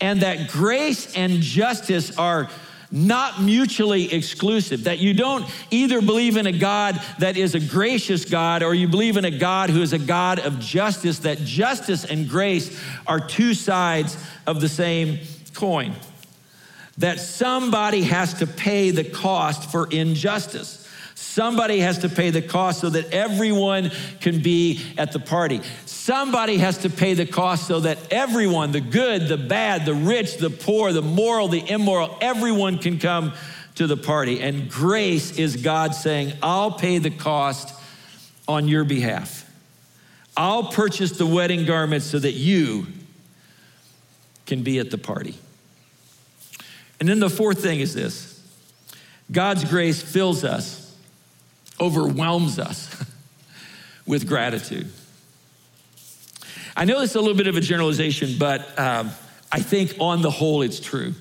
and 0.00 0.22
that 0.22 0.48
grace 0.48 1.14
and 1.14 1.40
justice 1.40 2.16
are 2.18 2.48
not 2.92 3.40
mutually 3.40 4.12
exclusive, 4.12 4.84
that 4.84 4.98
you 4.98 5.14
don't 5.14 5.48
either 5.70 6.00
believe 6.00 6.36
in 6.36 6.46
a 6.46 6.52
God 6.52 7.00
that 7.20 7.36
is 7.36 7.54
a 7.54 7.60
gracious 7.60 8.24
God 8.24 8.62
or 8.64 8.74
you 8.74 8.88
believe 8.88 9.16
in 9.16 9.24
a 9.24 9.30
God 9.30 9.70
who 9.70 9.80
is 9.80 9.92
a 9.92 9.98
God 9.98 10.40
of 10.40 10.58
justice, 10.58 11.20
that 11.20 11.38
justice 11.38 12.04
and 12.04 12.28
grace 12.28 12.82
are 13.06 13.20
two 13.20 13.54
sides 13.54 14.16
of 14.46 14.60
the 14.60 14.68
same 14.68 15.20
coin. 15.54 15.94
That 17.00 17.20
somebody 17.20 18.02
has 18.02 18.34
to 18.34 18.46
pay 18.46 18.90
the 18.90 19.04
cost 19.04 19.70
for 19.70 19.88
injustice. 19.90 20.86
Somebody 21.14 21.80
has 21.80 21.98
to 21.98 22.08
pay 22.08 22.30
the 22.30 22.42
cost 22.42 22.80
so 22.80 22.90
that 22.90 23.12
everyone 23.12 23.90
can 24.20 24.42
be 24.42 24.80
at 24.96 25.12
the 25.12 25.18
party. 25.18 25.60
Somebody 25.84 26.56
has 26.56 26.78
to 26.78 26.90
pay 26.90 27.14
the 27.14 27.26
cost 27.26 27.66
so 27.66 27.80
that 27.80 27.98
everyone, 28.10 28.72
the 28.72 28.80
good, 28.80 29.28
the 29.28 29.36
bad, 29.36 29.84
the 29.84 29.94
rich, 29.94 30.38
the 30.38 30.50
poor, 30.50 30.92
the 30.92 31.02
moral, 31.02 31.48
the 31.48 31.68
immoral, 31.70 32.16
everyone 32.20 32.78
can 32.78 32.98
come 32.98 33.34
to 33.74 33.86
the 33.86 33.96
party. 33.96 34.40
And 34.40 34.70
grace 34.70 35.38
is 35.38 35.56
God 35.56 35.94
saying, 35.94 36.32
I'll 36.42 36.72
pay 36.72 36.98
the 36.98 37.10
cost 37.10 37.74
on 38.48 38.66
your 38.66 38.84
behalf. 38.84 39.48
I'll 40.36 40.64
purchase 40.64 41.12
the 41.12 41.26
wedding 41.26 41.66
garments 41.66 42.06
so 42.06 42.18
that 42.18 42.32
you 42.32 42.86
can 44.46 44.62
be 44.62 44.78
at 44.78 44.90
the 44.90 44.98
party. 44.98 45.36
And 47.00 47.08
then 47.08 47.18
the 47.18 47.30
fourth 47.30 47.62
thing 47.62 47.80
is 47.80 47.94
this 47.94 48.40
God's 49.32 49.64
grace 49.64 50.02
fills 50.02 50.44
us, 50.44 50.96
overwhelms 51.80 52.58
us 52.58 53.04
with 54.06 54.28
gratitude. 54.28 54.92
I 56.76 56.84
know 56.84 57.00
this 57.00 57.10
is 57.10 57.16
a 57.16 57.20
little 57.20 57.36
bit 57.36 57.46
of 57.46 57.56
a 57.56 57.60
generalization, 57.60 58.36
but 58.38 58.78
um, 58.78 59.10
I 59.50 59.60
think 59.60 59.96
on 59.98 60.22
the 60.22 60.30
whole 60.30 60.62
it's 60.62 60.80
true. 60.80 61.14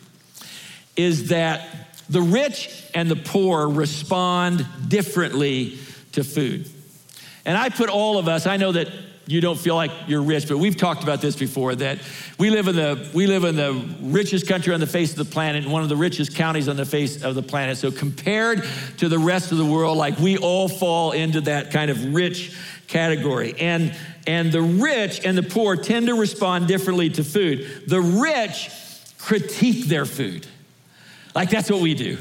Is 0.96 1.30
that 1.30 1.68
the 2.10 2.22
rich 2.22 2.84
and 2.94 3.10
the 3.10 3.16
poor 3.16 3.68
respond 3.68 4.66
differently 4.88 5.78
to 6.14 6.24
food. 6.24 6.70
And 7.46 7.58
I 7.58 7.70
put 7.70 7.90
all 7.90 8.18
of 8.18 8.28
us, 8.28 8.48
I 8.48 8.58
know 8.58 8.72
that 8.72 8.90
you 9.30 9.42
don't 9.42 9.60
feel 9.60 9.76
like 9.76 9.92
you're 10.08 10.24
rich, 10.24 10.48
but 10.48 10.58
we've 10.58 10.76
talked 10.76 11.04
about 11.04 11.22
this 11.22 11.36
before 11.36 11.76
that 11.76 12.00
we 12.38 12.50
live 12.50 12.68
in 12.68 12.76
the 12.76 13.10
we 13.14 13.28
live 13.28 13.44
in 13.44 13.56
the 13.56 13.74
richest 14.02 14.48
country 14.48 14.74
on 14.74 14.80
the 14.80 14.88
face 14.88 15.12
of 15.12 15.18
the 15.18 15.32
planet, 15.32 15.64
and 15.64 15.72
one 15.72 15.84
of 15.84 15.90
the 15.90 15.96
richest 15.96 16.36
counties 16.36 16.68
on 16.68 16.76
the 16.76 16.86
face 16.86 17.24
of 17.24 17.36
the 17.36 17.44
planet. 17.44 17.78
So 17.78 17.92
compared 17.92 18.64
to 18.98 19.08
the 19.08 19.20
rest 19.20 19.52
of 19.52 19.58
the 19.58 19.66
world, 19.66 19.98
like 19.98 20.18
we 20.18 20.38
all 20.38 20.68
fall 20.68 21.12
into 21.12 21.42
that 21.42 21.72
kind 21.72 21.92
of 21.92 22.14
rich 22.14 22.56
category. 22.88 23.56
And 23.60 23.96
and 24.26 24.52
the 24.52 24.62
rich 24.62 25.26
and 25.26 25.38
the 25.38 25.44
poor 25.44 25.76
tend 25.76 26.08
to 26.08 26.16
respond 26.16 26.68
differently 26.68 27.10
to 27.12 27.24
food. 27.24 27.84
The 27.88 28.02
rich 28.02 28.70
critique 29.18 29.86
their 29.86 30.06
food. 30.06 30.48
Like 31.36 31.50
that's 31.50 31.70
what 31.70 31.82
we 31.82 31.94
do. 31.94 32.18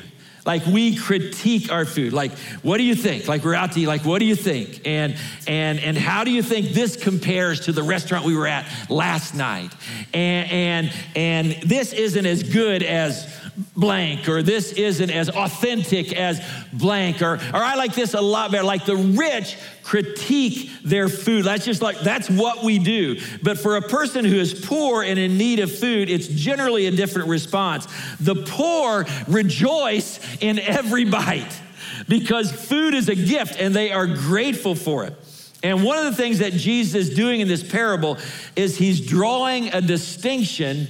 Like 0.49 0.65
we 0.65 0.97
critique 0.97 1.71
our 1.71 1.85
food. 1.85 2.15
Like, 2.15 2.33
what 2.63 2.79
do 2.79 2.83
you 2.83 2.95
think? 2.95 3.29
Like 3.29 3.45
we're 3.45 3.53
out 3.53 3.73
to 3.73 3.81
eat. 3.81 3.87
Like, 3.87 4.07
what 4.07 4.19
do 4.19 4.25
you 4.25 4.35
think? 4.35 4.81
And 4.87 5.15
and 5.47 5.79
and 5.79 5.95
how 5.95 6.25
do 6.25 6.31
you 6.31 6.43
think 6.43 6.71
this 6.71 6.97
compares 6.97 7.67
to 7.67 7.73
the 7.73 7.83
restaurant 7.83 8.25
we 8.25 8.35
were 8.35 8.47
at 8.47 8.67
last 8.89 9.35
night? 9.35 9.71
And 10.15 10.51
and 10.51 10.93
and 11.15 11.51
this 11.69 11.93
isn't 11.93 12.25
as 12.25 12.43
good 12.43 12.83
as 12.83 13.31
blank, 13.77 14.29
or 14.29 14.43
this 14.43 14.73
isn't 14.73 15.11
as 15.11 15.29
authentic 15.29 16.13
as 16.13 16.41
blank, 16.73 17.23
or, 17.23 17.35
or 17.35 17.63
I 17.63 17.75
like 17.75 17.95
this 17.95 18.15
a 18.15 18.21
lot 18.21 18.53
better. 18.53 18.65
Like 18.65 18.85
the 18.85 18.97
rich 18.97 19.57
critique 19.83 20.71
their 20.85 21.09
food. 21.09 21.45
That's 21.45 21.65
just 21.65 21.83
like, 21.83 22.01
that's 22.01 22.29
what 22.29 22.63
we 22.63 22.79
do. 22.79 23.21
But 23.43 23.59
for 23.59 23.77
a 23.77 23.83
person 23.83 24.25
who 24.25 24.37
is 24.37 24.67
poor 24.67 25.03
and 25.03 25.19
in 25.19 25.39
need 25.39 25.61
of 25.61 25.77
food, 25.77 26.11
it's 26.11 26.29
generally 26.29 26.87
a 26.87 26.91
different 26.91 27.29
response. 27.29 27.87
The 28.21 28.35
poor 28.35 29.07
rejoice 29.27 30.21
in 30.41 30.59
every 30.59 31.05
bite 31.05 31.61
because 32.07 32.53
food 32.53 32.95
is 32.95 33.09
a 33.09 33.15
gift 33.15 33.57
and 33.59 33.75
they 33.75 33.91
are 33.91 34.07
grateful 34.07 34.75
for 34.75 35.05
it. 35.05 35.15
And 35.63 35.83
one 35.83 35.99
of 35.99 36.05
the 36.05 36.15
things 36.15 36.39
that 36.39 36.53
Jesus 36.53 37.09
is 37.09 37.17
doing 37.17 37.41
in 37.41 37.49
this 37.49 37.69
parable 37.69 38.19
is 38.55 38.79
he's 38.79 39.05
drawing 39.05 39.69
a 39.73 39.81
distinction 39.81 40.87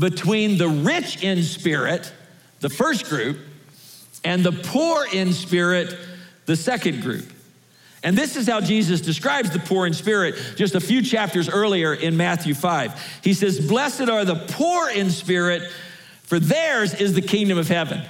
between 0.00 0.56
the 0.58 0.68
rich 0.68 1.22
in 1.22 1.42
spirit, 1.42 2.12
the 2.60 2.70
first 2.70 3.08
group, 3.08 3.38
and 4.24 4.42
the 4.42 4.52
poor 4.52 5.06
in 5.12 5.32
spirit, 5.32 5.94
the 6.46 6.56
second 6.56 7.02
group. 7.02 7.30
And 8.02 8.16
this 8.16 8.34
is 8.34 8.48
how 8.48 8.62
Jesus 8.62 9.02
describes 9.02 9.50
the 9.50 9.58
poor 9.58 9.86
in 9.86 9.92
spirit 9.92 10.34
just 10.56 10.74
a 10.74 10.80
few 10.80 11.02
chapters 11.02 11.50
earlier 11.50 11.92
in 11.92 12.16
Matthew 12.16 12.54
5. 12.54 13.20
He 13.22 13.34
says, 13.34 13.60
Blessed 13.68 14.08
are 14.08 14.24
the 14.24 14.36
poor 14.52 14.88
in 14.88 15.10
spirit, 15.10 15.70
for 16.22 16.40
theirs 16.40 16.94
is 16.94 17.12
the 17.12 17.20
kingdom 17.20 17.58
of 17.58 17.68
heaven. 17.68 18.02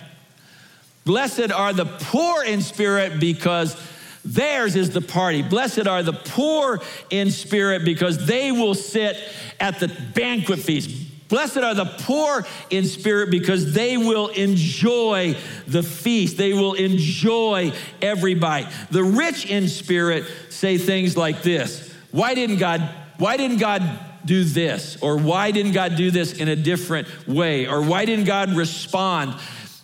Blessed 1.05 1.51
are 1.51 1.73
the 1.73 1.87
poor 1.87 2.45
in 2.45 2.61
spirit 2.61 3.19
because 3.19 3.77
theirs 4.25 4.77
is 4.77 4.91
the 4.91 5.01
party. 5.01 5.43
Blessed 5.43 5.89
are 5.89 6.05
the 6.05 6.13
poor 6.13 6.81
in 7.09 7.33
spirit 7.33 7.85
because 7.85 8.27
they 8.27 8.53
will 8.53 8.75
sit 8.75 9.17
at 9.59 9.81
the 9.81 9.89
banquet 10.15 10.61
feast. 10.61 11.10
Blessed 11.31 11.59
are 11.59 11.75
the 11.75 11.87
poor 11.87 12.45
in 12.69 12.85
spirit 12.85 13.31
because 13.31 13.73
they 13.73 13.97
will 13.97 14.29
enjoy 14.29 15.37
the 15.67 15.83
feast. 15.83 16.37
They 16.37 16.53
will 16.53 16.75
enjoy 16.75 17.73
every 18.03 18.35
bite. 18.35 18.67
The 18.91 19.05
rich 19.05 19.47
in 19.47 19.69
spirit 19.69 20.25
say 20.51 20.77
things 20.77 21.17
like 21.17 21.43
this 21.43 21.91
Why 22.11 22.35
didn't 22.35 22.59
God, 22.59 22.83
why 23.17 23.37
didn't 23.37 23.59
God 23.59 23.83
do 24.25 24.45
this? 24.45 24.99
Or 25.01 25.17
why 25.17 25.53
didn't 25.53 25.73
God 25.73 25.97
do 25.97 26.11
this 26.11 26.33
in 26.35 26.49
a 26.49 26.57
different 26.57 27.09
way? 27.27 27.67
Or 27.67 27.81
why 27.81 28.05
didn't 28.05 28.27
God 28.27 28.51
respond? 28.51 29.35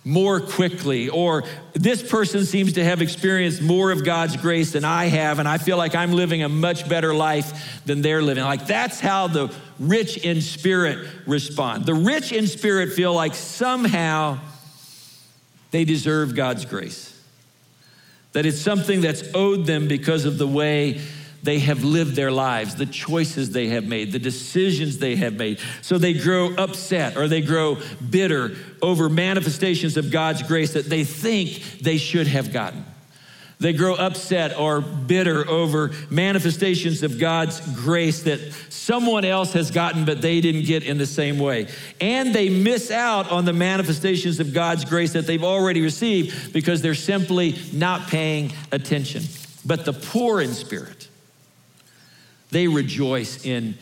More 0.07 0.39
quickly, 0.39 1.09
or 1.09 1.43
this 1.75 2.01
person 2.01 2.45
seems 2.45 2.75
to 2.75 2.85
have 2.85 3.03
experienced 3.03 3.61
more 3.61 3.91
of 3.91 4.05
God's 4.05 4.37
grace 4.37 4.71
than 4.71 4.85
I 4.85 5.07
have, 5.07 5.41
and 5.41 5.49
I 5.49 5.59
feel 5.59 5.77
like 5.77 5.97
I'm 5.97 6.13
living 6.13 6.45
a 6.45 6.49
much 6.49 6.89
better 6.89 7.13
life 7.13 7.83
than 7.87 8.03
they're 8.03 8.23
living. 8.23 8.45
Like 8.45 8.69
that's 8.69 9.01
how 9.01 9.27
the 9.27 9.53
rich 9.81 10.17
in 10.19 10.43
spirit 10.43 11.09
respond. 11.27 11.87
The 11.87 11.95
rich 11.95 12.31
in 12.31 12.47
spirit 12.47 12.93
feel 12.93 13.13
like 13.15 13.35
somehow 13.35 14.39
they 15.73 15.85
deserve 15.85 16.37
God's 16.37 16.67
grace, 16.67 17.13
that 18.33 18.47
it's 18.47 18.61
something 18.61 19.01
that's 19.01 19.25
owed 19.35 19.67
them 19.67 19.89
because 19.89 20.25
of 20.25 20.39
the 20.39 20.47
way 20.47 21.01
they 21.47 21.61
have 21.61 21.85
lived 21.85 22.15
their 22.15 22.31
lives, 22.31 22.75
the 22.75 22.85
choices 22.85 23.53
they 23.53 23.69
have 23.69 23.87
made, 23.87 24.13
the 24.13 24.19
decisions 24.19 24.99
they 24.99 25.17
have 25.17 25.35
made. 25.35 25.59
So 25.81 25.97
they 25.97 26.13
grow 26.13 26.55
upset 26.55 27.17
or 27.17 27.29
they 27.29 27.41
grow 27.41 27.79
bitter 28.11 28.57
over 28.83 29.09
manifestations 29.09 29.97
of 29.97 30.11
God's 30.11 30.43
grace 30.43 30.75
that 30.75 30.91
they 30.91 31.05
think 31.05 31.81
they 31.81 31.97
should 31.97 32.27
have 32.27 32.53
gotten. 32.53 32.85
They 33.59 33.73
grow 33.73 33.95
upset 33.95 34.59
or 34.59 34.83
bitter 34.83 35.49
over 35.49 35.93
manifestations 36.11 37.03
of 37.03 37.19
God's 37.19 37.61
grace 37.75 38.25
that 38.25 38.41
someone 38.69 39.25
else 39.25 39.55
has 39.55 39.71
gotten, 39.71 40.05
but 40.05 40.21
they 40.21 40.43
didn't 40.43 40.65
get 40.65 40.83
in 40.83 40.99
the 40.99 41.07
same 41.07 41.39
way. 41.39 41.69
And 41.99 42.35
they 42.35 42.51
miss 42.51 42.91
out 42.91 43.31
on 43.31 43.47
the 43.47 43.55
manifestations 43.55 44.41
of 44.41 44.53
God's 44.53 44.85
grace 44.85 45.15
that 45.15 45.27
they've 45.27 45.43
already 45.43 45.81
received 45.81 46.53
because 46.53 46.83
they're 46.83 46.95
simply 46.95 47.59
not 47.73 48.09
paying 48.09 48.53
attention. 48.73 49.23
But 49.65 49.87
the 49.87 49.95
poor 49.95 50.43
in 50.43 50.53
spirit, 50.53 51.06
they 52.51 52.69
rejoice 52.69 53.45
in 53.45 53.77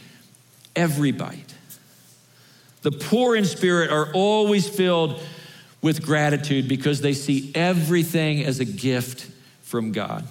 every 0.75 1.13
bite. 1.13 1.55
The 2.83 2.93
poor 2.93 3.35
in 3.37 3.45
spirit 3.45 3.91
are 3.91 4.13
always 4.13 4.69
filled 4.69 5.21
with 5.81 6.05
gratitude 6.05 6.69
because 6.69 7.01
they 7.01 7.13
see 7.13 7.51
everything 7.55 8.45
as 8.45 8.61
a 8.61 8.65
gift 8.65 9.31
from 9.63 9.93
God. 9.93 10.27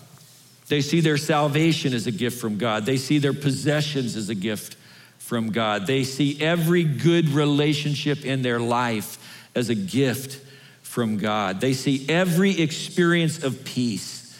They 0.68 0.82
see 0.82 1.02
their 1.02 1.18
salvation 1.18 1.94
as 1.94 2.08
a 2.08 2.12
gift 2.12 2.40
from 2.40 2.58
God. 2.58 2.86
They 2.86 2.98
see 2.98 3.18
their 3.18 3.34
possessions 3.34 4.16
as 4.16 4.30
a 4.30 4.36
gift 4.36 4.76
from 5.18 5.52
God. 5.52 5.88
They 5.88 6.04
see 6.04 6.40
every 6.42 6.84
good 6.84 7.30
relationship 7.30 8.26
in 8.26 8.42
their 8.42 8.60
life 8.60 9.18
as 9.56 9.70
a 9.70 9.76
gift 9.76 10.40
from 10.82 11.18
God. 11.18 11.60
They 11.60 11.74
see 11.74 12.06
every 12.08 12.62
experience 12.62 13.44
of 13.44 13.64
peace 13.64 14.38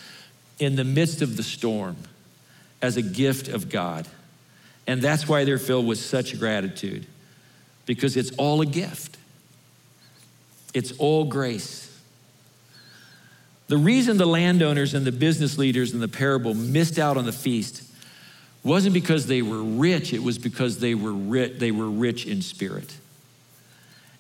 in 0.60 0.76
the 0.76 0.84
midst 0.84 1.22
of 1.22 1.36
the 1.36 1.44
storm 1.44 1.96
as 2.84 2.98
a 2.98 3.02
gift 3.02 3.48
of 3.48 3.70
God. 3.70 4.06
And 4.86 5.02
that's 5.02 5.28
why 5.28 5.46
they're 5.46 5.58
filled 5.58 5.88
with 5.88 5.98
such 5.98 6.38
gratitude, 6.38 7.08
because 7.86 8.18
it's 8.18 8.32
all 8.36 8.62
a 8.62 8.66
gift, 8.66 9.18
it's 10.76 10.92
all 11.00 11.24
grace. 11.24 11.90
The 13.68 13.78
reason 13.78 14.18
the 14.18 14.28
landowners 14.28 14.94
and 14.94 15.06
the 15.06 15.12
business 15.12 15.58
leaders 15.58 15.94
in 15.94 16.02
the 16.02 16.08
parable 16.10 16.54
missed 16.54 17.00
out 17.00 17.16
on 17.16 17.26
the 17.26 17.32
feast 17.32 17.82
wasn't 18.62 18.94
because 18.94 19.26
they 19.26 19.42
were 19.42 19.64
rich, 19.64 20.14
it 20.14 20.22
was 20.22 20.38
because 20.38 20.80
they 20.80 20.94
were 20.94 21.14
rich, 21.14 21.58
they 21.60 21.72
were 21.72 21.90
rich 21.90 22.26
in 22.26 22.42
spirit. 22.42 22.94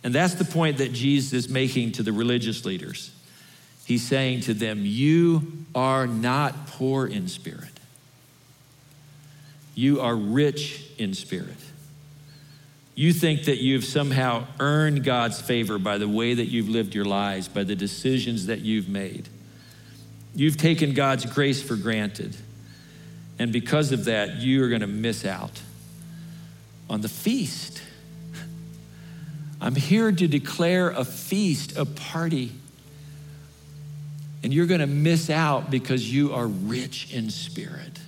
And 0.03 0.16
that's 0.16 0.36
the 0.36 0.45
point 0.45 0.78
that 0.78 0.93
Jesus 0.93 1.34
is 1.34 1.49
making 1.49 1.93
to 1.93 2.03
the 2.03 2.14
religious 2.14 2.66
leaders. 2.66 3.11
He's 3.86 4.05
saying 4.07 4.41
to 4.41 4.53
them, 4.53 4.80
You 4.84 5.66
are 5.76 6.07
not 6.07 6.68
poor 6.68 7.05
in 7.05 7.28
spirit. 7.28 7.72
You 9.76 10.01
are 10.01 10.15
rich 10.15 10.86
in 10.97 11.13
spirit. 11.13 11.57
You 12.95 13.11
think 13.11 13.45
that 13.45 13.57
you've 13.57 13.86
somehow 13.86 14.45
earned 14.59 15.03
God's 15.03 15.41
favor 15.41 15.80
by 15.80 15.97
the 15.97 16.07
way 16.07 16.36
that 16.36 16.45
you've 16.45 16.69
lived 16.69 16.93
your 16.93 17.05
lives, 17.05 17.47
by 17.47 17.63
the 17.63 17.76
decisions 17.76 18.45
that 18.45 18.59
you've 18.59 18.88
made. 18.88 19.30
You've 20.36 20.57
taken 20.57 20.93
God's 20.93 21.26
grace 21.26 21.61
for 21.61 21.76
granted. 21.76 22.36
And 23.39 23.51
because 23.51 23.91
of 23.91 24.05
that, 24.05 24.36
you 24.36 24.63
are 24.63 24.69
going 24.69 24.82
to 24.82 24.88
miss 24.88 25.26
out 25.26 25.61
on 26.88 27.01
the 27.01 27.09
feast. 27.09 27.82
I'm 29.59 29.76
here 29.76 30.11
to 30.11 30.28
declare 30.28 30.91
a 30.91 31.03
feast, 31.03 31.76
a 31.76 31.86
party. 31.86 32.51
And 34.43 34.53
you're 34.53 34.67
going 34.67 34.82
to 34.82 34.88
miss 34.88 35.32
out 35.32 35.71
because 35.71 36.13
you 36.13 36.34
are 36.34 36.45
rich 36.45 37.11
in 37.11 37.32
spirit 37.32 37.99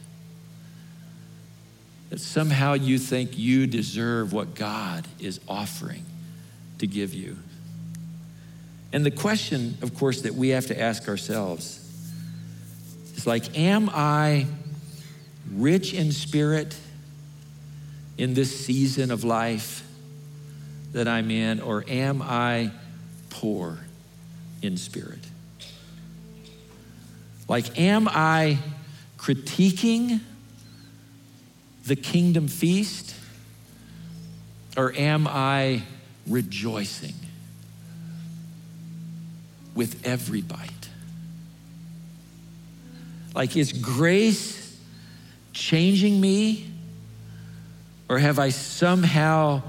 that 2.09 2.19
somehow 2.19 2.73
you 2.73 2.97
think 2.99 3.37
you 3.37 3.67
deserve 3.67 4.31
what 4.31 4.55
God 4.55 5.07
is 5.19 5.39
offering 5.47 6.05
to 6.77 6.87
give 6.87 7.13
you. 7.13 7.37
And 8.93 9.05
the 9.05 9.11
question, 9.11 9.77
of 9.81 9.93
course, 9.93 10.21
that 10.21 10.35
we 10.35 10.49
have 10.49 10.67
to 10.67 10.79
ask 10.79 11.07
ourselves 11.09 11.81
is 13.15 13.27
like, 13.27 13.57
am 13.57 13.89
I 13.93 14.45
rich 15.53 15.93
in 15.93 16.11
spirit 16.11 16.75
in 18.17 18.33
this 18.33 18.65
season 18.65 19.11
of 19.11 19.23
life 19.23 19.85
that 20.93 21.07
I'm 21.07 21.29
in, 21.29 21.59
or 21.59 21.83
am 21.87 22.21
I 22.21 22.71
poor 23.29 23.79
in 24.61 24.77
spirit? 24.77 25.19
Like, 27.49 27.77
am 27.77 28.07
I 28.09 28.57
critiquing? 29.17 30.21
The 31.85 31.95
kingdom 31.95 32.47
feast? 32.47 33.15
Or 34.77 34.93
am 34.93 35.27
I 35.27 35.83
rejoicing 36.27 37.13
with 39.73 40.05
every 40.05 40.41
bite? 40.41 40.71
Like, 43.33 43.55
is 43.55 43.73
grace 43.73 44.77
changing 45.53 46.19
me? 46.19 46.71
Or 48.09 48.17
have 48.17 48.39
I 48.39 48.49
somehow 48.49 49.61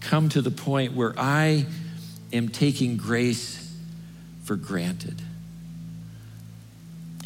come 0.00 0.28
to 0.30 0.42
the 0.42 0.50
point 0.50 0.94
where 0.94 1.14
I 1.16 1.66
am 2.32 2.48
taking 2.48 2.96
grace 2.96 3.74
for 4.44 4.56
granted? 4.56 5.20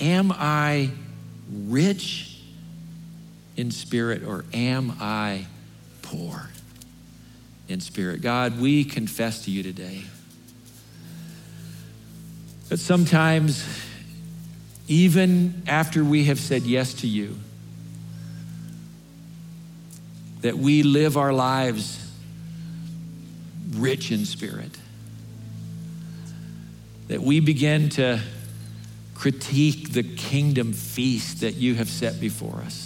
Am 0.00 0.32
I 0.32 0.90
rich 1.50 2.35
in 3.56 3.70
spirit 3.70 4.22
or 4.22 4.44
am 4.52 4.96
I 5.00 5.46
poor 6.02 6.50
in 7.68 7.80
spirit? 7.80 8.20
God, 8.20 8.60
we 8.60 8.84
confess 8.84 9.44
to 9.44 9.50
you 9.50 9.62
today 9.62 10.02
that 12.68 12.78
sometimes, 12.78 13.64
even 14.88 15.62
after 15.66 16.04
we 16.04 16.24
have 16.24 16.38
said 16.38 16.62
yes 16.62 16.94
to 16.94 17.06
you, 17.06 17.36
that 20.42 20.56
we 20.56 20.82
live 20.82 21.16
our 21.16 21.32
lives 21.32 22.02
rich 23.74 24.12
in 24.12 24.24
spirit. 24.24 24.76
That 27.08 27.22
we 27.22 27.40
begin 27.40 27.88
to 27.90 28.20
critique 29.14 29.92
the 29.92 30.02
kingdom 30.02 30.72
feast 30.72 31.40
that 31.40 31.54
you 31.54 31.74
have 31.74 31.88
set 31.88 32.20
before 32.20 32.56
us 32.64 32.85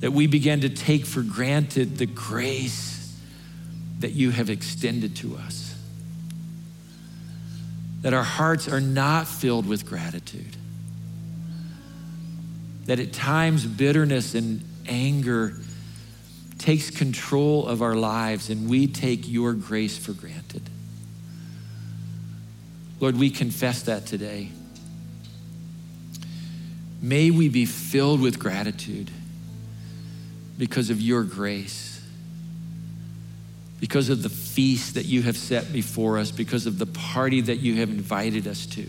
that 0.00 0.12
we 0.12 0.26
begin 0.26 0.62
to 0.62 0.68
take 0.68 1.04
for 1.04 1.22
granted 1.22 1.98
the 1.98 2.06
grace 2.06 3.14
that 4.00 4.12
you 4.12 4.30
have 4.30 4.48
extended 4.48 5.14
to 5.16 5.36
us. 5.36 5.74
That 8.00 8.14
our 8.14 8.22
hearts 8.22 8.66
are 8.66 8.80
not 8.80 9.28
filled 9.28 9.66
with 9.66 9.86
gratitude. 9.86 10.56
That 12.86 12.98
at 12.98 13.12
times 13.12 13.66
bitterness 13.66 14.34
and 14.34 14.64
anger 14.88 15.54
takes 16.58 16.90
control 16.90 17.66
of 17.66 17.82
our 17.82 17.94
lives 17.94 18.48
and 18.48 18.70
we 18.70 18.86
take 18.86 19.28
your 19.28 19.52
grace 19.52 19.98
for 19.98 20.12
granted. 20.12 20.62
Lord, 23.00 23.18
we 23.18 23.30
confess 23.30 23.82
that 23.82 24.06
today. 24.06 24.50
May 27.02 27.30
we 27.30 27.48
be 27.48 27.64
filled 27.66 28.20
with 28.20 28.38
gratitude 28.38 29.10
because 30.60 30.90
of 30.90 31.00
your 31.00 31.22
grace, 31.22 32.04
because 33.80 34.10
of 34.10 34.22
the 34.22 34.28
feast 34.28 34.92
that 34.92 35.06
you 35.06 35.22
have 35.22 35.34
set 35.34 35.72
before 35.72 36.18
us, 36.18 36.30
because 36.30 36.66
of 36.66 36.78
the 36.78 36.84
party 36.84 37.40
that 37.40 37.60
you 37.60 37.76
have 37.76 37.88
invited 37.88 38.46
us 38.46 38.66
to. 38.66 38.86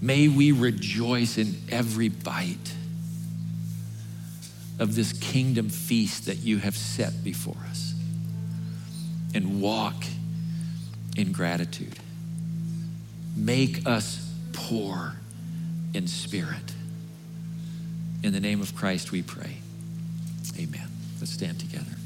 May 0.00 0.28
we 0.28 0.52
rejoice 0.52 1.36
in 1.36 1.56
every 1.68 2.10
bite 2.10 2.72
of 4.78 4.94
this 4.94 5.14
kingdom 5.14 5.68
feast 5.68 6.26
that 6.26 6.38
you 6.38 6.58
have 6.58 6.76
set 6.76 7.24
before 7.24 7.58
us 7.68 7.92
and 9.34 9.60
walk 9.60 10.04
in 11.16 11.32
gratitude. 11.32 11.98
Make 13.34 13.84
us 13.84 14.32
poor 14.52 15.16
in 15.92 16.06
spirit. 16.06 16.72
In 18.22 18.32
the 18.32 18.40
name 18.40 18.60
of 18.60 18.74
Christ 18.74 19.12
we 19.12 19.22
pray. 19.22 19.56
Amen. 20.58 20.88
Let's 21.20 21.32
stand 21.32 21.58
together. 21.58 21.99